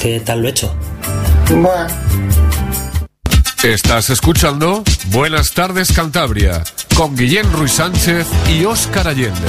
[0.02, 0.74] ¿Qué tal lo he hecho?
[1.48, 1.86] Bueno.
[3.64, 6.64] Estás escuchando Buenas tardes Cantabria
[6.96, 9.40] con Guillén Ruiz Sánchez y Óscar Allende.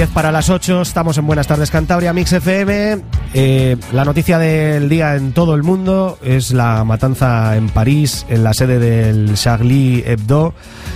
[0.00, 3.02] 10 para las 8, estamos en Buenas tardes Cantabria, Mix FM.
[3.34, 8.42] Eh, la noticia del día en todo el mundo es la matanza en París, en
[8.42, 10.54] la sede del Charlie Hebdo,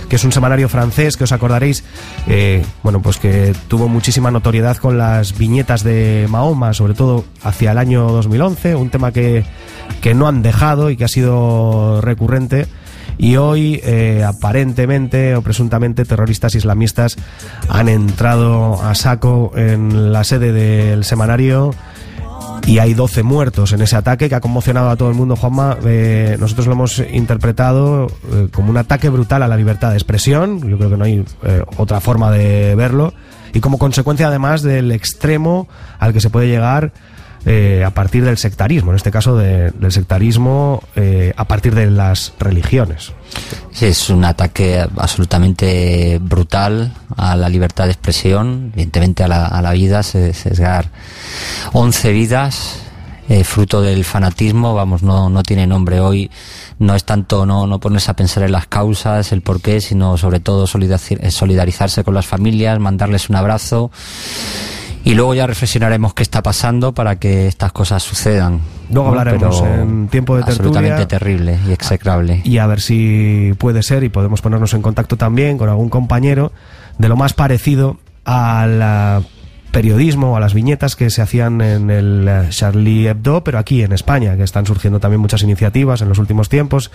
[0.09, 1.83] que es un semanario francés que os acordaréis,
[2.25, 7.73] eh, bueno, pues que tuvo muchísima notoriedad con las viñetas de Mahoma, sobre todo hacia
[7.73, 9.45] el año 2011, un tema que,
[10.01, 12.65] que no han dejado y que ha sido recurrente
[13.17, 17.17] y hoy eh, aparentemente o presuntamente terroristas islamistas
[17.69, 21.71] han entrado a saco en la sede del semanario
[22.67, 25.77] y hay 12 muertos en ese ataque que ha conmocionado a todo el mundo, Juanma.
[25.85, 30.67] Eh, nosotros lo hemos interpretado eh, como un ataque brutal a la libertad de expresión,
[30.67, 31.23] yo creo que no hay
[31.77, 33.13] otra forma de verlo,
[33.53, 35.67] y como consecuencia además del extremo
[35.99, 36.91] al que se puede llegar
[37.45, 41.89] eh, a partir del sectarismo, en este caso de- del sectarismo eh, a partir de
[41.91, 43.11] las religiones.
[43.71, 50.01] Sí, es un ataque absolutamente brutal a la libertad de expresión, evidentemente a la, vida,
[50.03, 50.89] se- sesgar
[51.73, 52.79] 11 vidas,
[53.27, 56.29] eh, fruto del fanatismo, vamos, no, no tiene nombre hoy.
[56.77, 60.39] No es tanto no, no ponerse a pensar en las causas, el porqué, sino sobre
[60.39, 63.91] todo eh, solidarizarse con las familias, mandarles un abrazo.
[65.05, 68.59] Y luego ya reflexionaremos qué está pasando para que estas cosas sucedan.
[68.89, 69.19] Luego ¿no?
[69.19, 70.69] hablaremos Pero en tiempo de tertulia.
[70.69, 72.41] Absolutamente terrible y execrable.
[72.43, 76.51] y a ver si puede ser y podemos ponernos en contacto también con algún compañero
[76.97, 79.21] de lo más parecido al ah,
[79.75, 83.91] periodismo a las viñetas que se hacían en el eh, Charlie Hebdo, pero aquí en
[83.91, 86.91] España, que están surgiendo también muchas iniciativas en los últimos tiempos.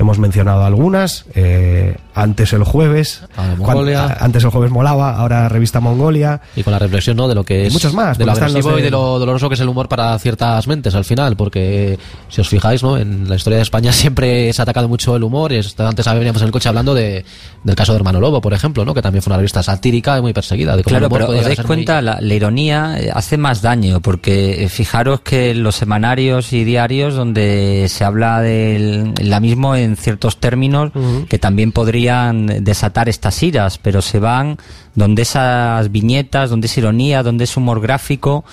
[0.00, 1.24] Hemos mencionado algunas.
[1.34, 3.22] eh, antes el jueves.
[3.36, 4.04] Ah, de cuan- Mongolia.
[4.04, 6.40] a- antes el jueves molaba, ahora revista Mongolia.
[6.56, 7.28] Y con la reflexión, ¿no?
[7.28, 7.72] De lo que Y es.
[7.72, 10.18] muchos más, De lo agresivo de- y de lo doloroso que es el humor para
[10.18, 11.36] ciertas mentes al final.
[11.36, 11.98] Porque,
[12.28, 12.96] si os fijáis, ¿no?
[12.98, 15.52] En la historia de España siempre se ha atacado mucho el humor.
[15.52, 17.24] Y antes veníamos en el coche hablando de,
[17.62, 18.92] del caso de Hermano Lobo, por ejemplo, ¿no?
[18.94, 20.76] Que también fue una revista satírica y muy perseguida.
[20.76, 23.36] De cómo el Claro, humor pero os dais muy- cuenta, la, la ironía eh, hace
[23.36, 29.40] más daño, porque eh, fijaros que los semanarios y diarios donde se habla del la
[29.40, 30.92] mismo en ciertos términos
[31.28, 34.58] que también podrían desatar estas iras, pero se van
[34.94, 38.44] donde esas viñetas, donde esa ironía, donde ese humor gráfico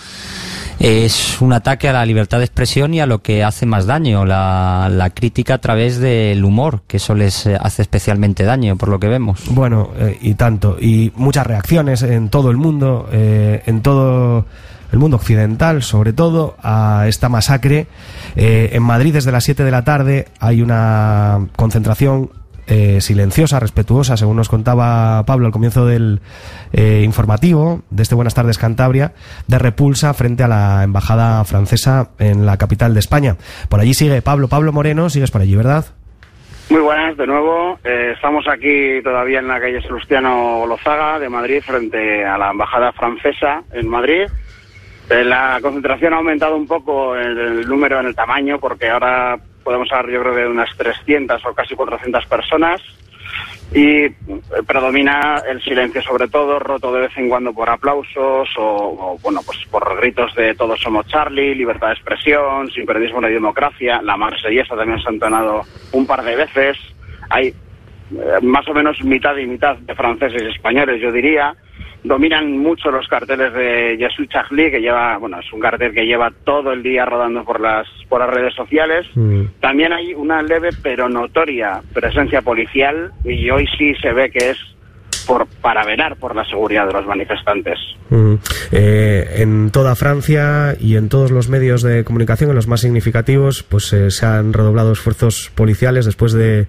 [0.79, 4.25] es un ataque a la libertad de expresión y a lo que hace más daño,
[4.25, 8.89] la, la crítica a través del humor, que eso les eh, hace especialmente daño, por
[8.89, 9.41] lo que vemos.
[9.49, 10.77] Bueno, eh, y tanto.
[10.79, 14.45] Y muchas reacciones en todo el mundo, eh, en todo
[14.91, 17.87] el mundo occidental, sobre todo, a esta masacre.
[18.35, 22.29] Eh, en Madrid, desde las 7 de la tarde, hay una concentración
[22.69, 26.19] eh, silenciosa, respetuosa, según nos contaba Pablo al comienzo del
[26.73, 29.13] eh, informativo de este Buenas tardes Cantabria,
[29.47, 33.37] de repulsa frente a la embajada francesa en la capital de España.
[33.69, 35.85] Por allí sigue Pablo, Pablo Moreno, sigues por allí, ¿verdad?
[36.69, 37.79] Muy buenas de nuevo.
[37.85, 42.91] Eh, estamos aquí todavía en la calle Salustiano Lozaga de Madrid frente a la embajada
[42.91, 44.25] francesa en Madrid.
[45.09, 49.37] Eh, la concentración ha aumentado un poco en el número, en el tamaño, porque ahora
[49.63, 52.81] podemos hablar yo creo de unas 300 o casi 400 personas.
[53.73, 54.13] Y eh,
[54.65, 59.59] predomina el silencio sobre todo, roto de vez en cuando por aplausos o, bueno, pues
[59.69, 64.01] por gritos de todos somos Charlie, libertad de expresión, sin periodismo hay democracia.
[64.01, 66.77] La marsellesa también se ha entonado un par de veces.
[67.29, 67.53] Hay eh,
[68.41, 71.53] más o menos mitad y mitad de franceses y españoles, yo diría.
[72.03, 76.31] Dominan mucho los carteles de Jesús Charlie, que lleva, bueno, es un cartel que lleva
[76.43, 79.07] todo el día rodando por las, por las redes sociales.
[79.59, 84.76] También hay una leve pero notoria presencia policial y hoy sí se ve que es
[85.27, 87.77] por, para velar por la seguridad de los manifestantes.
[88.09, 88.35] Mm.
[88.71, 93.63] Eh, en toda Francia y en todos los medios de comunicación, en los más significativos,
[93.63, 96.67] pues eh, se han redoblado esfuerzos policiales después de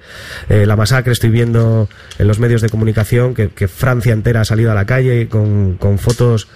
[0.49, 1.13] eh, la masacre.
[1.13, 1.89] Estoy viendo
[2.19, 5.99] en los medios de comunicación que, Francia entera ha salido a la calle con, con
[5.99, 6.49] fotos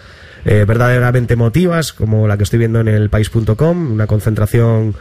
[0.45, 4.97] verdaderamente emotivas, como la que estoy viendo en el país.com, una concentración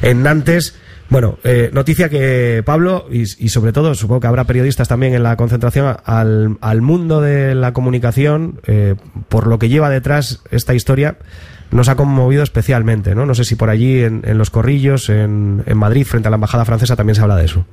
[0.00, 0.80] en Nantes.
[1.10, 5.36] Bueno, eh, noticia que Pablo, y, sobre todo supongo que habrá periodistas también en la
[5.36, 8.94] concentración, al, mundo de la comunicación, eh,
[9.30, 11.16] por lo que lleva detrás esta historia,
[11.70, 13.24] nos ha conmovido especialmente, ¿no?
[13.24, 16.66] No sé si por allí, en, Los Corrillos, en, en Madrid, frente a la Embajada
[16.66, 17.64] Francesa, también se habla de eso.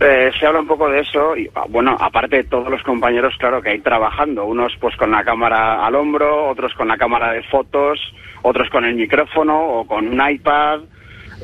[0.00, 3.34] Eh, se habla un poco de eso y ah, bueno, aparte de todos los compañeros,
[3.36, 7.32] claro que hay trabajando, unos pues con la cámara al hombro, otros con la cámara
[7.32, 7.98] de fotos,
[8.42, 10.82] otros con el micrófono o con un iPad,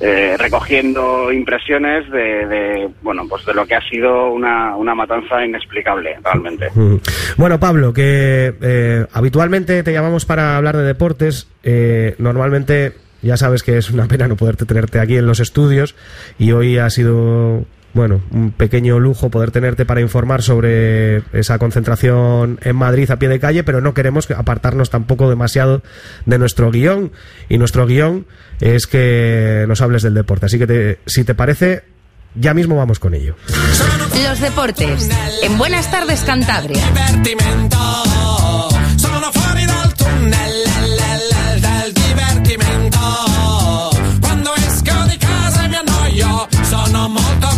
[0.01, 6.17] eh, recogiendo impresiones de, bueno pues de lo que ha sido una, una matanza inexplicable
[6.23, 6.69] realmente.
[6.75, 6.97] Mm.
[7.37, 11.49] Bueno, Pablo, que eh, habitualmente te llamamos para hablar de deportes.
[11.63, 12.93] eh, normalmente
[13.23, 15.95] ya sabes que es una pena no poderte tenerte aquí en los estudios
[16.39, 17.65] y hoy ha sido
[17.95, 23.29] bueno, un pequeño lujo poder tenerte para informar sobre esa concentración en Madrid a pie
[23.29, 25.83] de calle, pero no queremos apartarnos tampoco demasiado
[26.27, 27.13] de nuestro guion.
[27.49, 28.27] Y nuestro guion
[28.61, 30.47] es que nos hables del deporte.
[30.47, 31.85] Así que, te- si te parece,
[32.35, 33.37] ya mismo vamos con ello.
[34.29, 35.09] Los deportes.
[35.43, 36.83] En Buenas tardes, Cantabria.
[46.69, 47.49] sono molto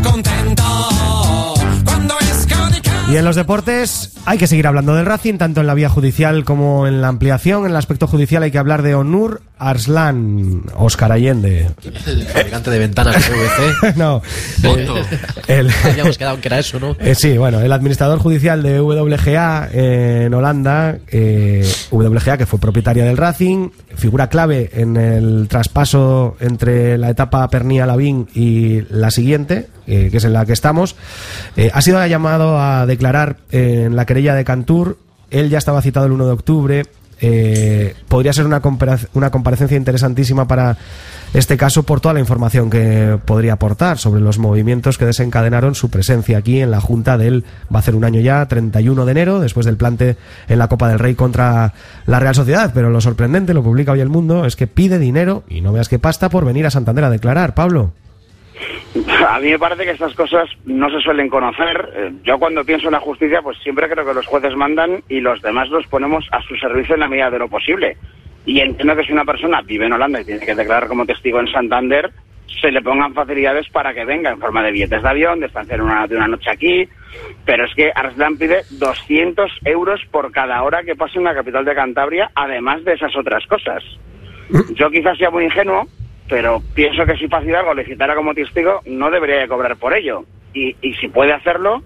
[3.08, 6.44] Y en los deportes hay que seguir hablando del Racing, tanto en la vía judicial
[6.44, 7.64] como en la ampliación.
[7.64, 11.70] En el aspecto judicial hay que hablar de Onur Arslan, Oscar Allende.
[11.84, 13.94] El fabricante de ventanas PVC.
[13.96, 14.20] no.
[15.46, 16.96] El- Habíamos quedado que era eso, ¿no?
[16.98, 22.58] Eh, sí, bueno, el administrador judicial de WGA eh, en Holanda, eh, WGA, que fue
[22.58, 29.68] propietaria del Racing, figura clave en el traspaso entre la etapa Pernía-Lavín y la siguiente,
[29.86, 30.96] eh, que es en la que estamos,
[31.56, 34.98] eh, ha sido llamado a declarar en la querella de Cantur.
[35.30, 36.86] Él ya estaba citado el 1 de octubre.
[37.20, 38.60] Eh, podría ser una,
[39.14, 40.76] una comparecencia interesantísima para
[41.34, 45.90] este caso por toda la información que podría aportar sobre los movimientos que desencadenaron su
[45.90, 47.44] presencia aquí en la Junta del,
[47.74, 50.16] va a ser un año ya, 31 de enero, después del plante
[50.48, 51.74] en la Copa del Rey contra
[52.06, 52.70] la Real Sociedad.
[52.74, 55.88] Pero lo sorprendente, lo publica hoy el mundo, es que pide dinero, y no veas
[55.88, 57.92] qué pasta, por venir a Santander a declarar, Pablo.
[59.28, 61.90] A mí me parece que estas cosas no se suelen conocer.
[61.94, 65.20] Eh, Yo cuando pienso en la justicia, pues siempre creo que los jueces mandan y
[65.20, 67.96] los demás los ponemos a su servicio en la medida de lo posible.
[68.44, 71.40] Y entiendo que si una persona vive en Holanda y tiene que declarar como testigo
[71.40, 72.10] en Santander,
[72.60, 75.82] se le pongan facilidades para que venga en forma de billetes de avión, de estancia
[75.82, 76.88] una, de una noche aquí.
[77.44, 81.64] Pero es que Arslan pide 200 euros por cada hora que pase en la capital
[81.64, 83.82] de Cantabria, además de esas otras cosas.
[84.74, 85.86] Yo quizás sea muy ingenuo,
[86.28, 89.94] pero pienso que si Paz Hidalgo le citara como testigo, no debería de cobrar por
[89.94, 90.24] ello.
[90.54, 91.82] Y, y si puede hacerlo,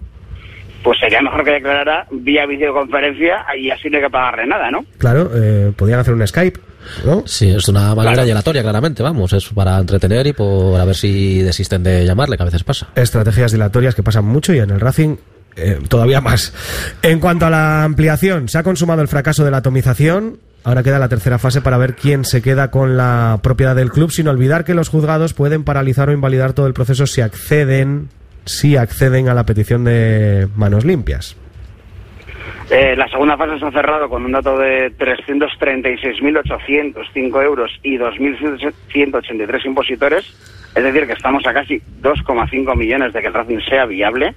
[0.83, 4.83] pues sería mejor que declarara vía videoconferencia y así no hay que pagarle nada, ¿no?
[4.97, 6.59] Claro, eh, podían hacer un Skype,
[7.05, 7.23] ¿no?
[7.27, 8.25] Sí, es una manera Claro.
[8.27, 9.33] dilatoria, claramente, vamos.
[9.33, 12.87] Es para entretener y por a ver si desisten de llamarle, que a veces pasa.
[12.95, 15.17] estrategias dilatorias que pasan mucho y en el Racing
[15.57, 16.53] eh, todavía más.
[17.03, 20.39] En cuanto a la ampliación, se ha consumado el fracaso de la atomización.
[20.63, 24.11] Ahora queda la tercera fase para ver quién se queda con la propiedad del club,
[24.11, 28.09] sin olvidar que los juzgados pueden paralizar o invalidar todo el proceso si acceden,
[28.45, 31.35] si acceden a la petición de manos limpias.
[32.69, 39.65] Eh, la segunda fase se ha cerrado con un dato de 336.805 euros y 2.183
[39.65, 40.23] impositores,
[40.73, 44.33] es decir, que estamos a casi 2,5 millones de que el Racing sea viable.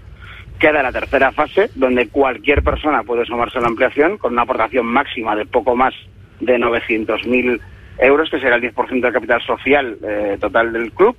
[0.58, 4.86] Queda la tercera fase, donde cualquier persona puede sumarse a la ampliación con una aportación
[4.86, 5.94] máxima de poco más
[6.40, 7.60] de 900.000
[7.98, 11.16] euros, que será el 10% del capital social eh, total del club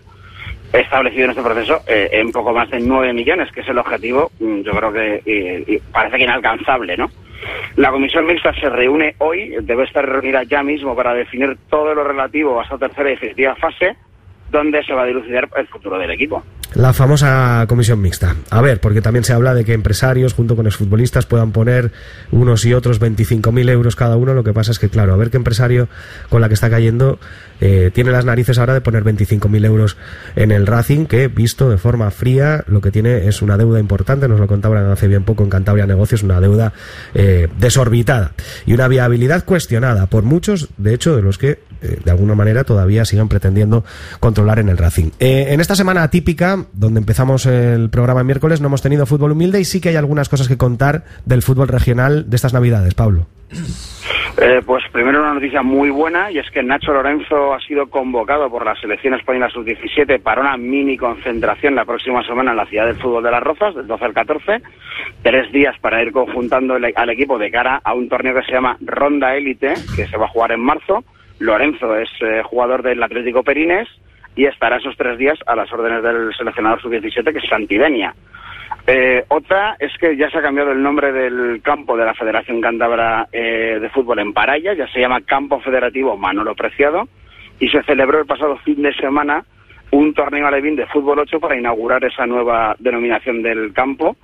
[0.73, 4.31] establecido en este proceso eh, en poco más de 9 millones, que es el objetivo,
[4.39, 7.09] mm, yo creo que eh, parece que inalcanzable, ¿no?
[7.75, 12.03] La comisión mixta se reúne hoy, debe estar reunida ya mismo para definir todo lo
[12.03, 13.95] relativo a esta tercera y definitiva fase,
[14.55, 16.43] donde se va a dilucidar el futuro del equipo.
[16.73, 18.35] La famosa comisión mixta.
[18.49, 21.91] A ver, porque también se habla de que empresarios junto con exfutbolistas puedan poner
[22.31, 24.33] unos y otros 25.000 euros cada uno.
[24.33, 25.87] Lo que pasa es que, claro, a ver qué empresario
[26.29, 27.17] con la que está cayendo
[27.61, 29.97] eh, tiene las narices ahora de poner 25.000 euros
[30.35, 34.27] en el Racing, que visto de forma fría, lo que tiene es una deuda importante.
[34.27, 36.73] Nos lo contaban hace bien poco en Cantabria Negocios, una deuda
[37.13, 38.33] eh, desorbitada
[38.65, 42.63] y una viabilidad cuestionada por muchos, de hecho, de los que eh, de alguna manera
[42.63, 43.83] todavía sigan pretendiendo
[44.19, 45.11] controlar en el Racing.
[45.19, 49.59] Eh, en esta semana atípica, donde empezamos el programa miércoles, no hemos tenido fútbol humilde
[49.59, 53.27] y sí que hay algunas cosas que contar del fútbol regional de estas Navidades, Pablo.
[54.37, 58.49] Eh, pues primero una noticia muy buena y es que Nacho Lorenzo ha sido convocado
[58.49, 62.85] por la selección española sub-17 para una mini concentración la próxima semana en la ciudad
[62.85, 64.61] del fútbol de las Rozas, del 12 al 14.
[65.21, 68.77] Tres días para ir conjuntando al equipo de cara a un torneo que se llama
[68.81, 71.05] Ronda Élite, que se va a jugar en marzo.
[71.39, 73.87] Lorenzo es eh, jugador del Atlético Perines
[74.35, 78.13] y estará esos tres días a las órdenes del seleccionador sub-17, que es Santidenia.
[78.87, 82.61] Eh, otra es que ya se ha cambiado el nombre del campo de la Federación
[82.61, 87.07] Cántabra eh, de Fútbol en Paraya, ya se llama Campo Federativo Manolo Preciado,
[87.59, 89.43] y se celebró el pasado fin de semana
[89.91, 94.17] un torneo alevín de fútbol 8 para inaugurar esa nueva denominación del campo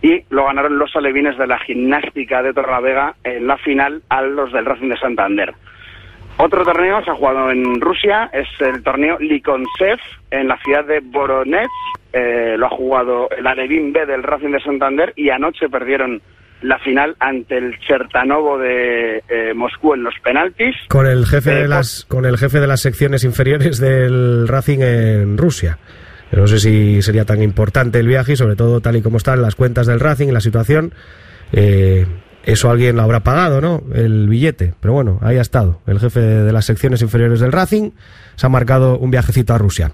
[0.00, 4.52] y lo ganaron los alevines de la gimnástica de Torlavega en la final a los
[4.52, 5.54] del Racing de Santander.
[6.38, 9.98] Otro torneo se ha jugado en Rusia, es el torneo Likonsev
[10.30, 11.70] en la ciudad de Voronezh.
[12.12, 16.20] Eh, lo ha jugado el Alevín B del Racing de Santander y anoche perdieron
[16.62, 20.74] la final ante el Chertanovo de eh, Moscú en los penaltis.
[20.88, 24.80] Con el jefe Eh, de las con el jefe de las secciones inferiores del Racing
[24.80, 25.78] en Rusia.
[26.32, 29.40] No sé si sería tan importante el viaje y sobre todo tal y como están
[29.42, 30.92] las cuentas del Racing y la situación,
[31.52, 32.06] eh,
[32.46, 33.80] eso alguien lo habrá pagado, ¿no?
[33.92, 34.72] El billete.
[34.80, 35.80] Pero bueno, ahí ha estado.
[35.86, 37.90] El jefe de las secciones inferiores del Racing
[38.36, 39.90] se ha marcado un viajecito a Rusia.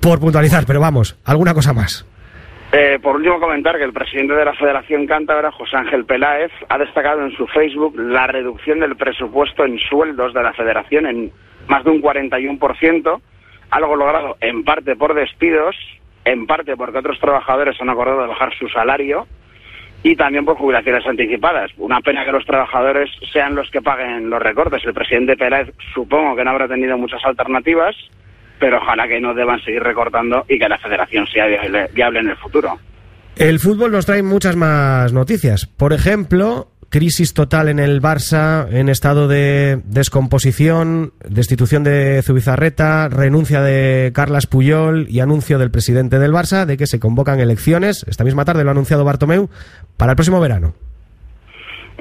[0.00, 2.04] Por puntualizar, pero vamos, alguna cosa más.
[2.72, 6.78] Eh, por último, comentar que el presidente de la Federación Cántabra, José Ángel Peláez, ha
[6.78, 11.32] destacado en su Facebook la reducción del presupuesto en sueldos de la Federación en
[11.68, 13.20] más de un 41%,
[13.70, 15.76] algo logrado en parte por despidos,
[16.24, 19.26] en parte porque otros trabajadores han acordado bajar su salario
[20.02, 21.70] y también por jubilaciones anticipadas.
[21.76, 24.84] Una pena que los trabajadores sean los que paguen los recortes.
[24.84, 27.96] El presidente Peláez supongo que no habrá tenido muchas alternativas,
[28.58, 31.46] pero ojalá que no deban seguir recortando y que la federación sea
[31.92, 32.78] viable en el futuro.
[33.36, 35.66] El fútbol nos trae muchas más noticias.
[35.66, 43.60] Por ejemplo, crisis total en el Barça, en estado de descomposición, destitución de Zubizarreta, renuncia
[43.60, 48.04] de Carlas Puyol y anuncio del presidente del Barça de que se convocan elecciones.
[48.08, 49.48] Esta misma tarde lo ha anunciado Bartomeu
[49.96, 50.72] para el próximo verano.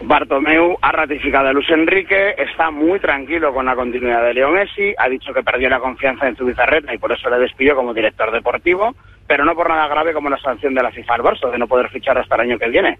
[0.04, 4.94] Bartomeu ha ratificado a Luis Enrique, está muy tranquilo con la continuidad de Leo Messi,
[4.98, 8.32] ha dicho que perdió la confianza en Zubizarreta y por eso le despidió como director
[8.32, 11.58] deportivo, pero no por nada grave como la sanción de la FIFA al Barça de
[11.58, 13.00] no poder fichar hasta el año que viene.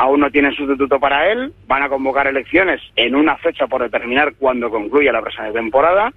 [0.00, 4.34] Aún no tienen sustituto para él, van a convocar elecciones en una fecha por determinar
[4.38, 6.12] cuándo concluya la presente temporada.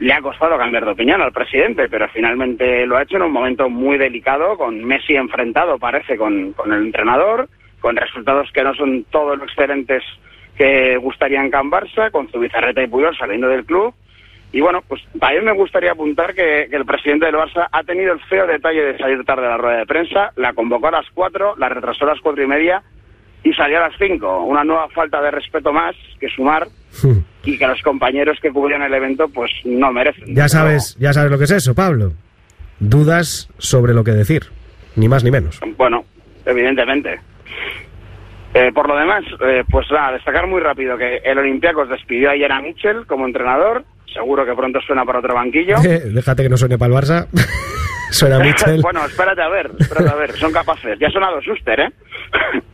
[0.00, 3.30] Le ha costado cambiar de opinión al presidente, pero finalmente lo ha hecho en un
[3.30, 7.48] momento muy delicado, con Messi enfrentado, parece, con, el entrenador,
[7.78, 10.02] con resultados que no son todos los excelentes
[10.56, 13.94] que gustarían Can Barça, con Zubizarreta y Puyol saliendo del club.
[14.50, 18.20] Y bueno, pues también me gustaría apuntar que, el presidente del Barça ha tenido el
[18.22, 21.54] feo detalle de salir tarde a la rueda de prensa, la convocó a las cuatro,
[21.56, 22.82] la retrasó a las cuatro y media
[23.44, 24.44] y salió a las cinco.
[24.44, 26.68] Una nueva falta de respeto más que sumar
[27.44, 30.34] y que los compañeros que cubrían el evento pues no merecen.
[30.34, 32.12] Ya sabes, ya sabes lo que es eso, Pablo.
[32.78, 34.42] Dudas sobre lo que decir,
[34.96, 35.60] ni más ni menos.
[35.76, 36.04] Bueno,
[36.44, 37.20] evidentemente.
[38.54, 42.52] Eh, por lo demás, eh, pues nada, destacar muy rápido que el Olympiacos despidió ayer
[42.52, 43.84] a Mitchell como entrenador.
[44.12, 45.76] Seguro que pronto suena para otro banquillo.
[45.82, 47.28] Déjate que no suene para el Barça.
[48.12, 48.80] suena Mitchell.
[48.82, 50.32] bueno, espérate a ver, espérate a ver.
[50.32, 50.98] Son capaces.
[50.98, 51.88] Ya ha sonado Schuster, ¿eh?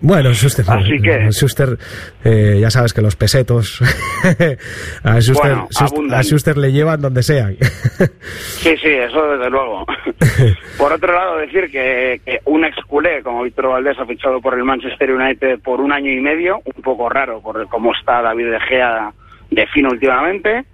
[0.00, 0.64] Bueno, Schuster.
[0.68, 1.30] Así que...
[1.32, 1.76] Schuster,
[2.24, 3.80] eh, ya sabes que los pesetos
[5.04, 6.18] a, Schuster, Bueno, Schuster- abundan.
[6.20, 7.56] a Schuster le llevan donde sean.
[7.58, 9.84] Sí, sí, eso desde luego.
[10.78, 14.54] por otro lado, decir que, que un ex culé como Víctor Valdés ha fichado por
[14.54, 18.50] el Manchester United por un año y medio, un poco raro por cómo está David
[18.50, 19.12] De Gea
[19.50, 20.64] de fino últimamente.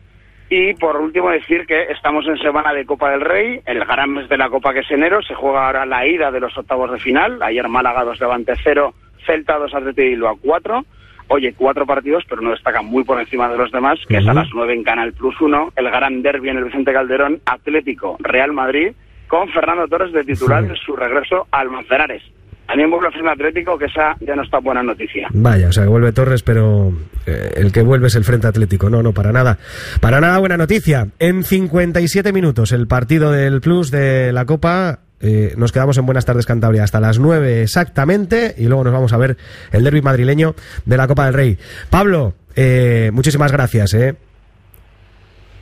[0.57, 4.29] Y por último decir que estamos en semana de Copa del Rey, el gran mes
[4.29, 7.01] de la Copa que es enero, se juega ahora la ida de los octavos de
[7.01, 8.95] final, ayer Málaga 2 Levante 0,
[9.27, 10.85] Celta 2 Atlético de Bilbao 4,
[11.27, 14.33] oye, cuatro partidos, pero no destacan muy por encima de los demás, que es a
[14.33, 18.53] las 9 en Canal Plus 1, el gran derbi en el Vicente Calderón, Atlético, Real
[18.53, 18.93] Madrid,
[19.27, 22.23] con Fernando Torres de titular en su regreso al Manzanares.
[22.67, 25.29] También vuelve a firma Atlético, que esa ya no está buena noticia.
[25.33, 26.93] Vaya, o sea, que vuelve Torres, pero
[27.27, 28.89] eh, el que vuelve es el Frente Atlético.
[28.89, 29.59] No, no, para nada.
[30.01, 31.09] Para nada buena noticia.
[31.19, 35.01] En 57 minutos, el partido del Plus de la Copa.
[35.21, 39.13] eh, nos quedamos en Buenas tardes Cantabria hasta las 9 exactamente y luego nos vamos
[39.13, 39.37] a ver
[39.73, 40.55] el derby madrileño
[40.85, 41.59] de la Copa del Rey.
[41.91, 43.95] Pablo, eh, muchísimas gracias.
[43.95, 44.15] Eh.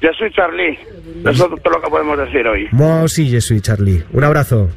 [0.00, 0.78] Yo soy Charlie,
[1.20, 2.68] eso es todo lo que podemos decir hoy.
[2.72, 4.02] Moi aussi, je suis Charlie.
[4.12, 4.68] Un abrazo.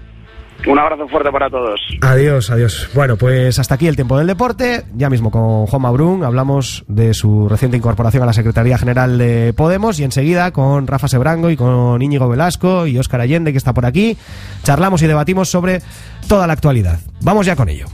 [0.68, 1.80] Un abrazo fuerte para todos.
[2.02, 2.90] Adiós, adiós.
[2.94, 4.84] Bueno, pues hasta aquí el tiempo del deporte.
[4.96, 9.54] Ya mismo con Juan Mabrún hablamos de su reciente incorporación a la Secretaría General de
[9.54, 13.74] Podemos y enseguida con Rafa Sebrango y con Íñigo Velasco y Óscar Allende que está
[13.74, 14.18] por aquí.
[14.64, 15.82] Charlamos y debatimos sobre
[16.28, 17.00] toda la actualidad.
[17.22, 17.86] Vamos ya con ello.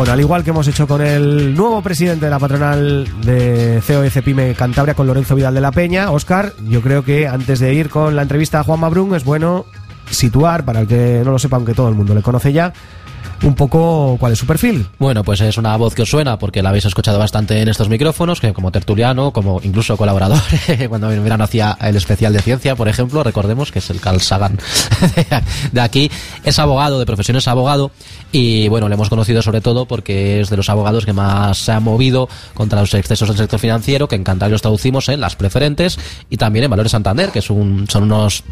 [0.02, 4.24] Bueno, al igual que hemos hecho con el nuevo presidente de la patronal de COEC
[4.24, 7.88] Pyme Cantabria, con Lorenzo Vidal de la Peña, Óscar, yo creo que antes de ir
[7.88, 9.64] con la entrevista a Juan Mabrún es bueno
[10.10, 12.72] situar, para el que no lo sepa, aunque todo el mundo le conoce ya,
[13.42, 14.86] un poco cuál es su perfil.
[14.98, 17.88] Bueno, pues es una voz que os suena porque la habéis escuchado bastante en estos
[17.88, 20.40] micrófonos, que como tertuliano, como incluso colaborador,
[20.88, 24.20] cuando en verano hacía el especial de ciencia, por ejemplo, recordemos que es el Carl
[24.20, 24.58] Sagan
[25.72, 26.10] de aquí,
[26.44, 27.90] es abogado, de profesión es abogado,
[28.30, 31.72] y bueno, le hemos conocido sobre todo porque es de los abogados que más se
[31.72, 35.36] ha movido contra los excesos del sector financiero, que en Cantabria los traducimos en las
[35.36, 35.98] preferentes
[36.30, 38.44] y también en Valores Santander, que es un, son unos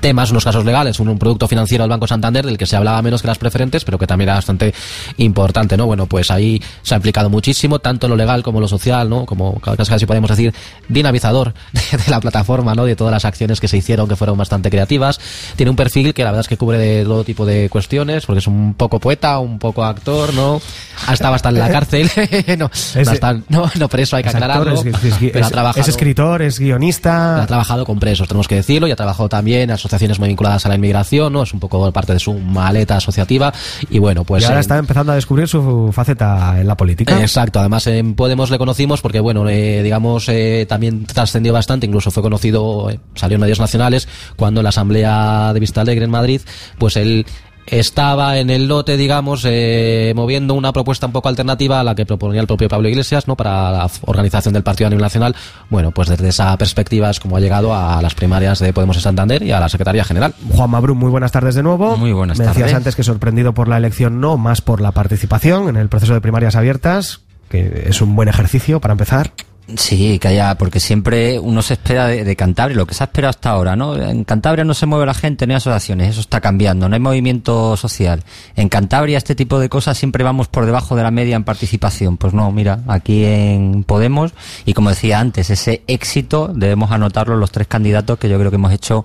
[0.00, 3.00] temas, unos casos legales, un, un producto financiero del Banco Santander del que se hablaba
[3.02, 4.72] menos que las preferentes, pero que también era bastante
[5.18, 5.86] importante, ¿no?
[5.86, 9.26] Bueno, pues ahí se ha implicado muchísimo, tanto lo legal como lo social, ¿no?
[9.26, 10.54] Como casi, casi podemos decir,
[10.88, 12.84] dinamizador de, de la plataforma, ¿no?
[12.84, 15.20] De todas las acciones que se hicieron, que fueron bastante creativas.
[15.56, 18.38] Tiene un perfil que la verdad es que cubre de todo tipo de cuestiones, porque
[18.40, 20.60] es un poco poeta, un poco actor, ¿no?
[21.06, 22.10] Ha estado hasta en la cárcel,
[22.58, 24.80] no, no, está- no, no preso, hay que Es actor, aclararlo.
[24.80, 27.42] es, es- es- pero ha es- trabajado- es escritor, es guionista.
[27.42, 30.64] ha trabajado con presos, tenemos que decirlo, y ha trabajado también en asociaciones muy vinculadas
[30.66, 31.42] a la inmigración, ¿no?
[31.42, 33.52] Es un poco parte de su maleta asociativa.
[33.90, 34.42] Y bueno, pues.
[34.42, 37.20] y ahora eh, está empezando a descubrir su faceta en la política.
[37.20, 42.10] Exacto, además en Podemos le conocimos porque, bueno, eh, digamos, eh, también trascendió bastante, incluso
[42.10, 46.10] fue conocido, eh, salió en medios nacionales, cuando en la Asamblea de Vista Alegre en
[46.10, 46.40] Madrid,
[46.78, 47.26] pues él
[47.70, 52.04] estaba en el lote, digamos, eh, moviendo una propuesta un poco alternativa a la que
[52.04, 53.36] proponía el propio Pablo Iglesias, ¿no?
[53.36, 55.34] Para la organización del partido a nivel nacional.
[55.68, 59.02] Bueno, pues desde esa perspectiva es como ha llegado a las primarias de Podemos en
[59.02, 60.34] Santander y a la Secretaría General.
[60.52, 61.96] Juan Mabrún, muy buenas tardes de nuevo.
[61.96, 62.74] Muy buenas Me decías tardes.
[62.74, 66.20] antes que sorprendido por la elección, no, más por la participación en el proceso de
[66.20, 69.32] primarias abiertas, que es un buen ejercicio para empezar.
[69.76, 73.06] Sí, que haya, porque siempre uno se espera de, de Cantabria, lo que se ha
[73.06, 73.96] esperado hasta ahora, ¿no?
[73.96, 77.00] En Cantabria no se mueve la gente, no hay asociaciones, eso está cambiando, no hay
[77.00, 78.22] movimiento social.
[78.56, 82.16] En Cantabria este tipo de cosas siempre vamos por debajo de la media en participación.
[82.16, 84.32] Pues no, mira, aquí en Podemos,
[84.64, 88.56] y como decía antes, ese éxito debemos anotarlo los tres candidatos que yo creo que
[88.56, 89.04] hemos hecho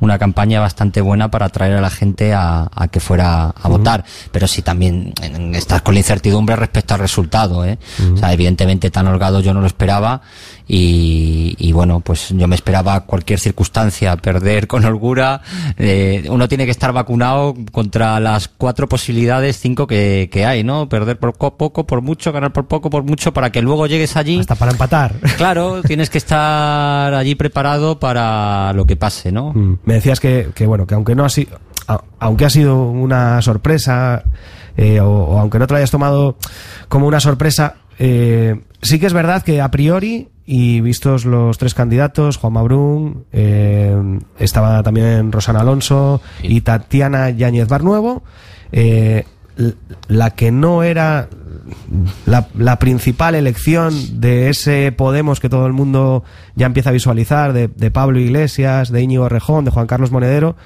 [0.00, 4.04] una campaña bastante buena para atraer a la gente a, a que fuera a votar.
[4.32, 7.78] Pero sí también en- estás con la incertidumbre respecto al resultado, ¿eh?
[8.14, 10.05] O sea, evidentemente tan holgado yo no lo esperaba
[10.68, 15.40] y, y bueno, pues yo me esperaba cualquier circunstancia, perder con holgura.
[15.78, 20.88] eh, uno tiene que estar vacunado contra las cuatro posibilidades, cinco que, que hay, ¿no?
[20.88, 24.16] Perder por co- poco, por mucho, ganar por poco, por mucho, para que luego llegues
[24.16, 24.38] allí.
[24.40, 25.14] Hasta para empatar.
[25.36, 29.52] Claro, tienes que estar allí preparado para lo que pase, ¿no?
[29.52, 29.78] Mm.
[29.84, 33.40] Me decías que, que, bueno, que aunque no ha sido, a- aunque ha sido una
[33.42, 34.24] sorpresa,
[34.76, 36.36] eh, o, o aunque no te lo hayas tomado
[36.88, 41.74] como una sorpresa, eh, sí que es verdad que a priori, y vistos los tres
[41.74, 43.96] candidatos, Juan Mabrún, eh,
[44.38, 48.22] estaba también Rosana Alonso y Tatiana Yáñez Barnuevo,
[48.72, 49.24] eh,
[50.08, 51.28] la que no era
[52.26, 56.24] la, la principal elección de ese Podemos que todo el mundo
[56.54, 60.56] ya empieza a visualizar, de, de Pablo Iglesias, de Íñigo Rejón, de Juan Carlos Monedero,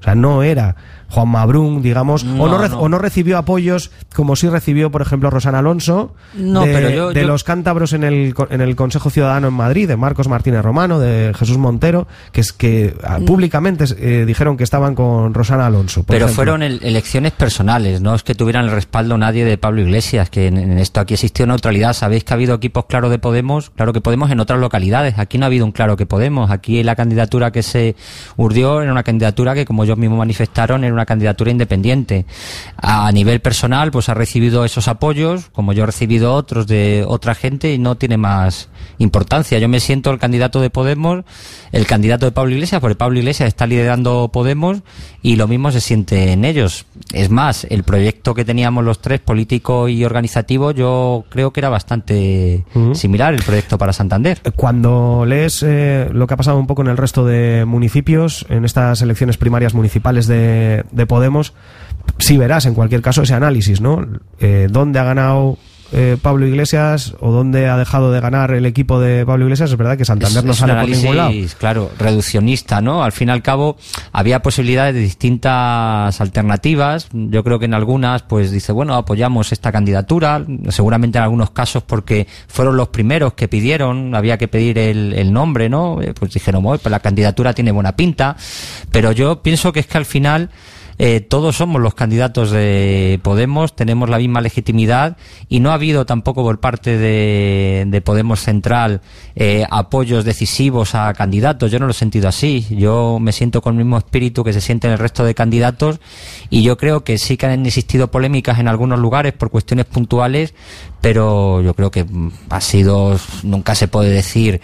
[0.00, 0.76] o sea, no era
[1.08, 5.60] Juan Mabrún, digamos, o, no o no recibió apoyos como sí recibió, por ejemplo, Rosana
[5.60, 9.46] Alonso, No, de, pero yo- de yo- los cántabros en el, en el Consejo Ciudadano
[9.48, 14.24] en Madrid, de Marcos Martínez Romano, de Jesús Montero, que es que ah, públicamente eh,
[14.26, 16.02] dijeron que estaban con Rosana Alonso.
[16.02, 16.34] por Pero ejemplo.
[16.34, 20.48] fueron el- elecciones personales, no es que tuvieran el respaldo nadie de Pablo Iglesias, que
[20.48, 21.92] en, en esto aquí existió neutralidad.
[21.92, 25.18] Sabéis que ha habido equipos claros de Podemos, claro que Podemos en otras localidades.
[25.18, 26.50] Aquí no ha habido un claro que Podemos.
[26.50, 27.94] Aquí la candidatura que se
[28.36, 32.26] urdió era una candidatura que, como ellos mismos manifestaron, era una candidatura independiente.
[32.76, 37.34] A nivel personal, pues ha recibido esos apoyos, como yo he recibido otros de otra
[37.34, 38.68] gente, y no tiene más
[38.98, 39.58] importancia.
[39.58, 41.24] Yo me siento el candidato de Podemos,
[41.72, 44.82] el candidato de Pablo Iglesias, porque Pablo Iglesias está liderando Podemos
[45.22, 46.86] y lo mismo se siente en ellos.
[47.12, 51.68] Es más, el proyecto que teníamos los tres, político y organizativo, yo creo que era
[51.68, 52.64] bastante
[52.94, 54.40] similar el proyecto para Santander.
[54.54, 58.64] Cuando lees eh, lo que ha pasado un poco en el resto de municipios, en
[58.64, 61.52] estas elecciones primarias municipales de, de Podemos,
[62.18, 64.06] sí verás en cualquier caso ese análisis, ¿no?
[64.40, 65.58] Eh, ¿Dónde ha ganado
[65.92, 69.70] eh, Pablo Iglesias o dónde ha dejado de ganar el equipo de Pablo Iglesias?
[69.70, 71.28] Es verdad que Santander Es- no sale un por ningún lado.
[71.28, 73.04] análisis, claro, reduccionista, ¿no?
[73.04, 73.76] Al fin y al cabo,
[74.12, 77.08] había posibilidades de distintas alternativas.
[77.12, 80.44] Yo creo que en algunas, pues dice, bueno, apoyamos esta candidatura.
[80.68, 85.32] Seguramente en algunos casos porque fueron los primeros que pidieron, había que pedir el, el
[85.32, 86.00] nombre, ¿no?
[86.02, 88.36] Eh, Pues dijeron, "Bueno, pues la candidatura tiene buena pinta.
[88.90, 90.50] Pero yo pienso que es que al final,
[90.98, 95.16] eh, todos somos los candidatos de Podemos, tenemos la misma legitimidad
[95.48, 99.02] y no ha habido tampoco por parte de, de Podemos Central
[99.34, 101.70] eh, apoyos decisivos a candidatos.
[101.70, 102.66] Yo no lo he sentido así.
[102.70, 106.00] Yo me siento con el mismo espíritu que se sienten el resto de candidatos
[106.48, 110.54] y yo creo que sí que han existido polémicas en algunos lugares por cuestiones puntuales,
[111.00, 114.60] pero yo creo que mm, ha sido, nunca se puede decir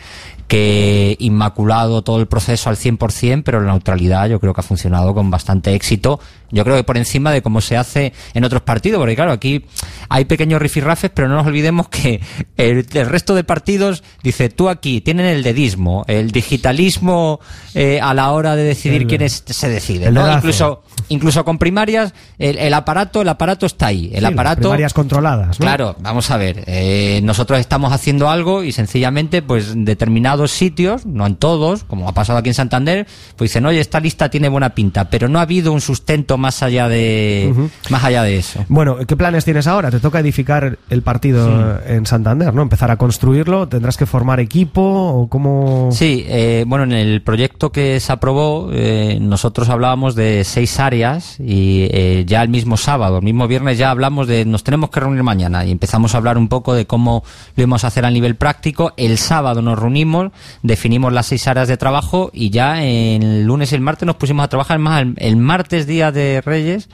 [0.53, 5.14] que inmaculado todo el proceso al 100%, pero la neutralidad yo creo que ha funcionado
[5.14, 6.20] con bastante éxito.
[6.53, 9.64] Yo creo que por encima de cómo se hace en otros partidos, porque claro, aquí
[10.09, 12.20] hay pequeños rifirrafes, pero no nos olvidemos que
[12.57, 17.41] el, el resto de partidos, dice, tú aquí tienen el dedismo, el digitalismo
[17.74, 20.07] eh, a la hora de decidir El- quién es- se decide.
[20.07, 20.30] el ¿no?
[20.33, 24.11] Incluso, incluso con primarias, el, el aparato, el aparato está ahí.
[24.12, 24.61] El Sí, aparato.
[24.62, 25.64] primarias controladas, ¿no?
[25.64, 26.62] Claro, vamos a ver.
[26.66, 32.08] eh, nosotros estamos haciendo algo y sencillamente, pues, en determinados sitios, no en todos, como
[32.08, 33.07] ha pasado aquí en Santander,
[33.37, 36.63] pues dicen, oye, esta lista tiene buena pinta, pero no ha habido un sustento más
[36.63, 37.55] allá de,
[37.89, 38.64] más allá de eso.
[38.69, 39.91] Bueno, ¿qué planes tienes ahora?
[39.91, 42.63] Te toca edificar el partido en Santander, ¿no?
[42.63, 45.89] Empezar a construirlo, tendrás que formar equipo o cómo...
[45.93, 51.39] Sí, eh, bueno, en el proyecto que se aprobó, eh, nosotros hablábamos de seis áreas
[51.39, 55.01] y eh, ya el mismo sábado, el mismo viernes ya hablamos de nos tenemos que
[55.01, 57.23] reunir mañana y empezamos a hablar un poco de cómo
[57.55, 58.93] lo íbamos a hacer a nivel práctico.
[58.97, 60.33] El sábado nos reunimos,
[60.63, 64.45] definimos las seis áreas de trabajo y ya el lunes y el martes nos pusimos
[64.45, 66.88] a trabajar más el, el martes día de Reyes.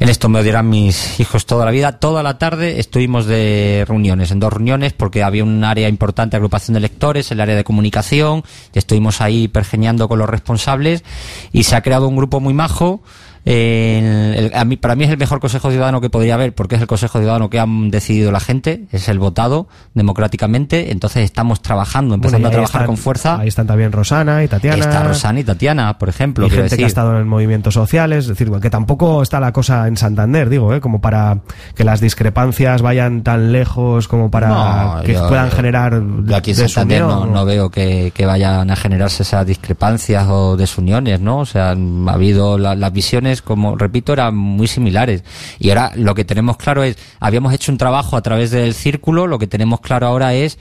[0.00, 2.00] En esto me odiarán mis hijos toda la vida.
[2.00, 6.74] Toda la tarde estuvimos de reuniones, en dos reuniones, porque había un área importante, agrupación
[6.74, 8.42] de lectores, el área de comunicación,
[8.72, 11.04] estuvimos ahí pergeñando con los responsables,
[11.52, 13.02] y se ha creado un grupo muy majo.
[13.44, 16.80] El- a mí, para mí es el mejor Consejo Ciudadano que podría haber, porque es
[16.80, 22.14] el Consejo Ciudadano que han decidido la gente, es el votado democráticamente, entonces estamos trabajando,
[22.14, 23.38] empezando Bueno, a trabajar están- con fuerza.
[23.40, 24.76] Ahí están también Rosana y Tatiana.
[24.82, 26.46] Está Rosana y Tatiana, por ejemplo.
[26.46, 29.86] y gente que ha estado en movimientos sociales, es decir, que tampoco está la cosa
[29.88, 30.80] en Santander, digo, ¿eh?
[30.80, 31.40] como para
[31.74, 36.50] que las discrepancias vayan tan lejos como para No, que yo- puedan generar Yo aquí
[36.52, 41.38] en Santander no, veo que, que vayan a generarse esas discrepancias o desuniones, ¿no?
[41.40, 45.24] O sea, ha habido la- las visiones, como repito, eran muy similares.
[45.58, 49.26] Y ahora lo que tenemos claro es, habíamos hecho un trabajo a través del círculo,
[49.26, 50.58] lo que tenemos claro ahora es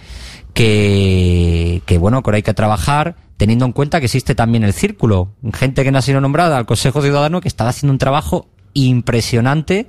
[0.54, 4.74] que, que bueno, que ahora hay que trabajar teniendo en cuenta que existe también el
[4.74, 5.34] círculo.
[5.54, 9.88] Gente que no ha sido nombrada al Consejo Ciudadano que estaba haciendo un trabajo impresionante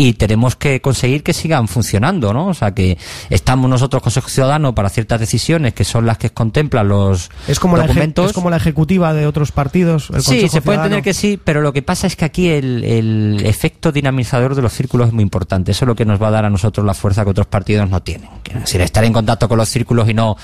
[0.00, 2.46] y tenemos que conseguir que sigan funcionando, ¿no?
[2.46, 2.96] O sea, que
[3.30, 7.76] estamos nosotros Consejo Ciudadano para ciertas decisiones que son las que contemplan los Es como,
[7.76, 10.10] la, es como ejecutiva de otros partidos.
[10.10, 10.84] el Sí, Consejo se puede Ciudadano.
[10.84, 14.62] entender que sí, pero lo que pasa es que aquí el, el efecto dinamizador de
[14.62, 15.72] los círculos es muy importante.
[15.72, 17.90] Eso es lo que nos va a dar a nosotros la fuerza que otros partidos
[17.90, 18.30] no tienen.
[18.54, 20.36] Decir, estar en contacto con los círculos y no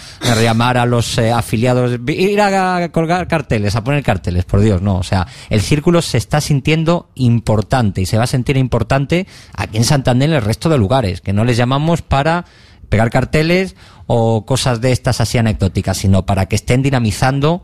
[0.43, 4.97] llamar a los eh, afiliados, ir a colgar carteles, a poner carteles, por Dios, no.
[4.97, 9.77] O sea, el círculo se está sintiendo importante y se va a sentir importante aquí
[9.77, 12.45] en Santander y en el resto de lugares, que no les llamamos para
[12.89, 13.77] pegar carteles
[14.07, 17.63] o cosas de estas así anecdóticas, sino para que estén dinamizando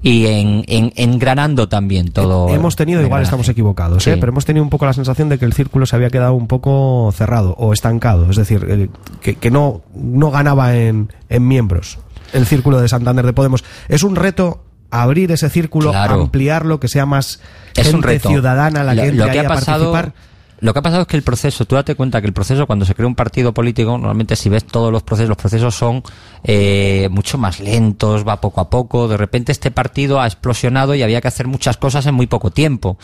[0.00, 2.48] y en, en- engranando también todo.
[2.54, 4.16] Hemos tenido, igual estamos equivocados, ¿eh?
[4.20, 6.46] Pero hemos tenido un poco la sensación de que el círculo se había quedado un
[6.46, 8.90] poco cerrado o estancado, es decir,
[9.20, 11.98] que, que no, no ganaba en, en miembros
[12.32, 13.64] el círculo de Santander de Podemos.
[13.88, 16.14] Es un reto abrir ese círculo, Claro.
[16.22, 17.40] ampliarlo, que sea más
[17.74, 18.28] es gente un reto.
[18.28, 20.28] ciudadana la Lo- que entre lo que ahí ha a pasado, participar.
[20.60, 22.84] Lo que ha pasado es que el proceso, tú date cuenta que el proceso cuando
[22.84, 26.02] se crea un partido político, normalmente si ves todos los procesos, los procesos son
[26.42, 29.06] eh, mucho más lentos, va poco a poco.
[29.06, 32.50] De repente este partido ha explosionado y había que hacer muchas cosas en muy poco
[32.50, 32.98] tiempo.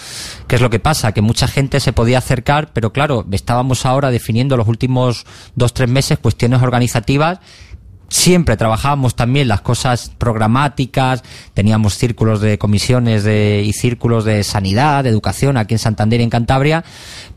[0.48, 1.12] ¿Qué es lo que pasa?
[1.12, 5.24] Que mucha gente se podía acercar, pero claro, estábamos ahora definiendo los últimos
[5.55, 7.39] dos, tres meses cuestiones organizativas
[8.09, 15.02] siempre trabajábamos también las cosas programáticas, teníamos círculos de comisiones de, y círculos de sanidad,
[15.02, 16.85] de educación aquí en Santander y en Cantabria,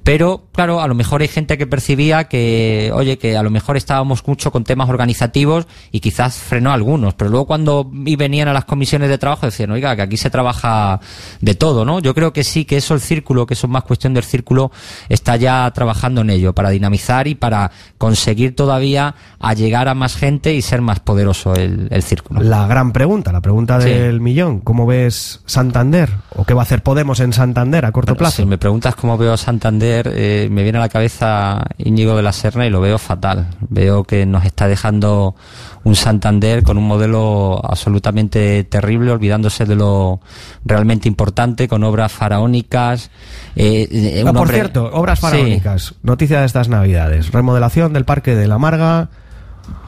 [0.07, 3.75] pero claro, a lo mejor hay gente que percibía que, oye, que a lo mejor
[3.75, 8.47] estábamos mucho con temas organizativos y quizás frenó a algunos, pero luego cuando y venían
[8.47, 11.01] a las comisiones de trabajo decían, oiga, que aquí se trabaja
[11.41, 11.99] de todo, ¿no?
[11.99, 14.71] Yo creo que sí, que eso el círculo, que eso es más cuestión del círculo,
[15.09, 20.15] está ya trabajando en ello, para dinamizar y para conseguir todavía a llegar a más
[20.15, 22.39] gente y ser más poderoso el, el círculo.
[22.41, 23.89] La gran pregunta, la pregunta Sí.
[23.89, 26.09] del millón, ¿cómo ves Santander?
[26.33, 28.37] ¿O qué va a hacer Podemos en Santander a corto Bueno, plazo?
[28.37, 32.21] Si me preguntas cómo veo a Santander, eh, me viene a la cabeza Íñigo de
[32.21, 33.47] la Serna y lo veo fatal.
[33.69, 35.35] Veo que nos está dejando
[35.83, 40.19] un Santander con un modelo absolutamente terrible, olvidándose de lo
[40.65, 43.09] realmente importante, con obras faraónicas.
[43.55, 45.25] eh, eh, Ah, por hombre- cierto, obras Sí.
[45.25, 45.95] faraónicas.
[46.03, 47.31] Noticia de estas navidades.
[47.31, 49.09] Remodelación del Parque de la Marga.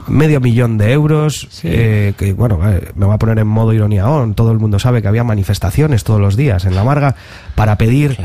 [0.07, 1.47] Medio millón de euros.
[1.63, 4.09] eh, que bueno, eh, me va a poner en modo ironía.
[4.09, 4.33] on.
[4.33, 7.15] Todo el mundo sabe que había manifestaciones todos los días en la Marga
[7.55, 8.17] para pedir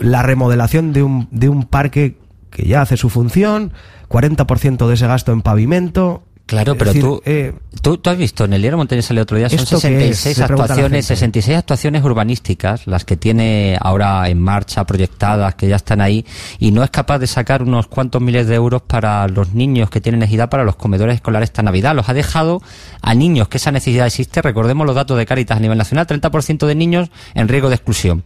[0.00, 2.18] la remodelación de un, de un parque
[2.50, 3.72] que ya hace su función.
[4.08, 6.22] 40% de ese gasto en pavimento.
[6.44, 9.38] Claro, pero decir, tú, eh, tú, tú has visto, en el diario Montañés salió otro
[9.38, 10.18] día, son ¿Esto qué es?
[10.18, 11.16] 66 Le pregunta la actuaciones, gente.
[11.16, 16.26] 66 actuaciones urbanísticas, las que tiene ahora en marcha, proyectadas, que ya están ahí,
[16.58, 20.02] y no es capaz de sacar unos cuantos miles de euros para los niños que
[20.02, 21.94] tienen necesidad para los comedores escolares esta Navidad.
[21.94, 22.60] Los ha dejado
[23.00, 24.42] a niños que esa necesidad existe.
[24.42, 28.24] Recordemos los datos de Cáritas a nivel nacional, 30% de niños en riesgo de exclusión.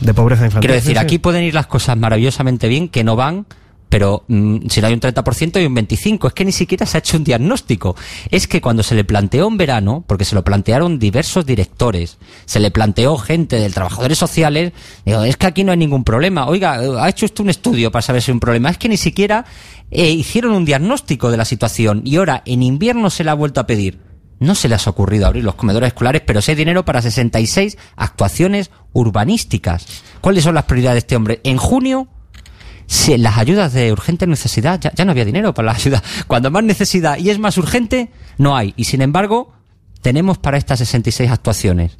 [0.00, 0.60] De pobreza infantil.
[0.68, 1.04] Quiero decir, Sí, sí.
[1.04, 3.46] aquí pueden ir las cosas maravillosamente bien, que no van,
[3.88, 6.96] pero mm, si no hay un 30% y un 25%, es que ni siquiera se
[6.96, 7.94] ha hecho un diagnóstico.
[8.30, 12.58] Es que cuando se le planteó en verano, porque se lo plantearon diversos directores, se
[12.58, 14.72] le planteó gente de trabajadores sociales,
[15.04, 16.48] digo, es que aquí no hay ningún problema.
[16.48, 18.68] Oiga, ha hecho usted un estudio para saber si hay un problema.
[18.70, 19.44] Es que ni siquiera
[19.92, 23.60] eh, hicieron un diagnóstico de la situación y ahora en invierno se le ha vuelto
[23.60, 24.00] a pedir.
[24.40, 27.78] No se les ha ocurrido abrir los comedores escolares, pero sí hay dinero para 66
[27.96, 29.86] actuaciones urbanísticas.
[30.22, 31.40] ¿Cuáles son las prioridades de este hombre?
[31.44, 32.08] En junio,
[32.86, 36.02] si las ayudas de urgente necesidad, ya, ya no había dinero para las ayudas.
[36.26, 38.72] Cuando más necesidad y es más urgente, no hay.
[38.76, 39.52] Y sin embargo,
[40.00, 41.98] tenemos para estas 66 actuaciones.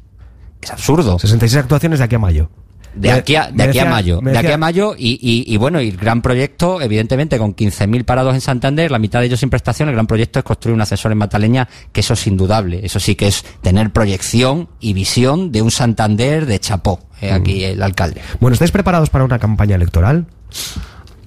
[0.61, 1.19] Es absurdo.
[1.19, 2.49] 66 actuaciones de aquí a mayo.
[2.95, 4.19] De aquí a, de aquí a mayo.
[4.21, 8.05] De aquí a mayo y, y, y bueno, y el gran proyecto, evidentemente, con 15.000
[8.05, 10.81] parados en Santander, la mitad de ellos sin prestación, el gran proyecto es construir un
[10.81, 12.79] ascensor en Mataleña, que eso es indudable.
[12.85, 17.63] Eso sí que es tener proyección y visión de un Santander de chapó, eh, aquí
[17.63, 18.21] el alcalde.
[18.39, 20.25] Bueno, ¿estáis preparados para una campaña electoral?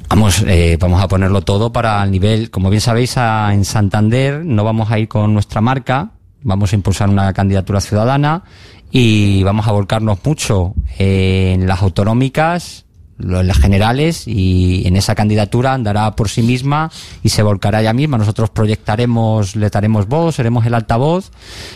[0.08, 4.42] Vamos, eh, vamos a ponerlo todo para el nivel, como bien sabéis, a- en Santander
[4.42, 6.12] no vamos a ir con nuestra marca,
[6.42, 8.42] vamos a impulsar una candidatura ciudadana
[8.90, 12.86] y vamos a volcarnos mucho en las autonómicas,
[13.18, 16.90] las generales y en esa candidatura andará por sí misma
[17.22, 18.18] y se volcará ella misma.
[18.18, 21.30] Nosotros proyectaremos, le daremos voz, seremos el altavoz,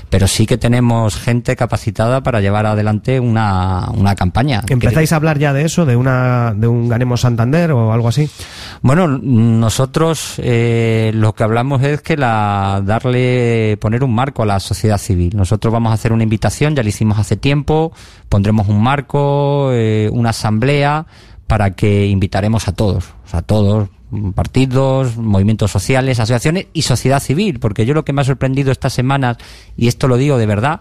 [0.08, 4.62] pero sí que tenemos gente capacitada para llevar adelante una, una campaña.
[4.68, 8.28] ¿Empezáis a hablar ya de eso, de una de un Ganemos Santander o algo así?
[8.80, 14.60] Bueno, nosotros eh, lo que hablamos es que la darle poner un marco a la
[14.60, 15.36] sociedad civil.
[15.36, 17.92] Nosotros vamos a hacer una invitación, ya lo hicimos hace tiempo,
[18.28, 21.06] pondremos un marco, eh, una asamblea
[21.52, 23.90] para que invitaremos a todos, a todos
[24.34, 28.94] partidos, movimientos sociales, asociaciones y sociedad civil, porque yo lo que me ha sorprendido estas
[28.94, 29.36] semanas
[29.76, 30.80] y esto lo digo de verdad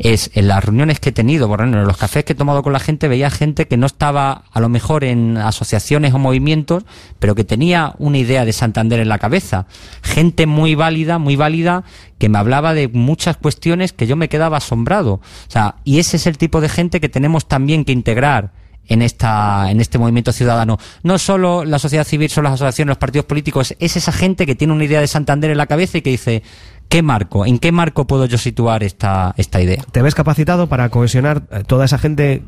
[0.00, 2.64] es en las reuniones que he tenido, por ejemplo, en los cafés que he tomado
[2.64, 6.82] con la gente, veía gente que no estaba a lo mejor en asociaciones o movimientos,
[7.20, 9.66] pero que tenía una idea de Santander en la cabeza.
[10.02, 11.84] Gente muy válida, muy válida,
[12.18, 15.12] que me hablaba de muchas cuestiones que yo me quedaba asombrado.
[15.12, 19.02] O sea, y ese es el tipo de gente que tenemos también que integrar en
[19.02, 20.78] esta en este movimiento ciudadano.
[21.02, 24.54] No solo la sociedad civil, son las asociaciones, los partidos políticos, es esa gente que
[24.54, 26.42] tiene una idea de Santander en la cabeza y que dice,
[26.88, 27.46] ¿qué marco?
[27.46, 29.82] ¿En qué marco puedo yo situar esta, esta idea?
[29.92, 32.42] ¿Te ves capacitado para cohesionar eh, toda esa gente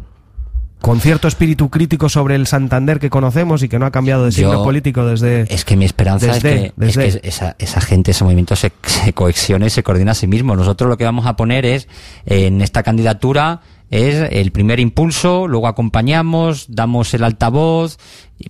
[0.81, 4.31] con cierto espíritu crítico sobre el Santander que conocemos y que no ha cambiado de
[4.31, 5.43] signo Yo- político desde...
[5.53, 8.55] Es que mi esperanza desde, es que, desde- es que esa, esa gente, ese movimiento
[8.55, 10.55] se, se cohesione se coordina a sí mismo.
[10.55, 11.89] Nosotros lo que vamos a poner es,
[12.27, 13.61] en esta candidatura,
[13.91, 17.99] es el primer impulso, luego acompañamos, damos el altavoz,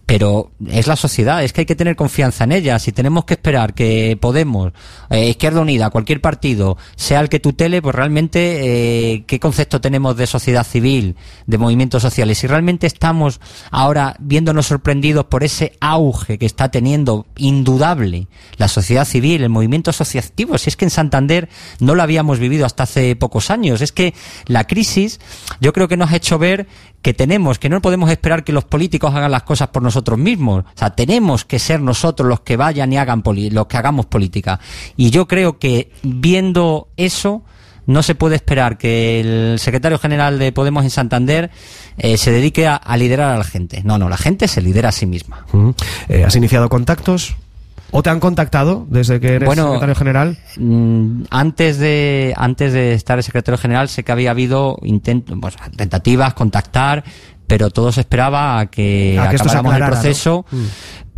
[0.04, 2.78] pero es la sociedad, es que hay que tener confianza en ella.
[2.78, 4.72] Si tenemos que esperar que Podemos,
[5.08, 10.16] eh, Izquierda Unida, cualquier partido, sea el que tutele, pues realmente, eh, ¿qué concepto tenemos
[10.16, 11.16] de sociedad civil,
[11.46, 12.38] de movimientos sociales?
[12.38, 13.40] Si realmente estamos
[13.70, 19.90] ahora viéndonos sorprendidos por ese auge que está teniendo indudable la sociedad civil, el movimiento
[19.90, 21.48] asociativo, si es que en Santander
[21.80, 24.14] no lo habíamos vivido hasta hace pocos años, es que
[24.46, 25.20] la crisis
[25.60, 26.66] yo creo que nos ha hecho ver
[27.02, 30.64] que tenemos, que no podemos esperar que los políticos hagan las cosas por nosotros mismos.
[30.64, 34.06] O sea, tenemos que ser nosotros los que vayan y hagan poli- los que hagamos
[34.06, 34.58] política.
[34.96, 37.42] Y yo creo que viendo eso,
[37.86, 41.50] no se puede esperar que el secretario general de Podemos en Santander
[41.96, 43.82] eh, se dedique a, liderar a la gente.
[43.84, 45.46] No, no, la gente se lidera a sí misma.
[46.08, 47.34] Eh, ¿Has iniciado contactos?
[47.90, 50.38] ¿O te han contactado desde que eres Bueno, secretario general?
[50.58, 55.56] Mm, antes de antes de estar el secretario general sé que había habido intent- pues,
[55.76, 57.04] tentativas contactar
[57.46, 60.02] pero todo se esperaba a que A que esto se acabáramos el aclarara, ¿no?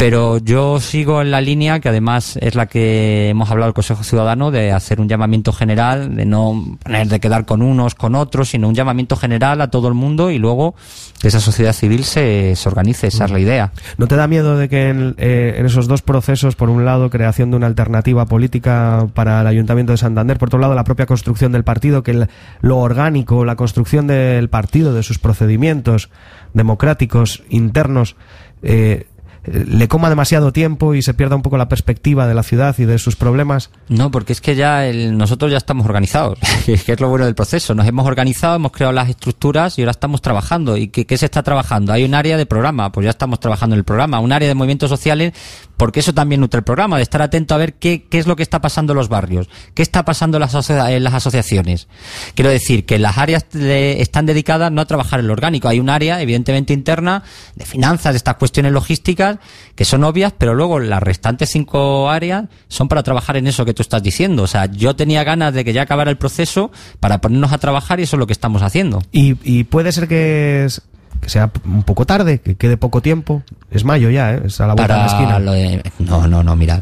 [0.01, 0.05] Mm.
[0.05, 4.03] pero yo sigo en la línea que además es la que hemos hablado el Consejo
[4.03, 8.49] Ciudadano de hacer un llamamiento general de no poner de quedar con unos con otros
[8.49, 10.75] sino un llamamiento general a todo el mundo y luego
[11.21, 14.57] que esa sociedad civil se, se organice esa es la idea ¿No te da miedo
[14.57, 18.25] de que en, eh, en esos dos procesos, por un lado, creación de una alternativa
[18.25, 22.13] política para el Ayuntamiento de Santander, por otro lado, la propia construcción del partido, que
[22.13, 22.29] el-
[22.63, 26.09] lo orgánico, la construcción del partido, de sus procedimientos
[26.55, 28.17] democráticos internos,
[28.63, 29.07] eh,
[29.45, 32.85] le coma demasiado tiempo y se pierda un poco la perspectiva de la ciudad y
[32.85, 33.71] de sus problemas?
[33.89, 37.75] No, porque es que ya nosotros ya estamos organizados, que es lo bueno del proceso.
[37.75, 40.77] Nos hemos organizado, hemos creado las estructuras y ahora estamos trabajando.
[40.77, 41.93] ¿Y qué, qué se está trabajando?
[41.93, 44.21] Hay un área de programa, pues ya estamos trabajando en el programa.
[44.21, 45.33] Un área de movimientos sociales,
[45.81, 48.43] porque eso también nutre el programa, de estar atento a ver qué, es lo que
[48.43, 51.89] está pasando en los barrios, qué está pasando en las, asociaciones.
[52.35, 56.21] Quiero decir que las áreas están dedicadas no a trabajar en orgánico, hay un área
[56.21, 57.23] evidentemente interna
[57.55, 59.39] de finanzas, de estas cuestiones logísticas,
[59.75, 63.73] que son obvias, pero luego las restantes cinco áreas son para trabajar en eso que
[63.73, 64.43] tú estás diciendo.
[64.43, 66.71] O sea, yo tenía ganas de que ya acabara el proceso
[67.01, 69.03] para ponernos a trabajar y eso es lo que estamos haciendo.
[69.13, 70.69] Y, y puede ser que,
[71.21, 73.43] que sea un poco tarde, que quede poco tiempo.
[73.71, 74.43] Es mayo ya, ¿eh?
[74.47, 75.39] Es a la vuelta de la esquina.
[75.41, 76.81] de- no, no, no, mira.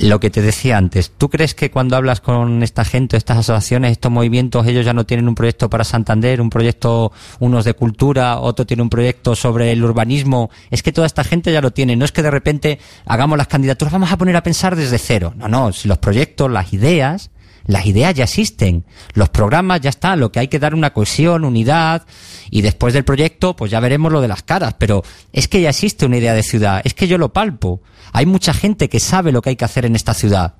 [0.00, 3.90] Lo que te decía antes, ¿tú crees que cuando hablas con esta gente, estas asociaciones,
[3.90, 7.10] estos movimientos, ellos ya no tienen un proyecto para Santander, un proyecto,
[7.40, 10.50] unos de cultura, otro tiene un proyecto sobre el urbanismo?
[10.70, 11.96] Es que toda esta gente ya lo tiene.
[11.96, 15.34] No es que de repente hagamos las candidaturas, vamos a poner a pensar desde cero.
[15.36, 17.32] No, no, si los proyectos, las ideas,
[17.68, 21.44] las ideas ya existen, los programas ya están, lo que hay que dar una cohesión,
[21.44, 22.06] unidad,
[22.50, 25.04] y después del proyecto, pues ya veremos lo de las caras, pero
[25.34, 27.82] es que ya existe una idea de ciudad, es que yo lo palpo.
[28.12, 30.54] Hay mucha gente que sabe lo que hay que hacer en esta ciudad.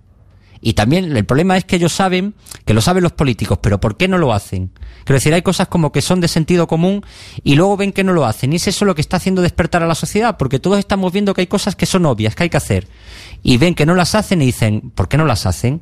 [0.61, 2.35] Y también el problema es que ellos saben,
[2.67, 4.73] que lo saben los políticos, pero ¿por qué no lo hacen?
[5.05, 7.07] Quiero decir, hay cosas como que son de sentido común
[7.43, 8.53] y luego ven que no lo hacen.
[8.53, 11.33] Y es eso lo que está haciendo despertar a la sociedad, porque todos estamos viendo
[11.33, 12.87] que hay cosas que son obvias, que hay que hacer.
[13.43, 15.81] Y ven que no las hacen y dicen, ¿por qué no las hacen?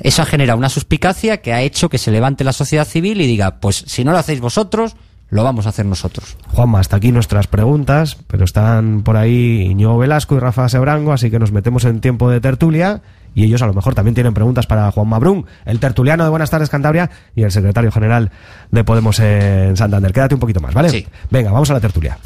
[0.00, 3.26] Eso ha generado una suspicacia que ha hecho que se levante la sociedad civil y
[3.26, 4.96] diga, pues si no lo hacéis vosotros,
[5.30, 6.36] lo vamos a hacer nosotros.
[6.48, 11.30] Juanma, hasta aquí nuestras preguntas, pero están por ahí Iñigo Velasco y Rafa Sebrango, así
[11.30, 13.00] que nos metemos en tiempo de tertulia.
[13.32, 16.50] Y ellos a lo mejor también tienen preguntas para Juanma Brun, el tertuliano de Buenas
[16.50, 18.32] tardes Cantabria y el secretario general
[18.72, 20.12] de Podemos en Santander.
[20.12, 20.90] Quédate un poquito más, ¿vale?
[20.90, 21.06] Sí.
[21.30, 22.18] Venga, vamos a la tertulia.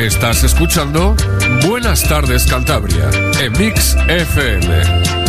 [0.00, 1.14] Estás escuchando
[1.68, 3.10] Buenas tardes Cantabria
[3.42, 5.23] en Mix FM.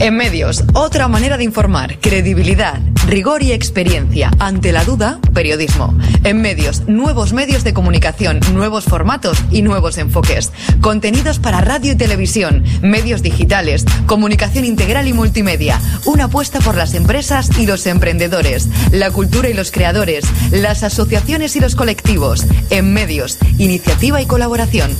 [0.00, 4.30] En medios, otra manera de informar, credibilidad, rigor y experiencia.
[4.38, 5.92] Ante la duda, periodismo.
[6.22, 10.52] En medios, nuevos medios de comunicación, nuevos formatos y nuevos enfoques.
[10.80, 15.80] Contenidos para radio y televisión, medios digitales, comunicación integral y multimedia.
[16.04, 21.56] Una apuesta por las empresas y los emprendedores, la cultura y los creadores, las asociaciones
[21.56, 22.46] y los colectivos.
[22.70, 24.92] En medios, iniciativa y colaboración.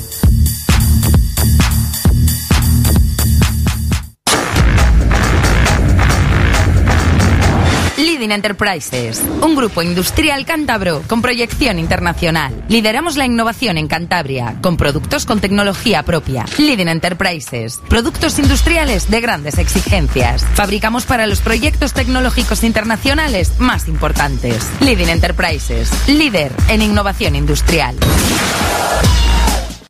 [8.19, 12.65] Leading Enterprises, un grupo industrial cántabro con proyección internacional.
[12.69, 16.45] Lideramos la innovación en Cantabria con productos con tecnología propia.
[16.59, 20.45] Leading Enterprises, productos industriales de grandes exigencias.
[20.55, 24.69] Fabricamos para los proyectos tecnológicos internacionales más importantes.
[24.81, 27.95] Leading Enterprises, líder en innovación industrial.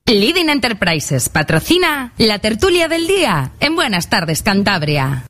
[0.05, 5.25] Leading Enterprises patrocina la tertulia del día en Buenas tardes Cantabria.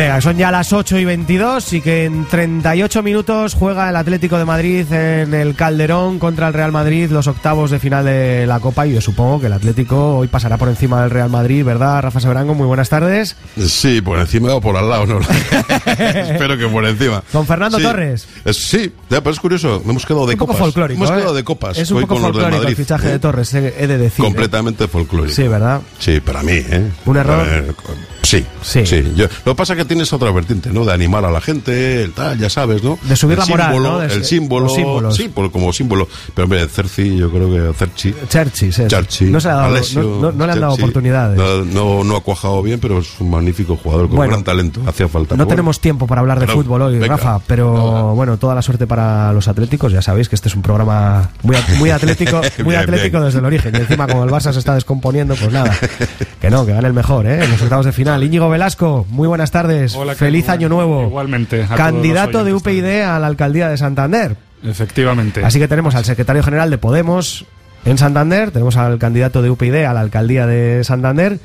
[0.00, 4.38] Venga, son ya las 8 y 22 y que en 38 minutos juega el Atlético
[4.38, 8.60] de Madrid en el Calderón contra el Real Madrid los octavos de final de la
[8.60, 12.00] Copa y yo supongo que el Atlético hoy pasará por encima del Real Madrid, ¿verdad?
[12.00, 13.36] Rafa Sebrango, muy buenas tardes.
[13.62, 15.20] Sí, por encima o por al lado, ¿no?
[15.86, 17.22] Espero que por encima.
[17.30, 17.82] Con Fernando Sí.
[17.84, 18.26] Torres.
[18.46, 20.60] Es- sí, ya, pero es curioso, hemos quedado de un poco copas.
[20.64, 20.96] folclórico.
[21.04, 21.20] Hemos ¿eh?
[21.20, 21.76] quedado de copas.
[21.76, 23.12] Es un hoy poco con los del folclórico el fichaje ¿eh?
[23.12, 24.24] de Torres, he he de decir.
[24.24, 24.28] ¿eh?
[24.28, 25.34] Completamente folclórico.
[25.36, 25.82] Sí, ¿verdad?
[25.98, 26.90] Sí, para mí, ¿eh?
[27.04, 27.44] ¿Un error?
[27.44, 27.74] Ver,
[28.22, 28.84] sí, sí.
[29.14, 30.84] Yo- lo que pasa es que tienes otra vertiente, ¿no?
[30.84, 32.96] De animar a la gente, el tal, ya sabes, ¿no?
[33.02, 33.98] De subir el la moral, símbolo, ¿no?
[33.98, 35.10] De- el símbolo.
[35.10, 36.06] Sí, por- como símbolo.
[36.32, 38.14] Pero hombre, Cerci, yo creo que Cerchi.
[38.28, 38.84] Cherchi, sí.
[38.86, 41.36] Cherchi, No se ha dado- Alessio, no- le han dado oportunidades.
[41.66, 44.30] No, no, ha cuajado bien, pero es un magnífico jugador con Bueno.
[44.34, 44.80] gran talento.
[44.86, 45.34] Hacía falta.
[45.34, 47.16] No Bueno, tenemos tiempo para hablar de fútbol hoy, venga.
[47.16, 49.90] Rafa, pero bueno, toda la suerte para los atléticos.
[49.92, 53.24] Ya sabéis que este es un programa muy, muy atlético, muy Bien, atlético bien.
[53.24, 53.74] desde el origen.
[53.74, 55.76] Y encima, como el Barça se está descomponiendo, pues nada,
[56.40, 57.42] que no, que gane el mejor, ¿eh?
[57.44, 58.22] En los octavos de final.
[58.22, 59.69] Íñigo Velasco, muy buenas tardes.
[59.96, 61.04] Hola, ¿qué Feliz año nuevo.
[61.06, 61.66] Igualmente.
[61.68, 64.36] a Candidato de UPyD a la alcaldía de Santander.
[64.62, 65.44] Efectivamente.
[65.44, 67.46] Así que tenemos al secretario general de Podemos
[67.84, 71.38] en Santander, tenemos al candidato de UPyD a la alcaldía de Santander.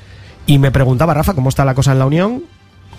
[0.45, 2.43] Y me preguntaba, Rafa, ¿cómo está la cosa en la Unión?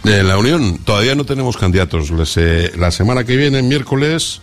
[0.07, 2.11] En la Unión todavía no tenemos candidatos.
[2.11, 4.41] Les, eh, la semana que viene, miércoles,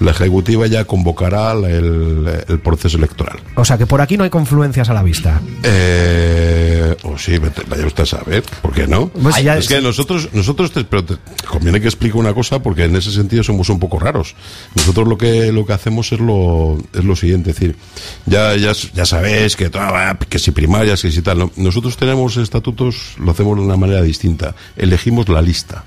[0.00, 3.38] la Ejecutiva ya convocará el, el proceso electoral.
[3.56, 5.40] O sea, que por aquí no hay confluencias a la vista.
[5.62, 7.38] Eh, o sí,
[7.68, 9.08] vaya usted a saber, ¿por qué no?
[9.08, 11.16] Pues Ay, ya- es que nosotros, nosotros te- pero te-
[11.48, 14.34] conviene que explique una cosa porque en ese sentido somos un poco raros.
[14.74, 17.76] Nosotros lo que lo que hacemos es lo es lo siguiente, es decir,
[18.26, 19.70] ya ya, ya sabéis que
[20.28, 21.50] que si primarias, que si tal, ¿no?
[21.56, 24.54] nosotros tenemos estatutos, lo hacemos de una manera distinta.
[25.04, 25.84] Elegimos la lista.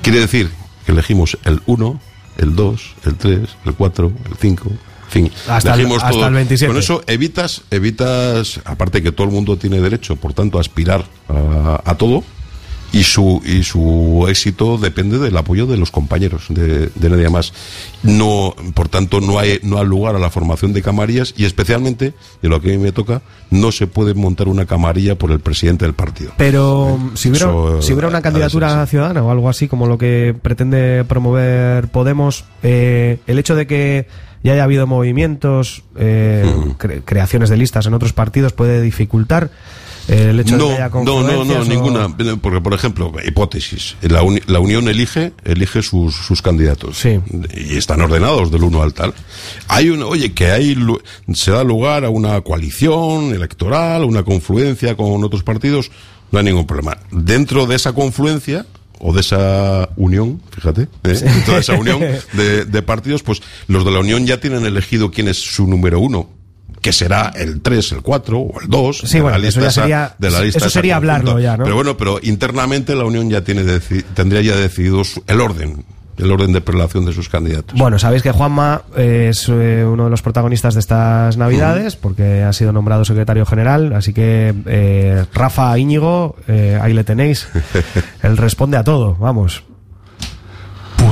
[0.00, 0.50] Quiere decir
[0.86, 2.00] que elegimos el 1,
[2.38, 6.26] el 2, el 3, el 4, el 5, En fin, Hasta el- hasta todo.
[6.28, 6.66] el 27.
[6.72, 11.04] Con eso evitas, evitas, aparte que todo el mundo tiene derecho, por tanto, a aspirar
[11.28, 12.24] a, a todo.
[12.92, 17.52] Y su, y su éxito depende del apoyo de los compañeros, de, de nadie más.
[18.02, 22.14] No, por tanto, no hay, no hay lugar a la formación de camarillas y especialmente,
[22.40, 25.40] de lo que a mí me toca, no se puede montar una camarilla por el
[25.40, 26.32] presidente del partido.
[26.38, 30.34] Pero si hubiera, Eso, si hubiera una candidatura ciudadana o algo así como lo que
[30.40, 34.06] pretende promover Podemos, eh, el hecho de que
[34.42, 36.44] ya haya habido movimientos, eh,
[36.78, 39.50] cre- creaciones de listas en otros partidos puede dificultar eh,
[40.08, 42.16] el hecho de no, que haya no, no, no, confluencias o- ninguna.
[42.40, 43.96] Porque, por ejemplo, hipótesis.
[44.02, 46.98] La, uni- la Unión elige, elige sus, sus candidatos.
[47.54, 49.14] Y están ordenados del uno al tal.
[49.68, 50.76] Hay una, oye, que hay,
[51.34, 55.90] se da lugar a una coalición electoral, una confluencia con otros partidos,
[56.32, 56.98] no hay ningún problema.
[57.10, 58.66] Dentro de esa confluencia,
[58.98, 60.88] o de esa unión, fíjate, ¿eh?
[61.02, 62.00] dentro de esa unión
[62.32, 66.00] de, de partidos, pues los de la unión ya tienen elegido quién es su número
[66.00, 66.30] uno.
[66.86, 69.68] Que será el 3, el 4 o el 2 Sí, de bueno, la eso lista
[69.70, 71.64] esa- sería- de la lista eso sería hablarlo ya, ¿no?
[71.64, 73.64] Pero bueno, pero internamente la Unión ya tiene
[74.14, 75.84] tendría ya decidido su- el orden,
[76.16, 77.76] el orden de prelación de sus candidatos.
[77.78, 82.52] Bueno, sabéis que Juanma es eh, uno de los protagonistas de estas navidades porque ha
[82.52, 87.48] sido nombrado secretario general, así que eh, Rafa Íñigo, eh, ahí le tenéis.
[88.22, 89.64] Él responde a todo, vamos.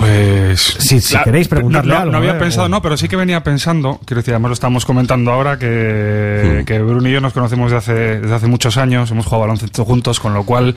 [0.01, 0.61] Pues.
[0.79, 2.13] Si, si La- queréis preguntarle no, no, algo.
[2.13, 2.39] no había ¿eh?
[2.41, 5.59] pensado, O- no, pero sí que venía pensando, quiero decir, además lo estamos comentando ahora,
[5.59, 6.65] que, Hmm.
[6.65, 9.85] que Bruno y yo nos conocemos desde hace, desde hace muchos años, hemos jugado baloncesto
[9.85, 10.75] juntos, con lo cual...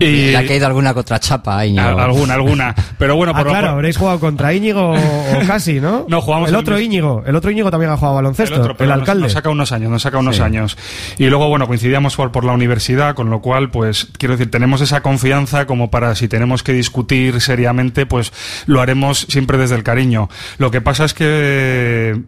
[0.00, 1.76] Y, Le ha caído alguna contrachapa ahí.
[1.76, 2.72] Al- alguna, alguna.
[2.98, 4.96] Pero bueno, Ah, por lo- claro, habréis jugado contra Íñigo o,
[5.46, 6.06] casi, ¿no?
[6.08, 8.60] No, jugamos El el otro mismo- Íñigo, el otro Íñigo también ha jugado baloncesto, el,
[8.60, 9.22] otro, pero nos- alcalde.
[9.24, 10.42] Nos saca unos años, nos saca unos Sí.
[10.42, 10.78] años.
[11.18, 14.80] Y luego, bueno, coincidíamos por, por la universidad, con lo cual, pues, quiero decir, tenemos
[14.82, 18.32] esa confianza como para si tenemos que discutir seriamente, pues
[18.66, 20.28] lo haremos siempre desde el cariño.
[20.58, 22.20] Lo que pasa es que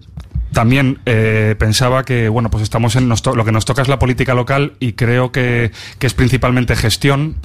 [0.52, 3.88] también eh, pensaba que, bueno, pues estamos en, nos to- lo que nos toca es
[3.88, 7.36] la política local y creo que, que es principalmente gestión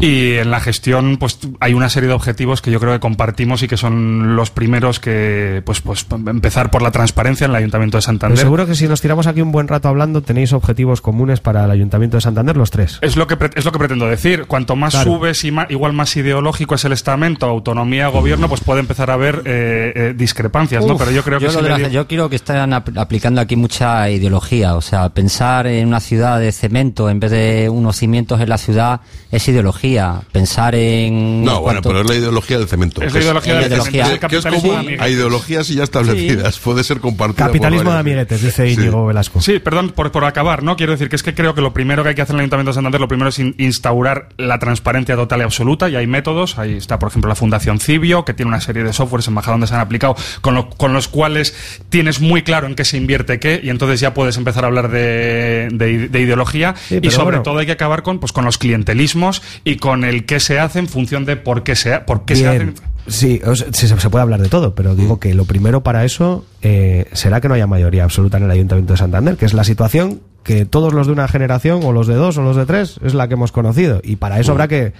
[0.00, 3.62] y en la gestión pues hay una serie de objetivos que yo creo que compartimos
[3.62, 7.96] y que son los primeros que, pues, pues empezar por la transparencia en el Ayuntamiento
[7.96, 8.38] de Pero Santander.
[8.38, 11.70] seguro que si nos tiramos aquí un buen rato hablando, tenéis objetivos comunes para el
[11.70, 12.98] Ayuntamiento de Santander, los tres.
[13.02, 14.46] Es lo que pre- es lo que pretendo decir.
[14.46, 15.12] Cuanto más Claro.
[15.16, 19.14] subes y ma- igual más ideológico es el estamento, autonomía, gobierno, pues puede empezar a
[19.14, 20.96] haber eh, eh, discrepancias, ¿no?
[20.96, 24.74] Pero yo creo que si le yo creo que están ap- aplicando aquí mucha ideología.
[24.76, 28.58] O sea, pensar en una ciudad de cemento en vez de unos cimientos en la
[28.58, 29.00] ciudad
[29.30, 30.22] es ideología.
[30.32, 31.44] Pensar en.
[31.44, 33.02] No, bueno, cuanto- pero es la ideología del cemento.
[33.02, 36.58] Es la ideología del cemento, que- que es común a ideologías ya establecidas.
[36.58, 37.46] Puede ser compartida.
[37.46, 39.40] por Capitalismo de amiguetes, dice Íñigo Velasco.
[39.40, 40.76] Sí, perdón por, por acabar, ¿no?
[40.76, 42.42] Quiero decir que es que creo que lo primero que hay que hacer en el
[42.44, 46.06] Ayuntamiento de Santander, lo primero es in- instaurar la transparencia total y absoluta, y hay
[46.06, 46.58] métodos.
[46.58, 49.52] Ahí está, por ejemplo, la Fundación Cibio, que tiene una serie de softwares en Bajada
[49.54, 51.54] donde se han aplicado, con, lo- con los cuales
[51.88, 54.90] tienes muy claro en qué se invierte qué, y entonces ya puedes empezar a hablar
[54.90, 56.74] de, de- de ideología.
[56.88, 57.42] Sí, y sobre bueno.
[57.42, 60.78] todo hay que acabar con, pues, con los clientelismos y con el qué se hace
[60.78, 62.74] en función de por qué se, por qué se hacen.
[63.06, 64.96] Sí, o sea, se, puede hablar de todo, pero Mm.
[64.96, 68.50] digo que lo primero para eso eh, será que no haya mayoría absoluta en el
[68.50, 72.06] Ayuntamiento de Santander, que es la situación que todos los de una generación, o los
[72.06, 74.00] de dos, o los de tres, es la que hemos conocido.
[74.04, 74.40] Y para Mm.
[74.40, 74.92] eso habrá que,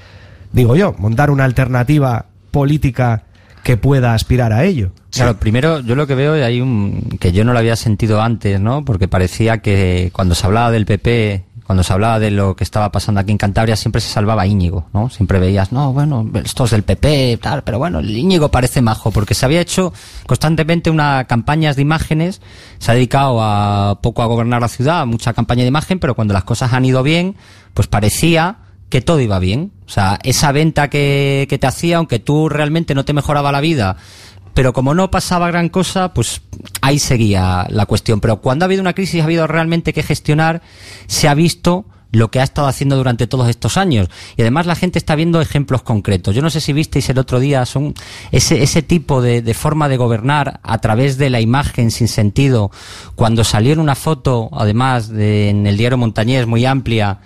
[0.52, 3.24] digo yo, montar una alternativa política
[3.62, 4.92] que pueda aspirar a ello.
[5.10, 8.20] Claro, primero yo lo que veo y hay un que yo no lo había sentido
[8.20, 8.84] antes, ¿no?
[8.84, 12.90] Porque parecía que cuando se hablaba del PP, cuando se hablaba de lo que estaba
[12.90, 15.10] pasando aquí en Cantabria, siempre se salvaba Íñigo, ¿no?
[15.10, 19.10] Siempre veías, no, bueno, esto es del PP, tal, pero bueno, el Íñigo parece majo,
[19.10, 19.92] porque se había hecho
[20.26, 22.40] constantemente una campañas de imágenes,
[22.78, 26.32] se ha dedicado a poco a gobernar la ciudad, mucha campaña de imagen, pero cuando
[26.32, 27.36] las cosas han ido bien,
[27.74, 28.56] pues parecía
[28.88, 29.72] que todo iba bien.
[29.86, 33.60] O sea, esa venta que, que te hacía, aunque tú realmente no te mejoraba la
[33.60, 33.96] vida,
[34.54, 36.40] pero como no pasaba gran cosa, pues
[36.80, 38.20] ahí seguía la cuestión.
[38.20, 40.62] Pero cuando ha habido una crisis, ha habido realmente que gestionar,
[41.06, 44.08] se ha visto lo que ha estado haciendo durante todos estos años.
[44.36, 46.34] Y además la gente está viendo ejemplos concretos.
[46.34, 47.94] Yo no sé si visteis el otro día, son
[48.32, 52.70] ese, ese tipo de, de forma de gobernar a través de la imagen sin sentido.
[53.14, 57.20] Cuando salió en una foto, además, de, en el diario Montañés, muy amplia,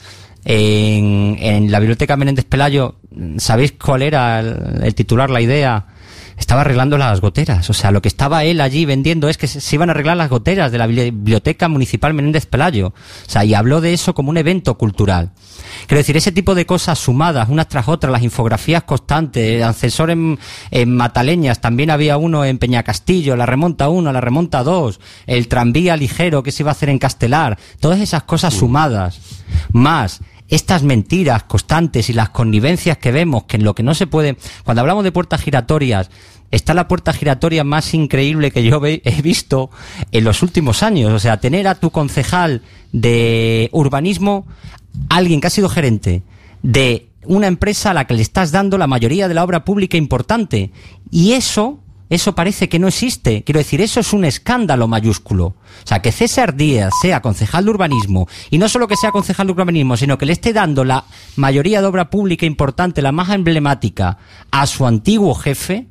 [0.44, 2.96] en, en la biblioteca Menéndez Pelayo,
[3.38, 5.86] ¿sabéis cuál era el, el titular, la idea?
[6.36, 7.68] Estaba arreglando las goteras.
[7.70, 10.30] O sea, lo que estaba él allí vendiendo es que se, iban a arreglar las
[10.30, 12.88] goteras de la bibli- Biblioteca Municipal Menéndez Pelayo.
[12.88, 15.30] O sea, y habló de eso como un evento cultural.
[15.86, 20.10] Quiero decir, ese tipo de cosas sumadas, unas tras otras, las infografías constantes, el ascensor
[20.10, 20.38] en,
[20.70, 25.96] en Mataleñas, también había uno en Peñacastillo, la remonta 1, la remonta 2, el tranvía
[25.96, 29.20] ligero que se iba a hacer en Castelar, todas esas cosas sumadas,
[29.70, 30.20] más
[30.52, 34.36] estas mentiras constantes y las connivencias que vemos, que en lo que no se puede,
[34.64, 36.10] cuando hablamos de puertas giratorias,
[36.50, 39.70] está la puerta giratoria más increíble que yo he visto
[40.12, 41.10] en los últimos años.
[41.14, 42.60] O sea, tener a tu concejal
[42.92, 44.46] de urbanismo,
[45.08, 46.22] alguien que ha sido gerente
[46.62, 49.96] de una empresa a la que le estás dando la mayoría de la obra pública
[49.96, 50.70] importante.
[51.10, 51.81] Y eso,
[52.12, 53.42] eso parece que no existe.
[53.42, 55.46] Quiero decir, eso es un escándalo mayúsculo.
[55.46, 59.46] O sea, que César Díaz sea concejal de urbanismo, y no solo que sea concejal
[59.46, 61.06] de urbanismo, sino que le esté dando la
[61.36, 64.18] mayoría de obra pública importante, la más emblemática,
[64.50, 65.88] a su antiguo jefe,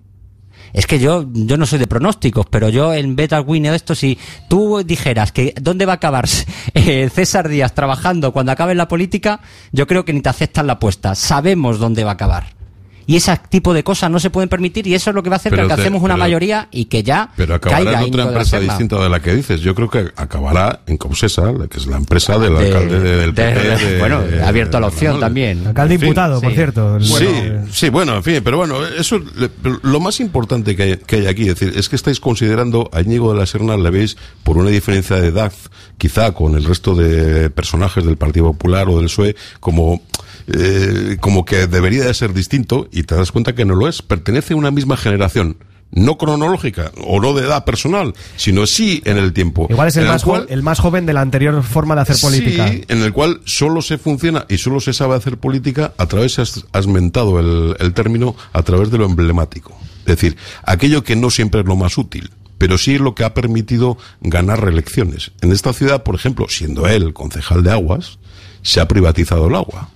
[0.73, 3.95] es que yo, yo no soy de pronósticos, pero yo en Betal Win o esto,
[3.95, 6.25] si tú dijeras que dónde va a acabar
[6.75, 9.41] eh, César Díaz trabajando cuando acabe la política,
[9.71, 11.15] yo creo que ni te aceptan la apuesta.
[11.15, 12.60] Sabemos dónde va a acabar.
[13.07, 15.35] Y ese tipo de cosas no se pueden permitir y eso es lo que va
[15.35, 18.07] a hacer Pero que alcancemos una pero- mayoría y que ya Pero acabará caiga en
[18.07, 19.61] otra empresa distinta de la que dices.
[19.61, 23.33] Yo creo que acabará en Copsesa, la que es la empresa del De- alcalde del
[23.33, 23.85] de- PP.
[23.85, 25.65] de- bueno, de- abierto a la opción también.
[25.67, 26.07] Alcalde En fin.
[26.09, 26.55] imputado, por sí.
[26.55, 26.99] cierto.
[26.99, 29.49] Sí, Bueno, sí, bueno, en fin, pero bueno, eso le-
[29.83, 33.01] lo más importante que hay, que hay aquí, es decir, es que estáis considerando a
[33.01, 35.51] Íñigo de la Serna, le veis por una diferencia de edad,
[35.97, 40.01] quizá con el resto de personajes del Partido Popular o del PSOE, como
[40.47, 44.01] eh, como que debería de ser distinto y te das cuenta que no lo es.
[44.01, 45.57] Pertenece a una misma generación.
[45.93, 49.67] No cronológica o no de edad personal, sino sí en el tiempo.
[49.69, 52.69] Igual es el más, cual- el más joven de la anterior forma de hacer política.
[52.69, 56.39] Sí, en el cual solo se funciona y solo se sabe hacer política a través,
[56.39, 59.77] has, has mentado el, el término, a través de lo emblemático.
[60.01, 63.25] Es decir, aquello que no siempre es lo más útil, pero sí es lo que
[63.25, 65.31] ha permitido ganar reelecciones.
[65.41, 68.17] En esta ciudad, por ejemplo, siendo él concejal de aguas,
[68.61, 69.89] se ha privatizado el agua.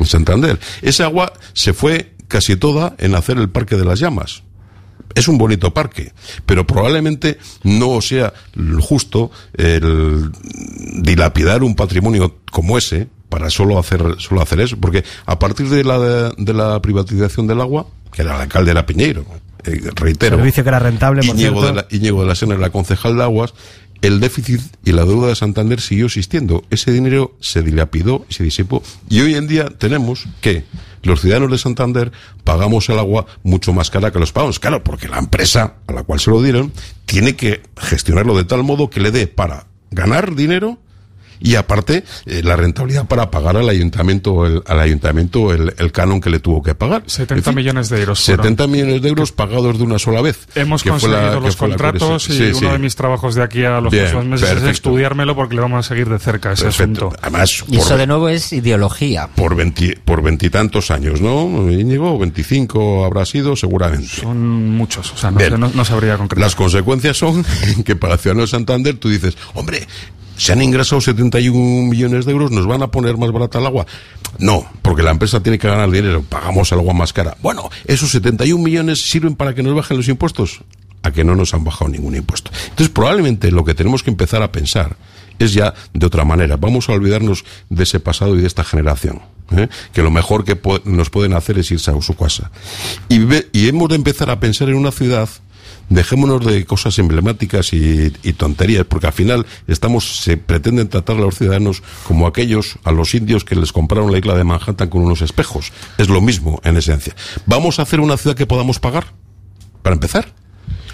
[0.00, 0.58] En Santander.
[0.82, 4.42] Ese agua se fue casi toda en hacer el Parque de las Llamas
[5.14, 6.12] es un bonito parque,
[6.46, 8.32] pero probablemente no sea
[8.80, 10.30] justo el
[11.02, 15.84] dilapidar un patrimonio como ese para solo hacer solo hacer eso, porque a partir de
[15.84, 15.98] la
[16.30, 19.24] de la privatización del agua, que era el alcalde era Piñeiro,
[19.64, 21.66] eh, reitero, Servicio que era rentable, por cierto.
[21.66, 23.54] de, la, Íñigo de la Serna era concejal de aguas,
[24.02, 26.64] el déficit y la deuda de Santander siguió existiendo.
[26.70, 28.82] Ese dinero se dilapidó y se disipó.
[29.08, 30.64] Y hoy en día tenemos que
[31.02, 32.12] los ciudadanos de Santander
[32.44, 34.58] pagamos el agua mucho más cara que los pagamos.
[34.58, 36.72] Claro, porque la empresa a la cual se lo dieron
[37.06, 40.78] tiene que gestionarlo de tal modo que le dé para ganar dinero
[41.40, 46.20] y aparte eh, la rentabilidad para pagar al ayuntamiento el, al ayuntamiento el, el canon
[46.20, 47.02] que le tuvo que pagar.
[47.06, 48.22] 70 En fin, millones de euros.
[48.24, 48.44] fueron.
[48.44, 50.46] 70 millones de euros pagados de una sola vez.
[50.54, 52.66] Hemos la- conseguido los contratos y sí, uno sí.
[52.66, 54.70] de mis trabajos de aquí a los Bien, próximos meses perfecto.
[54.70, 57.06] es estudiármelo porque le vamos a seguir de cerca ese Perfecto.
[57.08, 57.16] asunto.
[57.22, 59.28] Además, Y por, eso de nuevo es ideología.
[59.34, 61.70] por, veinti- por veintitantos años, ¿no?
[61.70, 64.06] Íñigo, 25 habrá sido seguramente.
[64.08, 66.42] Son muchos, o sea, no, no- no sabría concretar.
[66.44, 67.44] Las consecuencias son
[67.84, 69.86] que para el ciudadano de Santander tú dices, hombre,
[70.40, 73.86] se han ingresado 71 millones de euros, ¿nos van a poner más barata el agua?
[74.38, 77.36] No, porque la empresa tiene que ganar dinero, pagamos el agua más cara.
[77.42, 80.60] Bueno, esos 71 millones sirven para que nos bajen los impuestos.
[81.02, 82.50] A que no nos han bajado ningún impuesto.
[82.64, 84.96] Entonces, probablemente lo que tenemos que empezar a pensar
[85.38, 86.56] es ya de otra manera.
[86.56, 89.20] Vamos a olvidarnos de ese pasado y de esta generación.
[89.56, 89.68] ¿eh?
[89.94, 92.50] Que lo mejor que po- nos pueden hacer es irse a su casa.
[93.08, 93.20] Y,
[93.52, 95.28] y hemos de empezar a pensar en una ciudad
[95.90, 101.36] dejémonos de cosas emblemáticas y, tonterías, porque al final estamos, se pretenden tratar a los
[101.36, 105.20] ciudadanos como aquellos, a los indios que les compraron la isla de Manhattan con unos
[105.20, 105.72] espejos.
[105.98, 107.14] Es lo mismo, en esencia.
[107.44, 109.12] ¿Vamos a hacer una ciudad que podamos pagar?
[109.82, 110.32] Para empezar.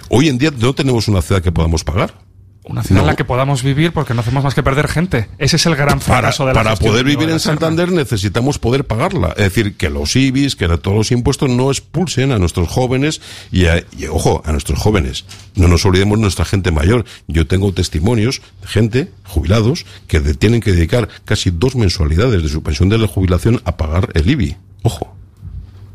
[0.09, 2.26] Hoy en día no tenemos una ciudad que podamos pagar.
[2.69, 5.29] Una ciudad en la que podamos vivir porque no hacemos más que perder gente.
[5.39, 7.39] Ese es el gran Para, fracaso de la para poder de vivir en.
[7.39, 9.29] Santander necesitamos poder pagarla.
[9.37, 13.21] Es decir, que los IBIs, que todos los impuestos no expulsen a nuestros jóvenes
[13.53, 15.25] y, a- y, ojo, a nuestros jóvenes.
[15.55, 17.05] No nos olvidemos de nuestra gente mayor.
[17.29, 22.49] Yo tengo testimonios de gente, jubilados, que de- tienen que dedicar casi dos mensualidades de
[22.49, 24.57] su pensión de la jubilación a pagar el IBI.
[24.83, 25.15] Ojo.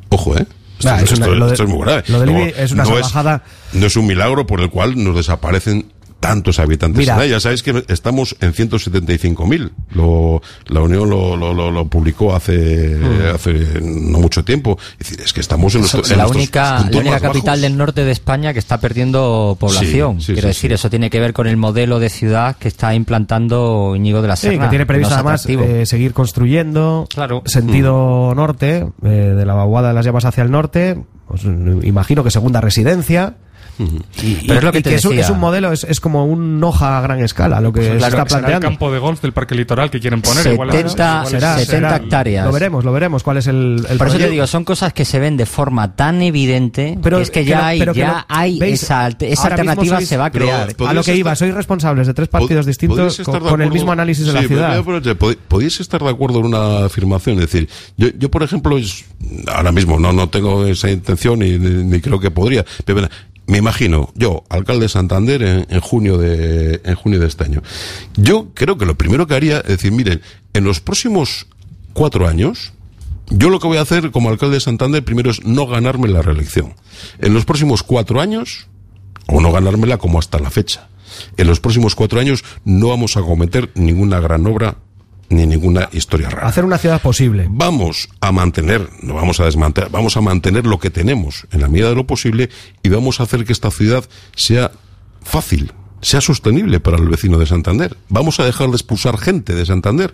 [0.10, 0.46] Ojo, ¿eh?
[0.80, 2.04] Esto, Nah, es una- esto- lo de- esto es muy grave.
[2.08, 3.44] lo del No, IBI es una no salvajada.
[3.74, 5.92] no es un milagro por el cual nos desaparecen
[6.22, 7.16] tantos habitantes Mira.
[7.18, 7.40] en ella.
[7.42, 9.72] Sabéis que estamos en 175.000.
[9.92, 13.36] Lo, la Unión lo, lo, lo- lo publicó hace, Mm.
[13.36, 14.78] hace no mucho tiempo.
[14.94, 17.62] Es decir, es que estamos en, nuestro, en la única, la única capital bajos.
[17.62, 20.22] del norte de España que está perdiendo población.
[20.22, 20.76] Sí, sí, Quiero sí, decir, sí.
[20.76, 24.36] eso tiene que ver con el modelo de ciudad que está implantando Íñigo de la
[24.36, 24.66] Sí, Serna.
[24.66, 27.42] que tiene previsto no además eh, seguir construyendo Claro.
[27.46, 31.44] sentido norte, eh, de la vaguada de las llamas hacia el norte, pues,
[31.84, 33.36] imagino que segunda residencia.
[33.80, 35.20] Y, Pero es lo que y te un, decía.
[35.22, 37.94] es un modelo, es, es como un Noja a gran escala, lo que Pues se
[37.94, 38.68] será- está será el planteando.
[38.68, 40.46] campo de golf del parque litoral que quieren poner.
[40.54, 41.96] igual- 70 igual es- Será, 70 será.
[41.96, 42.46] hectáreas.
[42.46, 45.06] Lo veremos, lo veremos cuál es el, el Por eso te digo, son cosas que
[45.06, 47.94] se ven de forma tan evidente Pero que es que que ya no- hay, pero
[47.94, 48.84] que ya no- hay ¿veis?
[48.84, 50.76] esa, esa alternativa sois- se va a crear.
[50.88, 53.74] a lo que iba, sois responsables de tres partidos distintos con, de con el acuerdo-
[53.74, 55.18] mismo análisis de la Sí, pero ciudad.
[55.48, 59.06] Podéis estar de acuerdo en una afirmación, es decir, yo, yo por ejemplo, es-
[59.48, 63.08] ahora mismo no, no tengo esa intención ni, ni- ni creo que podría, pero
[63.52, 67.62] me imagino, yo, alcalde de Santander en, junio de, en junio de este año.
[68.16, 70.22] Yo creo que lo primero que haría es decir, miren,
[70.54, 71.48] en los próximos
[71.92, 72.72] cuatro años,
[73.30, 76.22] yo lo que voy a hacer como alcalde de Santander primero es no ganarme la
[76.22, 76.76] reelección.
[77.20, 78.68] En los próximos cuatro años,
[79.28, 80.88] o no ganármela como hasta la fecha.
[81.36, 84.78] En los próximos cuatro años no vamos a cometer ninguna gran obra
[85.32, 86.48] ni ninguna historia rara.
[86.48, 87.48] Hacer una ciudad posible.
[87.50, 91.68] Vamos a mantener, no vamos a desmantelar, vamos a mantener lo que tenemos en la
[91.68, 92.50] medida de lo posible
[92.84, 94.04] y vamos a hacer que esta ciudad
[94.36, 94.72] sea
[95.24, 95.72] fácil,
[96.02, 97.98] sea sostenible para el vecino de Santander.
[98.10, 100.14] Vamos a dejar de expulsar gente de Santander.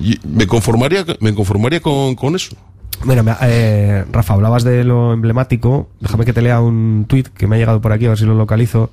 [0.00, 2.56] Y me conformaría, me conformaría con, con eso.
[3.04, 5.88] Mira, eh, Rafa, hablabas de lo emblemático.
[6.00, 8.24] Déjame que te lea un tuit que me ha llegado por aquí, a ver si
[8.24, 8.90] lo localizo.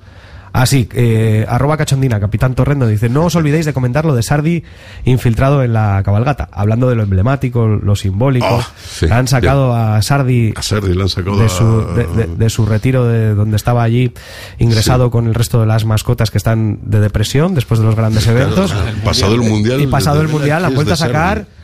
[0.54, 4.22] Ah, sí, eh, arroba cachondina, capitán Torrendo, dice, no os olvidéis de comentar lo de
[4.22, 4.62] Sardi
[5.04, 6.48] infiltrado en la cabalgata.
[6.52, 8.46] Hablando de lo emblemático, lo simbólico.
[8.50, 12.06] Oh, sí, han sacado a Sardi, A Serdi le han sacado de, a- su, de,
[12.06, 14.12] de- de su retiro de donde estaba allí,
[14.58, 18.26] ingresado con el resto de las mascotas que están de depresión después de los grandes
[18.26, 18.72] eventos.
[18.72, 21.12] Claro, pasado el Mundial, Y pasado el Mundial, han es vuelto a Sardi.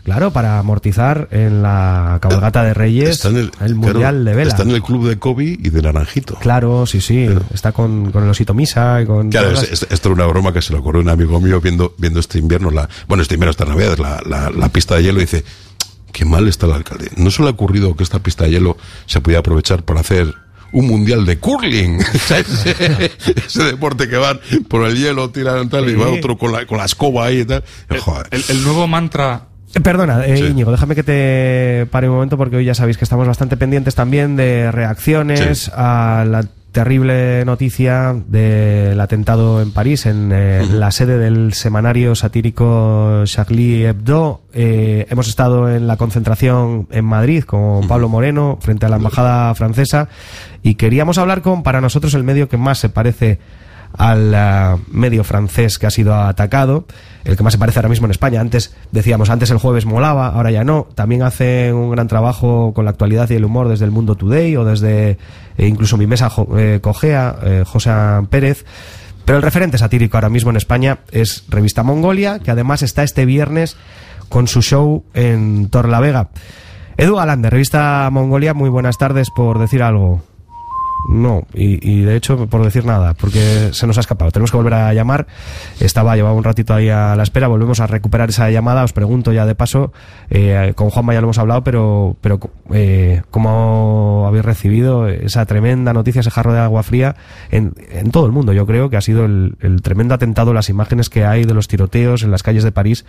[0.08, 4.50] Claro, para amortizar en la cabalgata de Reyes Está en el, Mundial de Vela.
[4.50, 6.36] Está en el club de Kobe y de Naranjito.
[6.36, 7.28] Claro, sí, sí.
[7.52, 9.28] Está con, con el osito misa y con.
[9.28, 11.60] Claro, es- es- esto era una broma que se le ocurrió a un amigo mío
[11.60, 15.02] viendo, viendo este invierno, la, bueno, este invierno, esta Navidad, la, la, la pista de
[15.02, 15.44] hielo, y dice,
[16.10, 17.10] qué mal está el alcalde.
[17.16, 20.32] ¿No se le ha ocurrido que esta pista de hielo se pudiera aprovechar para hacer
[20.72, 22.00] un mundial de curling?
[22.14, 23.10] ese,
[23.46, 26.78] ese deporte que van por el hielo, tiran tal, y va otro con la, con
[26.78, 27.62] la escoba ahí y tal.
[28.00, 28.26] Joder.
[28.30, 29.47] El, el nuevo mantra
[29.82, 30.44] Perdona, eh, Sí.
[30.46, 33.94] Íñigo, déjame que te pare un momento porque hoy ya sabéis que estamos bastante pendientes
[33.94, 35.70] también de reacciones Sí.
[35.74, 43.22] a la terrible noticia del atentado en París, en eh, la sede del semanario satírico
[43.24, 44.42] Charlie Hebdo.
[44.52, 49.54] Eh, hemos estado en la concentración en Madrid con Pablo Moreno frente a la embajada
[49.54, 50.08] francesa
[50.62, 53.38] y queríamos hablar con, para nosotros, el medio que más se parece
[53.96, 56.86] al ah, medio francés que ha sido atacado,
[57.24, 58.40] el que más se parece ahora mismo en España.
[58.40, 60.88] Antes decíamos, antes el jueves molaba, ahora ya no.
[60.94, 64.56] También hacen un gran trabajo con la actualidad y el humor desde el Mundo Today
[64.56, 65.18] o desde
[65.56, 67.90] eh, incluso mi mesa eh, Cogea, eh, José
[68.30, 68.64] Pérez.
[69.24, 73.26] Pero el referente satírico ahora mismo en España es Revista Mongolia, que además está este
[73.26, 73.76] viernes
[74.30, 76.30] con su show en Torlavega.
[76.96, 80.22] Edu Galán, de Revista Mongolia, muy buenas tardes por decir algo.
[81.04, 84.30] No, y, de hecho por decir nada, porque se nos ha escapado.
[84.30, 85.26] Tenemos que volver a llamar.
[85.80, 87.48] Estaba, llevaba un ratito ahí a la espera.
[87.48, 88.84] Volvemos a recuperar esa llamada.
[88.84, 89.92] Os pregunto ya de paso.
[90.28, 92.38] eh, con Juanma ya lo hemos hablado, pero, pero
[92.74, 97.16] eh, ¿cómo habéis recibido esa tremenda noticia, ese jarro de agua fría
[97.50, 98.52] en, en todo el mundo?
[98.52, 101.68] Yo creo que ha sido el, el tremendo atentado, las imágenes que hay de los
[101.68, 103.06] tiroteos en las calles de París.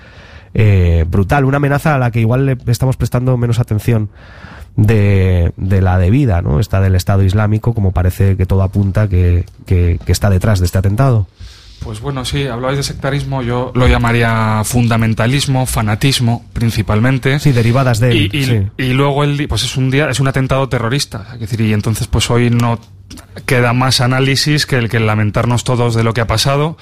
[0.53, 4.09] eh, brutal, una amenaza a la que igual le estamos prestando menos atención
[4.75, 6.59] de, de la debida, ¿no?
[6.59, 10.65] Esta del Estado Islámico, como parece que todo apunta que, que, que está detrás de
[10.65, 11.27] este atentado.
[11.83, 17.39] Pues bueno, sí, hablabais de sectarismo, yo lo llamaría fundamentalismo, fanatismo, principalmente.
[17.39, 18.61] Sí, derivadas de él, Y, y- sí.
[18.77, 22.07] y luego el, pues es un día, es un atentado terrorista, es decir, y entonces
[22.07, 22.79] pues hoy no
[23.45, 26.77] queda más análisis que el que lamentarnos todos de lo que ha pasado.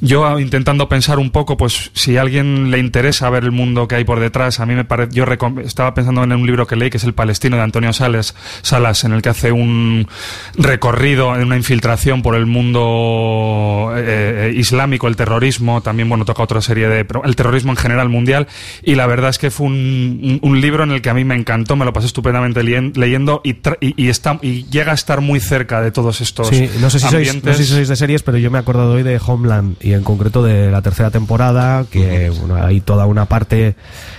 [0.00, 3.88] Yo ah, intentando pensar un poco, pues si a alguien le interesa ver el mundo
[3.88, 5.24] que hay por detrás, a mí me parece, yo
[5.64, 9.04] estaba pensando en un libro que leí que es El Palestino de Antonio Sales, Salas,
[9.04, 10.08] en el que hace un
[10.56, 16.60] recorrido, una infiltración por el mundo eh, eh, islámico, el terrorismo, también bueno toca otra
[16.60, 18.48] serie de el terrorismo en general mundial
[18.82, 21.76] y la verdad es que fue un, libro en el que a mí me encantó,
[21.76, 26.70] me lo pasé estupendamente leyendo y llega a estar muy cerca de todos estos Sí,
[26.80, 28.92] no sé, si sois, no sé si sois de series, pero yo me he acordado
[28.92, 33.26] hoy de Homeland y en concreto de la tercera temporada, que bueno, hay toda una
[33.26, 33.74] parte,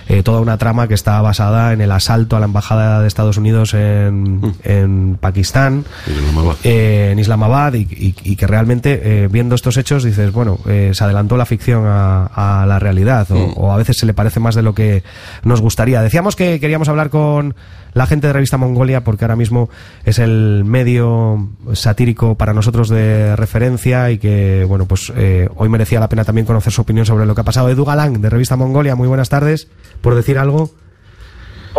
[0.08, 3.36] eh, toda una trama que está basada en el asalto a la embajada de Estados
[3.38, 5.84] Unidos en, en Pakistán,
[6.64, 11.04] eh, en Islamabad, y, y- y que realmente eh, viendo estos hechos dices, bueno, se
[11.04, 12.26] adelantó la ficción a,
[12.62, 15.02] a la realidad, o, o a veces se le parece más de lo que
[15.44, 16.02] nos gustaría.
[16.02, 17.54] Decíamos que queríamos hablar con
[17.98, 19.68] la gente de Revista Mongolia porque ahora mismo
[20.04, 25.98] es el medio satírico para nosotros de referencia y que, bueno, pues eh, hoy merecía
[25.98, 27.68] la pena también conocer su opinión sobre lo que ha pasado.
[27.68, 29.68] Edu Galán, de Revista Mongolia, muy buenas tardes,
[30.00, 30.70] por decir algo.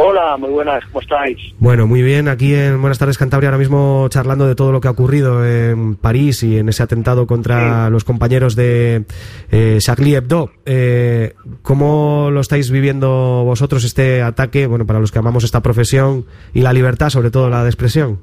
[0.02, 1.38] Hola, muy buenas, ¿cómo estáis?
[1.58, 4.88] Bueno, muy bien, aquí en Buenas tardes Cantabria ahora mismo charlando de todo lo que
[4.88, 9.04] ha ocurrido en París y en ese atentado contra los compañeros de
[9.52, 10.52] eh, Charlie Hebdo.
[10.66, 16.26] Eh, ¿Cómo lo estáis viviendo vosotros este ataque, bueno, para los que amamos esta profesión
[16.54, 18.20] y la libertad, sobre todo la de expresión?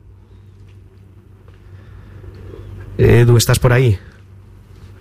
[2.97, 3.99] Edu, ¿estás por ahí?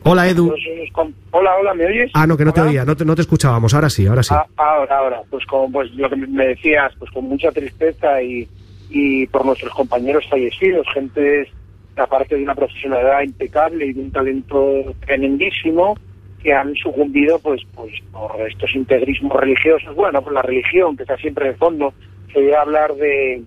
[0.07, 0.49] Hola, Edu.
[0.49, 2.11] Pues, hola, hola, ¿me oyes?
[2.13, 4.35] Ah, no, que no te oía, no te, no te escuchábamos, ahora sí, ahora sí.
[4.35, 8.47] Ah, ahora, ahora, pues como pues lo que me decías, pues con mucha tristeza y,
[8.91, 11.49] y por nuestros compañeros fallecidos, gente
[11.95, 15.97] aparte de una profesionalidad impecable y de un talento tremendísimo
[16.43, 21.17] que han sucumbido pues pues por estos integrismos religiosos, bueno, por la religión que está
[21.17, 21.95] siempre de fondo,
[22.31, 23.41] se debe hablar de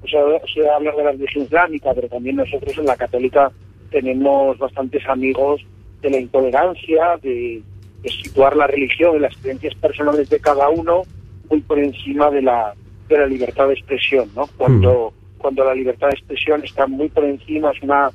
[0.00, 0.20] o sea,
[0.52, 3.50] se debe hablar de la religión islámica, pero también nosotros en la católica
[3.90, 5.60] tenemos bastantes amigos
[6.04, 7.62] de la intolerancia, de,
[8.02, 11.02] de situar la religión y las creencias personales de cada uno
[11.50, 12.74] muy por encima de la,
[13.08, 14.46] de la libertad de expresión, ¿no?
[14.58, 18.10] Cuando, cuando la libertad de expresión está muy por encima, es una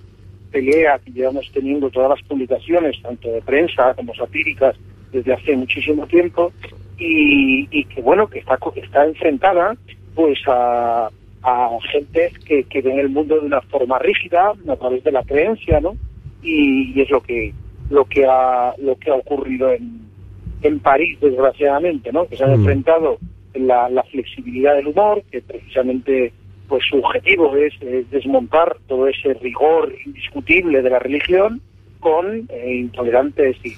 [0.52, 4.76] pelea que llevamos teniendo todas las publicaciones, tanto de prensa como satíricas,
[5.11, 6.52] desde hace muchísimo tiempo,
[6.98, 9.76] y, y que bueno, que está, está enfrentada
[10.14, 11.10] pues a,
[11.44, 15.24] a gente que, que ven el mundo de una forma rígida, a través de la
[15.24, 15.95] creencia, ¿no?
[16.44, 17.53] Y, y es lo que
[17.90, 20.02] lo que ha lo que ha ocurrido en,
[20.61, 22.28] en París, desgraciadamente, ¿no?
[22.28, 22.56] Que se han Mm.
[22.56, 23.18] enfrentado
[23.53, 26.32] en la, la flexibilidad del humor, que precisamente
[26.68, 31.61] pues su objetivo es, eh, desmontar todo ese rigor indiscutible de la religión
[31.99, 33.74] con eh, intolerantes y,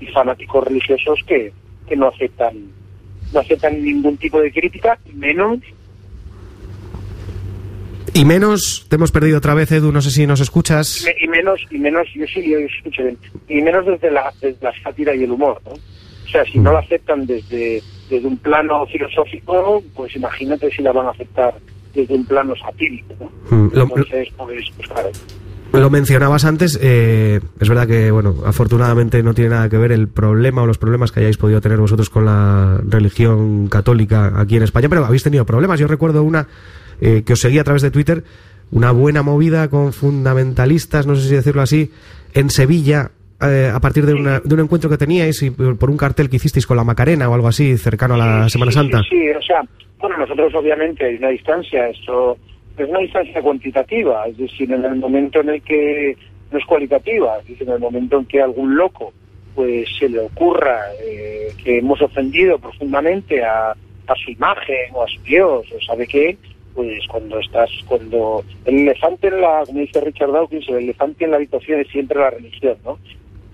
[0.00, 1.52] y fanáticos religiosos que,
[1.86, 2.72] que no aceptan
[3.32, 5.58] no aceptan ningún tipo de crítica, menos
[8.14, 11.06] Y menos, te hemos perdido otra vez, Edu, no sé si nos escuchas.
[11.20, 13.18] Y menos y menos yo sí yo escucho bien
[13.48, 15.72] y menos desde la, desde la sátira y el humor ¿no?
[15.72, 20.92] o sea si no la aceptan desde desde un plano filosófico pues imagínate si la
[20.92, 21.54] van a aceptar
[21.94, 23.56] desde un plano satírico ¿no?
[23.56, 25.10] Mm, lo- entonces pues, pues claro
[25.72, 30.08] Lo mencionabas antes, eh, es verdad que, bueno, afortunadamente no tiene nada que ver el
[30.08, 34.64] problema o los problemas que hayáis podido tener vosotros con la religión católica aquí en
[34.64, 35.80] España, pero habéis tenido problemas.
[35.80, 36.46] Yo recuerdo una
[37.02, 38.22] eh, que os seguía a través de Twitter,
[38.70, 41.90] una buena movida con fundamentalistas, no sé si decirlo así,
[42.32, 43.10] en Sevilla,
[43.42, 46.36] eh, a partir de, una- de un encuentro que teníais y por un cartel que
[46.36, 49.00] hicisteis con la Macarena o algo así, cercano a la Semana Santa.
[49.02, 49.60] Sí, sí, o sea,
[49.98, 52.38] bueno, nosotros obviamente hay una distancia, eso
[52.78, 56.16] es una distancia cuantitativa, es decir, en el momento en el que
[56.50, 59.12] no es cualitativa, es decir, en el momento en que algún loco
[59.54, 65.06] pues se le ocurra eh, que hemos ofendido profundamente a, a su imagen o a
[65.08, 66.38] su Dios o sabe qué,
[66.74, 71.30] pues cuando estás, cuando el elefante en la, como dice Richard Dawkins, el elefante en
[71.30, 72.98] la habitación es siempre la religión, ¿no?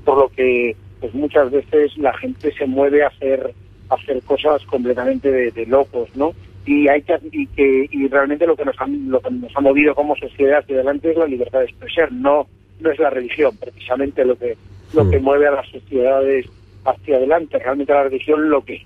[0.04, 3.54] Por lo que pues muchas veces la gente se mueve a hacer
[3.90, 6.32] a hacer cosas completamente de, de locos, ¿no?
[6.66, 9.60] Y hay que y que y realmente lo que nos han, lo que nos ha
[9.60, 12.46] movido como sociedad hacia adelante es la libertad de expresión, no
[12.80, 14.56] no es la religión, precisamente lo que
[14.92, 16.46] lo que mueve a las sociedades
[16.84, 18.82] hacia adelante, realmente la religión lo que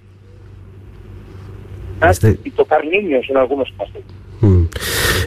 [2.02, 4.02] Este- y tocar niños en algunos casos.
[4.42, 4.64] Mm.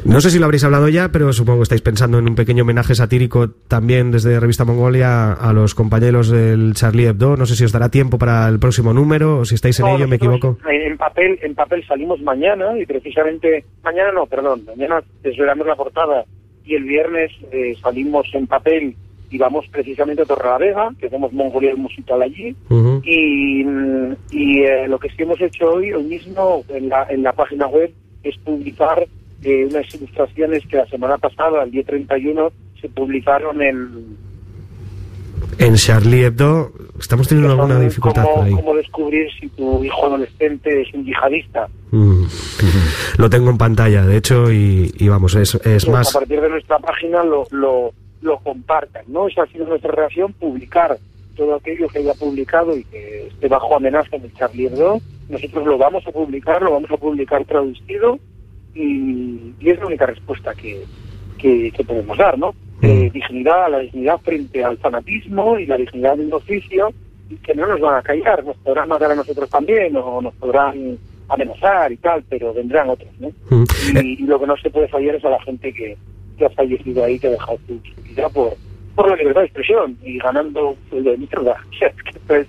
[0.05, 2.63] No sé si lo habréis hablado ya, pero supongo que estáis pensando en un pequeño
[2.63, 7.37] homenaje satírico también desde Revista Mongolia a los compañeros del Charlie Hebdo.
[7.37, 9.95] No sé si os dará tiempo para el próximo número o si estáis en No,
[9.95, 10.57] ello, me equivoco.
[10.69, 15.75] En, en papel, en papel salimos mañana y precisamente mañana no, perdón, mañana desvelamos la
[15.75, 16.25] portada
[16.65, 18.95] y el viernes eh, salimos en papel
[19.31, 22.55] y vamos precisamente a Torrelavega, que hacemos Mongolia musical allí
[23.03, 27.23] y, mm, y eh, lo que sí hemos hecho hoy, hoy mismo en la, en
[27.23, 27.91] la página web
[28.25, 29.07] es publicar
[29.43, 34.17] eh, unas ilustraciones que la semana pasada, el día 31, se publicaron en
[35.59, 38.51] En Charlie Hebdo estamos teniendo alguna dificultad cómo, ahí.
[38.51, 41.67] cómo descubrir si tu hijo adolescente es un yihadista.
[41.91, 42.23] Mm.
[43.17, 46.15] Lo tengo en pantalla, de hecho, y, y vamos, es, es pues más...
[46.15, 49.27] a partir de nuestra página lo, lo, lo compartan, ¿no?
[49.27, 50.97] Esa ha sido nuestra reacción, publicar
[51.35, 55.01] todo aquello que haya publicado y que esté bajo amenaza en el Charlie Hebdo.
[55.29, 58.19] Nosotros lo vamos a publicar, lo vamos a publicar traducido
[58.73, 60.83] y, y es la única respuesta que,
[61.37, 62.53] que, que podemos dar, ¿no?
[62.81, 66.93] Eh, dignidad, la dignidad frente al fanatismo y la dignidad de un oficio
[67.41, 70.97] que no nos van a callar, nos podrán matar a nosotros también o nos podrán
[71.27, 73.31] amenazar y tal, pero vendrán otros, ¿no?
[73.93, 75.97] Y, y lo que no se puede fallar es a la gente que,
[76.37, 78.53] que ha fallecido ahí, que ha dejado su vida por,
[78.95, 81.55] por la libertad de expresión y ganando sueldo de mierda.
[81.71, 82.39] O sea,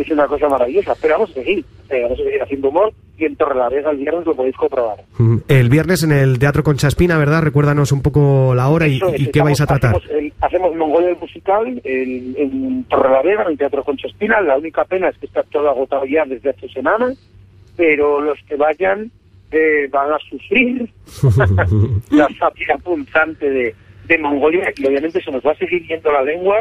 [0.00, 0.94] es una cosa maravillosa.
[1.00, 4.26] Pero vamos a seguir, eh, vamos a seguir haciendo humor y en Torrelavega el viernes
[4.26, 4.98] lo podéis comprobar.
[5.18, 5.36] Mm.
[5.48, 7.42] El viernes en el Teatro Concha Espina, ¿verdad?
[7.42, 9.96] Recuérdanos un poco la hora y, es, y qué vais a estamos- tratar.
[10.02, 14.40] Hacemos, el- hacemos Mongolia el musical el- en Torrelavega, en el Teatro Concha Espina.
[14.42, 17.18] La única pena es que está todo agotado ya desde hace semanas,
[17.76, 19.10] pero los que vayan
[19.50, 20.90] eh, van a sufrir
[22.10, 23.74] la sátira punzante de,
[24.06, 26.58] de Mongolia y obviamente se nos va a seguir yendo la lengua,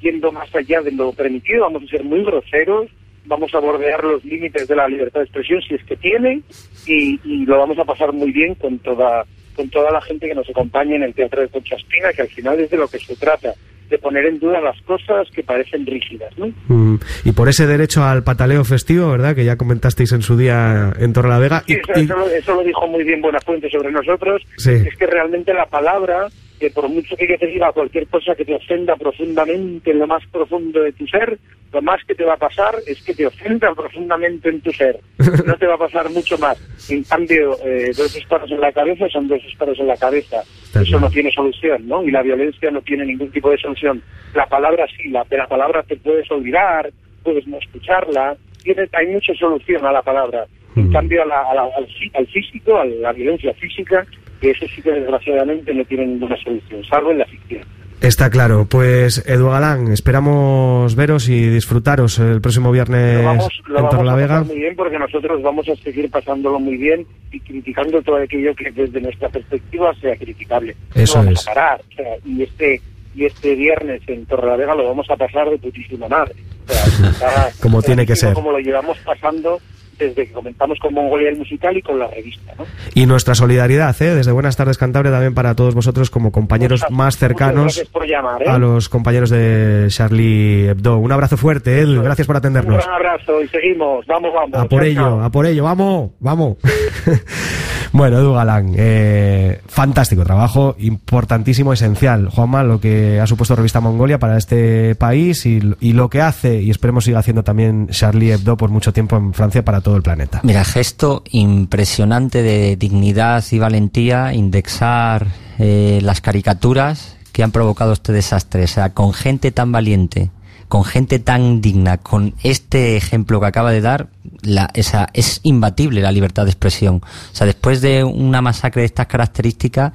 [0.00, 2.88] yendo más allá de lo permitido, vamos a ser muy groseros,
[3.26, 6.42] vamos a bordear los límites de la libertad de expresión si es que tiene
[6.86, 9.24] y, y lo vamos a pasar muy bien con toda
[9.56, 12.28] con toda la gente que nos acompaña en el Teatro de Concha Espina, que al
[12.28, 13.54] final es de lo que se trata,
[13.88, 16.48] de poner en duda las cosas que parecen rígidas, ¿no?
[16.66, 19.36] Mm, Y por ese derecho al pataleo festivo, ¿verdad?
[19.36, 21.14] Que ya comentasteis en su día en.
[21.14, 21.20] Sí,
[21.68, 24.42] Y- eso, y- eso lo, eso lo dijo muy bien Buenafuente sobre nosotros.
[24.56, 24.72] Sí.
[24.72, 26.26] Es que realmente la palabra,
[26.58, 30.06] que por mucho que yo te diga cualquier cosa que te ofenda profundamente en lo
[30.06, 31.38] más profundo de tu ser,
[31.72, 35.00] lo más que te va a pasar es que te ofenda profundamente en tu ser.
[35.44, 36.56] No te va a pasar mucho más.
[36.88, 40.42] En cambio, eh, dos disparos en la cabeza son dos disparos en la cabeza.
[40.74, 42.02] Eso no tiene solución, ¿no?
[42.04, 44.02] Y la violencia no tiene ningún tipo de solución.
[44.34, 46.90] La palabra sí, la, de la palabra te puedes olvidar,
[47.22, 48.36] puedes no escucharla.
[48.62, 50.46] Tiene, hay mucha solución a la palabra.
[50.76, 54.04] En cambio, a la- a la- al, fí- al físico, a la violencia física,
[54.40, 57.62] que eso sí que desgraciadamente no tiene ninguna solución, salvo en la ficción.
[58.00, 58.66] Está claro.
[58.68, 63.94] Pues, Edu Galán, esperamos veros y disfrutaros el próximo viernes Lo vamos, lo en vamos
[63.94, 64.28] a Torrelavega.
[64.40, 68.54] pasar muy bien porque nosotros vamos a seguir pasándolo muy bien y criticando todo aquello
[68.54, 70.76] que desde nuestra perspectiva sea criticable.
[70.94, 71.48] Eso no vamos es.
[71.48, 71.80] a parar.
[71.80, 72.80] O sea, y este
[73.14, 76.34] y este viernes en Torrelavega lo vamos a pasar de putísima madre.
[76.68, 78.34] O sea, está Como tiene que ser.
[78.34, 79.60] Como lo llevamos pasando
[79.98, 82.52] desde que comenzamos con Mongolia el musical y con la revista.
[82.58, 82.64] ¿no?
[82.94, 84.14] Y nuestra solidaridad, ¿eh?
[84.14, 88.42] Desde Buenas tardes Cantabria también para todos vosotros como compañeros más cercanos gracias por llamar.
[88.42, 88.48] ¿eh?
[88.48, 90.98] a los compañeros de Charlie Hebdo.
[90.98, 92.02] Un abrazo fuerte, Edu.
[92.02, 92.76] Gracias por Un atendernos.
[92.84, 94.06] gran abrazo y seguimos.
[94.06, 94.54] Vamos, vamos.
[94.54, 95.22] A por Chao, ello, chao.
[95.22, 96.56] a por ello, vamos, vamos.
[97.92, 102.28] bueno, Edu Galán, eh, fantástico trabajo, importantísimo, esencial.
[102.28, 106.60] Juanma, lo que ha supuesto Revista Mongolia para este país y, y lo que hace,
[106.60, 110.02] y esperemos siga haciendo también Charlie Hebdo por mucho tiempo en Francia para todo el
[110.02, 110.40] planeta.
[110.42, 115.28] Mira, gesto impresionante de dignidad y valentía, indexar
[115.60, 118.64] eh, las caricaturas que han provocado este desastre.
[118.64, 120.32] O sea, con gente tan valiente,
[120.68, 124.08] con gente tan digna, con este ejemplo que acaba de dar,
[124.40, 126.96] la, esa, es imbatible la libertad de expresión.
[126.96, 129.92] O sea, después de una masacre de estas características,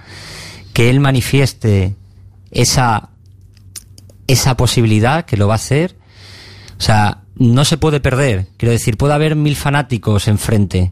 [0.71, 1.95] que él manifieste
[2.51, 3.09] esa,
[4.27, 5.97] esa posibilidad, que lo va a hacer,
[6.77, 8.47] o sea, no se puede perder.
[8.57, 10.91] Quiero decir, puede haber mil fanáticos enfrente.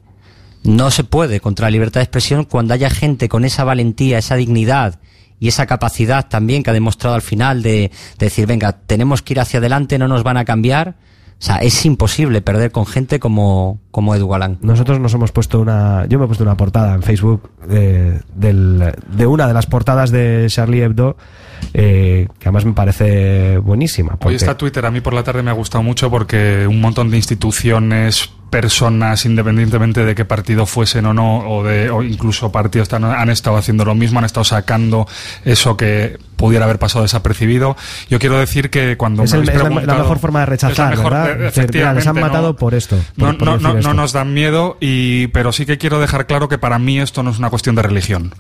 [0.64, 4.36] No se puede contra la libertad de expresión cuando haya gente con esa valentía, esa
[4.36, 5.00] dignidad
[5.40, 9.34] y esa capacidad también que ha demostrado al final de, de decir, venga, tenemos que
[9.34, 10.96] ir hacia adelante, no nos van a cambiar.
[11.40, 14.58] O sea, es imposible perder con gente como, como Edu Galán.
[14.62, 16.08] Nosotros nos hemos puesto una.
[16.10, 20.10] Yo me he puesto una portada en Facebook de, del- de una de las portadas
[20.10, 21.16] de Charlie Hebdo,
[21.76, 24.14] eh, que además me parece buenísima.
[24.14, 26.82] Hoy porque- está Twitter, a mí por la tarde me ha gustado mucho porque un
[26.82, 32.52] montón de instituciones, personas, independientemente de qué partido fuesen o no, o, de, o incluso
[32.52, 35.06] partidos, han estado haciendo lo mismo, han estado sacando
[35.46, 37.76] eso que pudiera haber pasado desapercibido.
[38.10, 41.12] Yo quiero decir que cuando es, me el- es la, mejor forma de rechazar, mejor-
[41.12, 41.32] ¿verdad?
[41.32, 42.98] eh, decir, mira, les han efectivamente, matado no- por esto.
[43.18, 43.94] por- no, por no, no, no esto.
[43.94, 47.32] nos dan miedo, y, pero sí que quiero dejar claro que para mí esto no
[47.32, 48.34] es una cuestión de religión.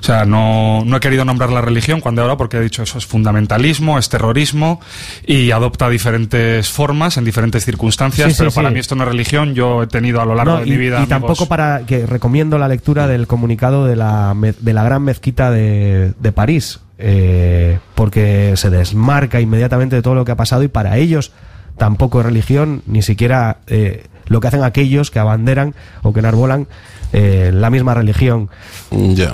[0.00, 2.98] O sea, no, no he querido nombrar la religión cuando hablado porque he dicho eso
[2.98, 4.80] es fundamentalismo, es terrorismo
[5.26, 8.56] y adopta diferentes formas en diferentes circunstancias, Sí, sí, pero sí.
[8.56, 9.54] para mí esto no es religión.
[9.54, 10.94] Yo he tenido a lo largo No, de y, mi vida.
[10.94, 15.02] y amigos- tampoco para que recomiendo la lectura del comunicado de la, de la gran
[15.02, 20.62] mezquita de, de París, eh, porque se desmarca inmediatamente de todo lo que ha pasado
[20.62, 21.32] y para ellos
[21.76, 26.66] tampoco es religión, ni siquiera eh, lo que hacen aquellos que abanderan o que enarbolan
[27.12, 28.48] eh, la misma religión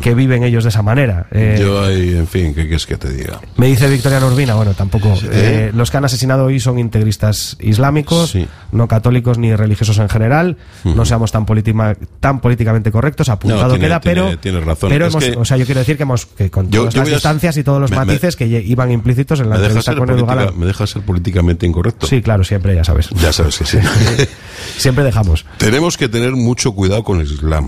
[0.01, 1.27] que viven ellos de esa manera.
[1.31, 3.41] Eh, Yo ahí, en fin, ¿qué quieres que te diga?
[3.57, 5.15] me dice Victoria Urbina, bueno, tampoco.
[5.31, 8.47] eh, los que han asesinado hoy son integristas islámicos, Sí.
[8.73, 10.57] no católicos ni religiosos en general.
[10.85, 11.45] No seamos tan,
[12.21, 14.39] tan políticamente correctos, apuntado No, tiene- queda, tiene- pero.
[14.39, 14.91] tiene razón.
[14.91, 17.01] Pero hemos- que- o sea, yo quiero decir que hemos, que con Yo- todas yo
[17.03, 19.63] las a- distancias y todos los me- me- matices que iban implícitos en la ¿Me
[19.63, 20.59] dejas, entrevista con política- Galán.
[20.59, 22.07] ¿Me dejas ser políticamente incorrecto?
[22.07, 23.09] Sí, claro, siempre, ya sabes.
[23.11, 23.79] Ya sabes que sí.
[24.77, 25.45] siempre dejamos.
[25.59, 27.64] Tenemos que tener mucho cuidado con el Islam.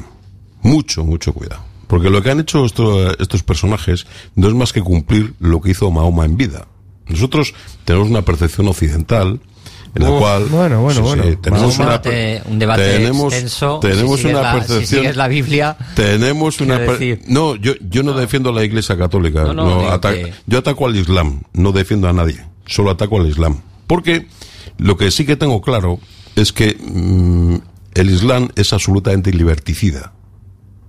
[0.66, 1.62] Mucho, mucho cuidado.
[1.86, 5.70] Porque lo que han hecho esto- estos personajes no es más que cumplir lo que
[5.70, 6.66] hizo Mahoma en vida.
[7.06, 9.38] Nosotros tenemos una percepción occidental
[9.94, 11.38] en la Uf, cual bueno, bueno, sí, sí, bueno.
[11.40, 13.78] tenemos Mahoma una te- un debate tenemos, extenso.
[13.80, 18.02] tenemos Si una la- si percepción sigues la Biblia, tenemos una decir- no yo yo
[18.02, 22.08] no defiendo a la Iglesia Católica No, no, que- yo ataco al Islam no defiendo
[22.08, 24.26] a nadie solo ataco al Islam porque
[24.78, 26.00] lo que sí que tengo claro
[26.34, 27.54] es que mm,
[27.94, 30.12] el Islam es absolutamente liberticida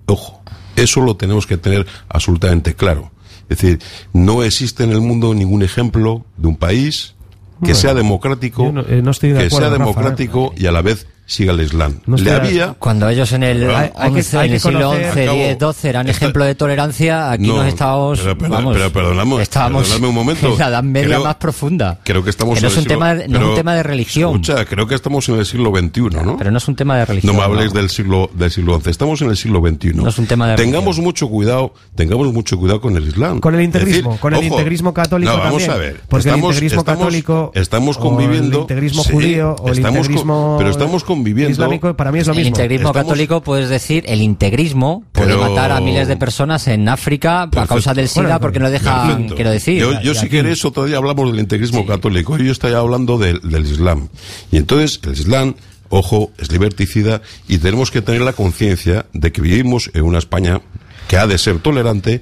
[0.08, 0.42] Ojo,
[0.76, 3.12] eso lo tenemos que tener absolutamente claro.
[3.50, 3.80] Es decir,
[4.14, 7.14] no existe en el mundo ningún ejemplo de un país
[7.60, 10.66] que Bueno, sea democrático, no- eh, no estoy de que acuerdo, sea Rafa, democrático y
[10.68, 12.00] a la vez siga el Islam.
[12.08, 12.74] No Le había...
[12.80, 15.90] Cuando ellos en el, Hay- hay que- 11, hay en el siglo 11, 10, 12
[15.90, 19.84] eran esta- ejemplo de tolerancia, aquí No, nos estábamos, pero, pero- vamos, pero perdonamos, estábamos
[19.84, 20.48] perdonadme un momento.
[20.54, 22.00] en la Edad Media Creo- más profunda.
[22.04, 23.56] Creo que estamos Que no en es el un siglo- tema de- no es un
[23.56, 24.32] tema de religión.
[24.32, 26.38] Escucha, creo que estamos en el siglo XXI, ¿no?
[26.38, 27.36] Pero no es un tema de religión.
[27.36, 27.80] No me habléis no.
[27.82, 28.90] del siglo del siglo XI.
[28.90, 29.94] Estamos en el siglo XXI.
[29.96, 33.42] No es un tema de Tengamos mucho cuidado, tengamos mucho cuidado con el Islam.
[33.42, 35.72] Con el integrismo, decir, con el ojo, integrismo católico no, vamos también.
[35.72, 36.02] a ver.
[36.08, 38.56] Porque estamos, el integrismo estamos- católico estamos o conviviendo.
[38.58, 41.52] el integrismo judío o el estamos integrismo pero estamos conviviendo.
[41.52, 42.50] islámico para mí es lo El mismo.
[42.50, 46.88] integrismo Estamos- católico, puedes decir, el integrismo puede Pero- matar a miles de personas en
[46.90, 49.36] África a causa del SIDA Bueno, porque no dejan, perfecto.
[49.36, 49.80] quiero decir.
[49.80, 52.38] Yo, si aquí- queréis, otro día hablamos del integrismo católico.
[52.38, 54.08] Yo estoy hablando del, del Islam.
[54.52, 55.56] Y entonces, el Islam,
[55.90, 60.62] ojo, es liberticida y tenemos que tener la conciencia de que vivimos en una España
[61.08, 62.22] que ha de ser tolerante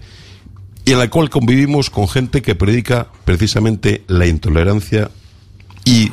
[0.85, 5.09] y en la cual convivimos con gente que predica precisamente la intolerancia
[5.83, 6.11] y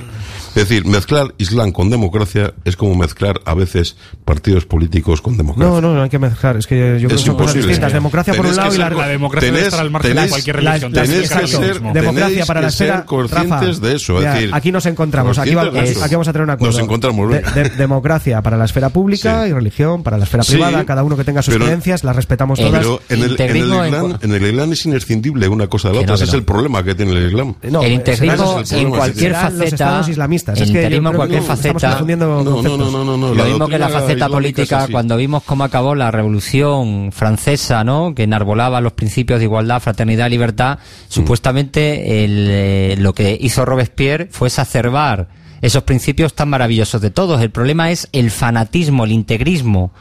[0.54, 5.68] es decir, mezclar Islam con democracia es como mezclar a veces partidos políticos con democracia.
[5.72, 6.56] No, no, no hay que mezclar.
[6.56, 7.92] Es que yo creo que son cosas distintas.
[7.92, 10.62] Democracia por un lado y la, La democracia debe tenéis- estar al margen de cualquier
[10.62, 10.92] la- religión.
[10.92, 14.18] la- tenéis que ser, democracia para que la esfera ser conscientes Rafa, de eso.
[14.22, 15.38] Es decir, aquí nos encontramos.
[15.38, 16.72] Aquí, va- aquí vamos a tener un acuerdo.
[16.76, 17.30] Nos encontramos.
[17.30, 20.84] De- de- democracia para la esfera pública y religión para la esfera Sí, privada.
[20.84, 22.80] Cada uno que tenga sus pero- creencias, las respetamos todas.
[22.80, 26.00] Pero en el, en, el Islam, en el Islam es inscindible una cosa de la
[26.02, 26.14] otra.
[26.16, 27.54] Ese es el problema que tiene el Islam.
[27.62, 30.41] El integrismo en cualquier los faceta, estados islamistas.
[30.50, 33.04] El Es que yo integrismo en creo cualquier que estamos faceta, No, no, no, no,
[33.04, 33.34] no, no.
[33.34, 38.14] Lo mismo que la faceta política, cuando vimos cómo acabó la revolución francesa, ¿no?
[38.14, 40.78] Que enarbolaba los principios de igualdad, fraternidad, libertad.
[41.08, 45.28] Supuestamente el, eh, lo que hizo Robespierre fue exacerbar
[45.62, 47.40] esos principios tan maravillosos de todos.
[47.40, 49.92] El problema es el fanatismo, el integrismo.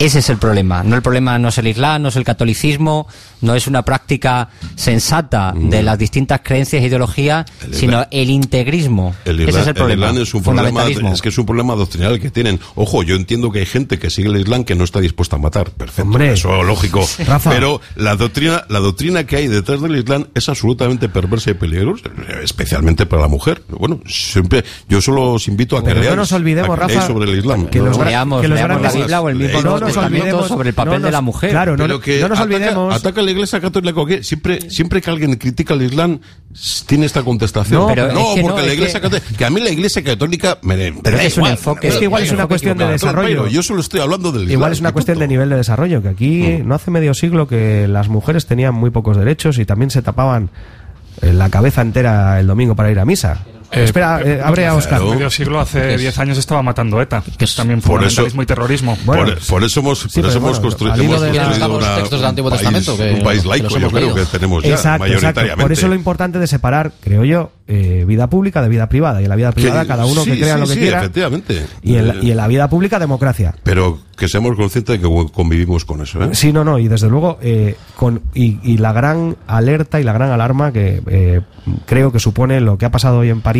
[0.00, 0.82] Ese es el problema.
[0.82, 3.06] No el problema no es el Islam, no es el catolicismo,
[3.42, 8.30] no es una práctica sensata de las distintas creencias e ideologías, El sino Islam- el
[8.30, 9.14] integrismo.
[9.26, 10.06] El Ese Islam, es el problema.
[10.06, 12.58] Islam es un problema, es que es un problema doctrinal que tienen.
[12.76, 15.38] Ojo, yo entiendo que hay gente que sigue el Islam que no está dispuesta a
[15.38, 15.70] matar.
[15.70, 16.32] Perfecto, Hombre.
[16.32, 17.06] eso lógico.
[17.26, 17.50] Rafa.
[17.50, 22.04] Pero la doctrina, la doctrina que hay detrás del Islam es absolutamente perversa y peligrosa,
[22.42, 23.62] especialmente para la mujer.
[23.68, 26.86] Bueno, siempre yo solo os invito a que Pero no leáis, nos olvidemos, a que
[26.86, 27.66] leáis Rafa, sobre el Islam.
[27.66, 30.24] que los gra- leamos, que los leamos la Biblia o el mismo no nos Testamento
[30.24, 31.50] olvidemos- sobre el papel no de nos- la mujer.
[31.50, 32.94] Claro, no, Pero que no nos ataca, olvidemos.
[32.94, 36.20] ataca a la Iglesia Católica, siempre, siempre que alguien critica al Islam
[36.86, 37.80] tiene esta contestación.
[37.80, 39.70] No, pero es que porque no, la es Iglesia que- Católica, que a mí la
[39.70, 42.46] Iglesia Católica me, Pero me es da un igual, enfoque- Es que igual es una
[42.46, 43.28] cuestión de desarrollo.
[43.28, 44.52] Pero yo solo estoy hablando del Islam.
[44.54, 47.86] Igual es una cuestión de nivel de desarrollo, que aquí no hace medio siglo que
[47.88, 50.50] las mujeres tenían muy pocos derechos y también se tapaban
[51.22, 53.44] eh, la cabeza entera el domingo para ir a misa.
[53.72, 55.00] Eh, Espera, eh, abre a Oscar.
[55.00, 58.42] Hace medio siglo, hace 10 años estaba matando ETA, que es también Por eso- fundamentalismo
[58.42, 58.98] y terrorismo.
[59.04, 62.50] Bueno, por, por eso hemos, por eso hemos bueno, construido, hemos una- textos del Antiguo
[62.50, 65.18] un país- Testamento que- un país que laico, yo creo que tenemos ya Exacto, exacto.
[65.20, 65.62] mayoritariamente.
[65.62, 69.20] Por eso lo importante de separar, creo yo, eh, vida pública de vida privada.
[69.20, 70.78] Y en la vida privada Que- cada uno que sí, crea sí, lo que sí,
[70.80, 70.98] quiera.
[70.98, 71.66] efectivamente.
[71.82, 73.54] Y en, la, y en la vida pública democracia.
[73.62, 76.22] Pero que seamos conscientes de que convivimos con eso.
[76.24, 76.30] ¿eh?
[76.32, 80.12] Sí, no, no, y desde luego, eh, con, y, y la gran alerta y la
[80.12, 81.40] gran alarma que eh,
[81.86, 83.59] creo que supone lo que ha pasado hoy en París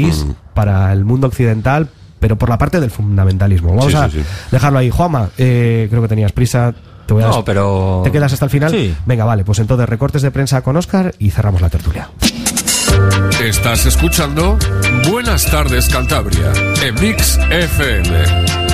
[0.55, 3.70] para el mundo occidental, pero por la parte del fundamentalismo.
[3.74, 4.24] Vamos Sí, a sí, sí.
[4.51, 4.90] dejarlo ahí.
[4.90, 6.74] Juanma, eh, creo que tenías prisa.
[7.06, 8.70] Te voy a No, pero- ¿Te quedas hasta el final?
[8.70, 8.94] Sí.
[9.06, 12.09] Venga, vale, pues entonces recortes de prensa con Oscar y cerramos la tertulia.
[13.43, 14.59] Estás escuchando
[15.10, 16.52] Buenas tardes Cantabria
[16.85, 18.69] en Mix FM.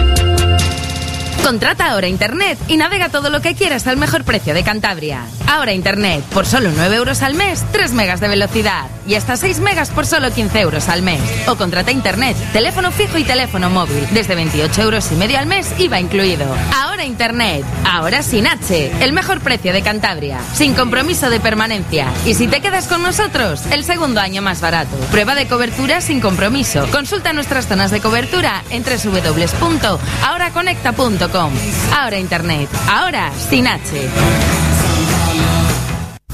[1.46, 5.20] Contrata ahora Internet y navega todo lo que quieras al mejor precio de Cantabria.
[5.46, 8.86] Ahora Internet, por solo 9 euros al mes, 3 megas de velocidad.
[9.06, 11.20] Y hasta 6 megas por solo 15 euros al mes.
[11.46, 14.08] O contrata Internet, teléfono fijo y teléfono móvil.
[14.10, 16.52] Desde 28 euros y medio al mes, IVA incluido.
[16.74, 18.90] Ahora Internet, ahora sin H.
[19.00, 20.40] El mejor precio de Cantabria.
[20.52, 22.08] Sin compromiso de permanencia.
[22.24, 24.96] Y si te quedas con nosotros, el segundo año más barato.
[25.12, 26.88] Prueba de cobertura sin compromiso.
[26.90, 31.35] Consulta nuestras zonas de cobertura en www.ahoraconecta.com.
[31.38, 33.80] Ahora Internet, ahora sin H.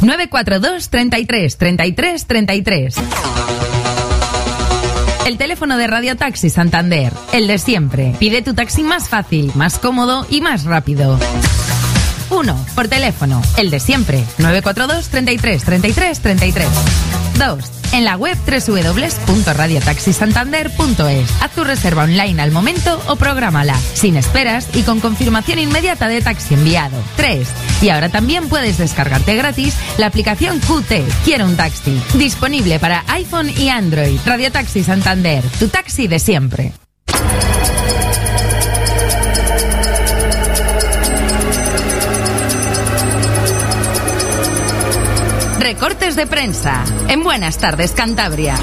[0.01, 2.95] 942 33 33 33.
[5.27, 8.15] El teléfono de Radio Taxi Santander, el de siempre.
[8.21, 11.19] Pide tu taxi más fácil, más cómodo y más rápido.
[12.31, 12.67] 1.
[12.77, 14.25] Por teléfono, el de siempre.
[14.39, 16.69] 942 33 33 33.
[17.39, 17.65] 2.
[17.93, 21.43] En la web www.radiotaxisantander.es.
[21.43, 26.23] Haz tu reserva online al momento o prográmala, sin esperas y con confirmación inmediata de
[26.23, 26.97] taxi enviado.
[27.17, 27.47] 3.
[27.83, 32.01] Y ahora también puedes descargarte gratis la aplicación QT, Quiero un taxi.
[32.15, 34.19] Disponible para iPhone y Android.
[34.25, 36.73] Radio Taxi Santander, tu taxi de siempre.
[45.83, 46.85] Recortes de prensa.
[47.09, 48.55] En Buenas tardes, Cantabria.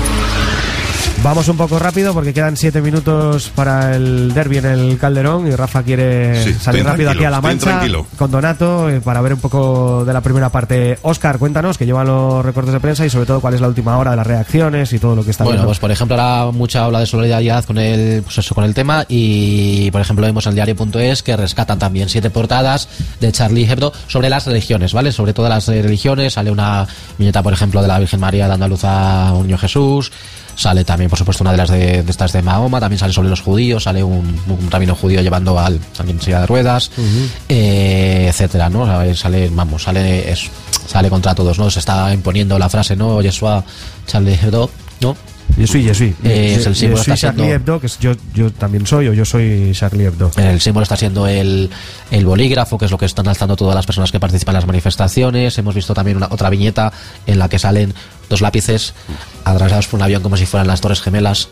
[1.22, 5.52] Vamos un poco rápido porque quedan siete minutos para el derby en el Calderón y
[5.52, 7.82] Rafa quiere Sí, salir rápido aquí a la mancha
[8.18, 10.98] con Donato eh, para ver un poco de la primera parte.
[11.02, 13.98] Oscar, cuéntanos que llevan los recortes de prensa y sobre todo cuál es la última
[13.98, 15.68] hora de las reacciones y todo lo que está Bueno, viendo.
[15.68, 19.04] pues por ejemplo, ahora mucha habla de solidaridad con el, pues eso, con el tema
[19.10, 22.88] y por ejemplo vemos en el diario.es que rescatan también siete portadas
[23.20, 25.12] de Charlie Hebdo sobre las religiones, ¿vale?
[25.12, 26.88] Sobre todas las religiones, sale una
[27.18, 30.12] viñeta, por ejemplo, de la Virgen María de Andaluz a un niño Jesús,
[30.60, 33.30] sale también, por supuesto, una de las de, de estas de Mahoma, también sale sobre
[33.30, 36.92] los judíos, sale un, un rabino judío llevando al, alguien en silla de ruedas,
[37.48, 38.86] eh, etcétera, ¿no?
[39.00, 40.50] Ver, Sale, vamos, sale, es-
[40.88, 41.70] sale contra todos, ¿no?
[41.70, 43.22] Se está imponiendo la frase, ¿no?
[43.22, 43.64] Yeshua,
[44.06, 44.70] Charlie Hebdo,
[45.02, 45.16] ¿no?
[45.58, 46.16] Yo soy, yo soy.
[46.24, 49.08] Eh, es el Yo símbolo soy está siendo- Hebdo, que es- yo, yo también soy,
[49.08, 50.32] o yo soy Charlie Hebdo.
[50.38, 51.70] El símbolo está siendo el,
[52.12, 54.68] el bolígrafo, que es lo que están alzando todas las personas que participan en las
[54.68, 55.58] manifestaciones.
[55.58, 56.94] Hemos visto también una, otra viñeta
[57.26, 57.94] en la que salen
[58.30, 58.94] dos lápices
[59.44, 61.50] atravesados por un avión como si fueran las Torres Gemelas,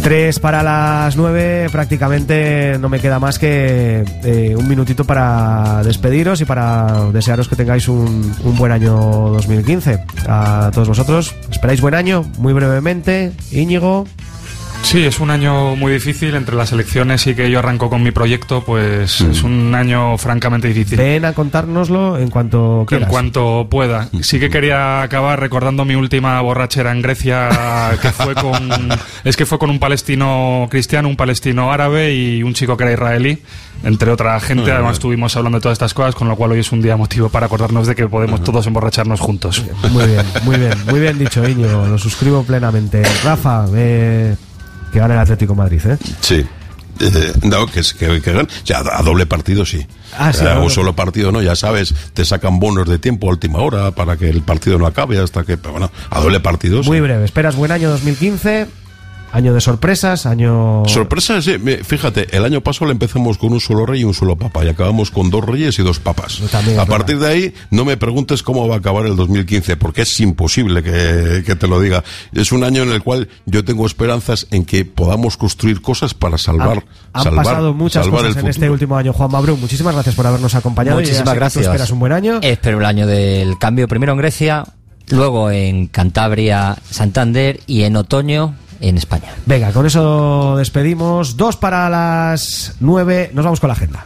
[0.05, 6.43] Tres para las nueve, prácticamente no me queda más que eh, un minutito para despediros
[6.43, 10.05] y para desearos que tengáis un buen año 2015.
[10.29, 13.33] A todos vosotros, esperáis buen año, muy brevemente.
[13.51, 14.05] Íñigo,
[14.85, 18.13] Sí, es un año muy difícil entre las elecciones y que yo arranco con mi
[18.13, 20.99] proyecto, pues es un año francamente difícil.
[20.99, 23.09] ven a contárnoslo en cuanto En quieras.
[23.09, 24.09] cuanto pueda.
[24.23, 27.49] Sí que quería acabar recordando mi última borrachera en Grecia,
[28.01, 28.55] que fue con.
[29.25, 32.93] Es que fue con un palestino cristiano, un palestino árabe y un chico que era
[32.93, 33.43] israelí,
[33.83, 34.71] entre otra gente.
[34.71, 37.31] Además, estuvimos hablando de todas estas cosas, con lo cual hoy es un día motivo
[37.31, 39.65] para acordarnos de que podemos todos emborracharnos juntos.
[39.91, 43.03] Muy bien, muy bien, muy bien dicho, Íñigo, lo suscribo plenamente.
[43.25, 44.37] Rafa, eh,
[44.95, 45.99] que gane el Atlético Madrid, ¿eh?
[46.21, 46.47] Sí.
[47.01, 49.85] Eh, no, que, que, que o sea, a doble partido sí.
[50.17, 50.71] Ah, sí, Eh, doble.
[50.71, 54.31] solo partido no, ya sabes, te sacan bonos de tiempo a última hora para que
[54.31, 56.89] el partido no acabe hasta que, pero bueno, a doble partido sí.
[56.89, 58.69] Muy breve, esperas buen año 2015,
[59.35, 60.85] año de sorpresas, año...
[60.87, 61.57] Sorpresa, sí.
[61.85, 64.69] Fíjate, el año pasado le empezamos con un solo rey y un solo papa y
[64.69, 66.41] acabamos con dos reyes y dos papas.
[66.53, 70.03] también a partir de ahí, no me preguntes cómo va a acabar el 2015, porque
[70.03, 72.05] es imposible que, que te lo diga.
[72.33, 76.39] Es un año en el cual yo tengo esperanzas en que podamos construir cosas para
[76.39, 79.13] salvar, Han salvar, pasado muchas salvar cosas en este último año.
[79.13, 81.01] Juan Mabrú, muchísimas gracias por habernos acompañado.
[81.01, 81.65] y Muchísimas que tú gracias.
[81.67, 82.39] esperas un buen año.
[82.41, 84.65] Espero el año del cambio, primero en Grecia,
[85.09, 88.55] luego en Cantabria, Santander y en otoño
[88.89, 89.33] en España.
[89.47, 91.37] Venga, con eso despedimos.
[91.37, 93.31] Dos para las nueve.
[93.35, 94.05] Nos vamos con la agenda.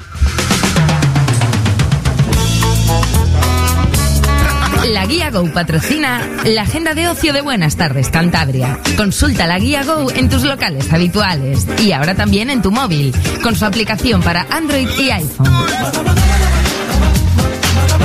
[4.93, 8.79] La Guía Go patrocina la agenda de ocio de Buenas tardes Cantabria.
[8.97, 13.55] Consulta la Guía Go en tus locales habituales y ahora también en tu móvil con
[13.55, 16.38] su aplicación para Android y iPhone.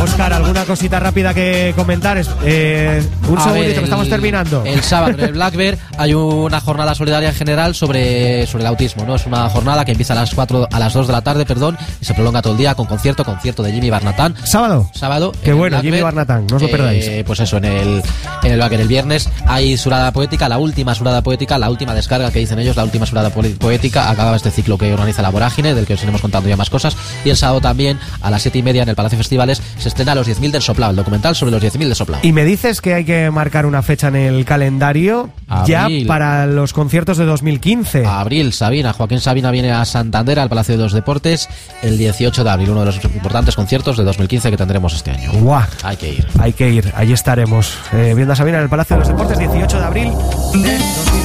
[0.03, 2.17] Oscar, ¿alguna cosita rápida que comentar?
[2.43, 4.63] Eh, un A segundito ver, que estamos terminando.
[4.65, 8.67] El sábado en el Black Bear hay una jornada solidaria en general sobre, sobre el
[8.67, 9.15] autismo, ¿no?
[9.15, 11.77] Es una jornada que empieza a las 4, a las 2 de la tarde, perdón,
[12.01, 14.35] y se prolonga todo el día con concierto, concierto de Jimmy Barnatán.
[14.43, 14.89] ¿Sábado?
[14.93, 15.31] Sábado.
[15.43, 16.03] Qué bueno, Black Jimmy Bear.
[16.03, 17.09] Barnatán, no os lo Eh, perdáis.
[17.25, 18.03] pues eso, en el,
[18.43, 18.81] en el Black Bear.
[18.81, 22.75] El viernes hay surada poética, la última surada poética, la última descarga que dicen ellos,
[22.75, 24.09] la última surada po- poética.
[24.09, 26.97] Acaba este ciclo que organiza la Vorágine, del que os iremos contando ya más cosas.
[27.23, 30.15] Y el sábado también, a las 7 y media en el Palacio Festivales, se estrena
[30.15, 32.20] Los 10.000 del Soplao, el documental sobre los 10.000 del Soplao.
[32.24, 35.30] Y me dices que hay que marcar una fecha en el calendario
[35.65, 36.07] ya Abril.
[36.07, 38.06] para los conciertos de 2015.
[38.06, 38.91] Abril, Sabina.
[38.91, 41.48] Joaquín Sabina viene a Santander, al Palacio de los Deportes,
[41.84, 45.32] el 18 de abril, uno de los importantes conciertos de 2015 que tendremos este año.
[45.34, 45.64] Guau.
[45.84, 46.28] Hay que ir.
[46.40, 47.78] Hay que ir, allí estaremos.
[47.91, 51.22] Eh, viendo a Sabina en el Palacio de los Deportes, 18 de abril de 2015.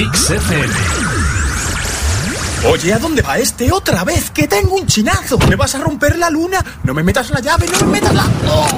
[0.00, 1.09] Mix FM.
[2.68, 4.30] Oye, ¿a dónde va este otra vez?
[4.30, 5.38] ¡Que tengo un chinazo!
[5.48, 6.62] ¿Me vas a romper la luna?
[6.84, 7.64] ¡No me metas la llave!
[7.66, 8.22] ¡No me metas la...
[8.46, 8.68] ¡Oh!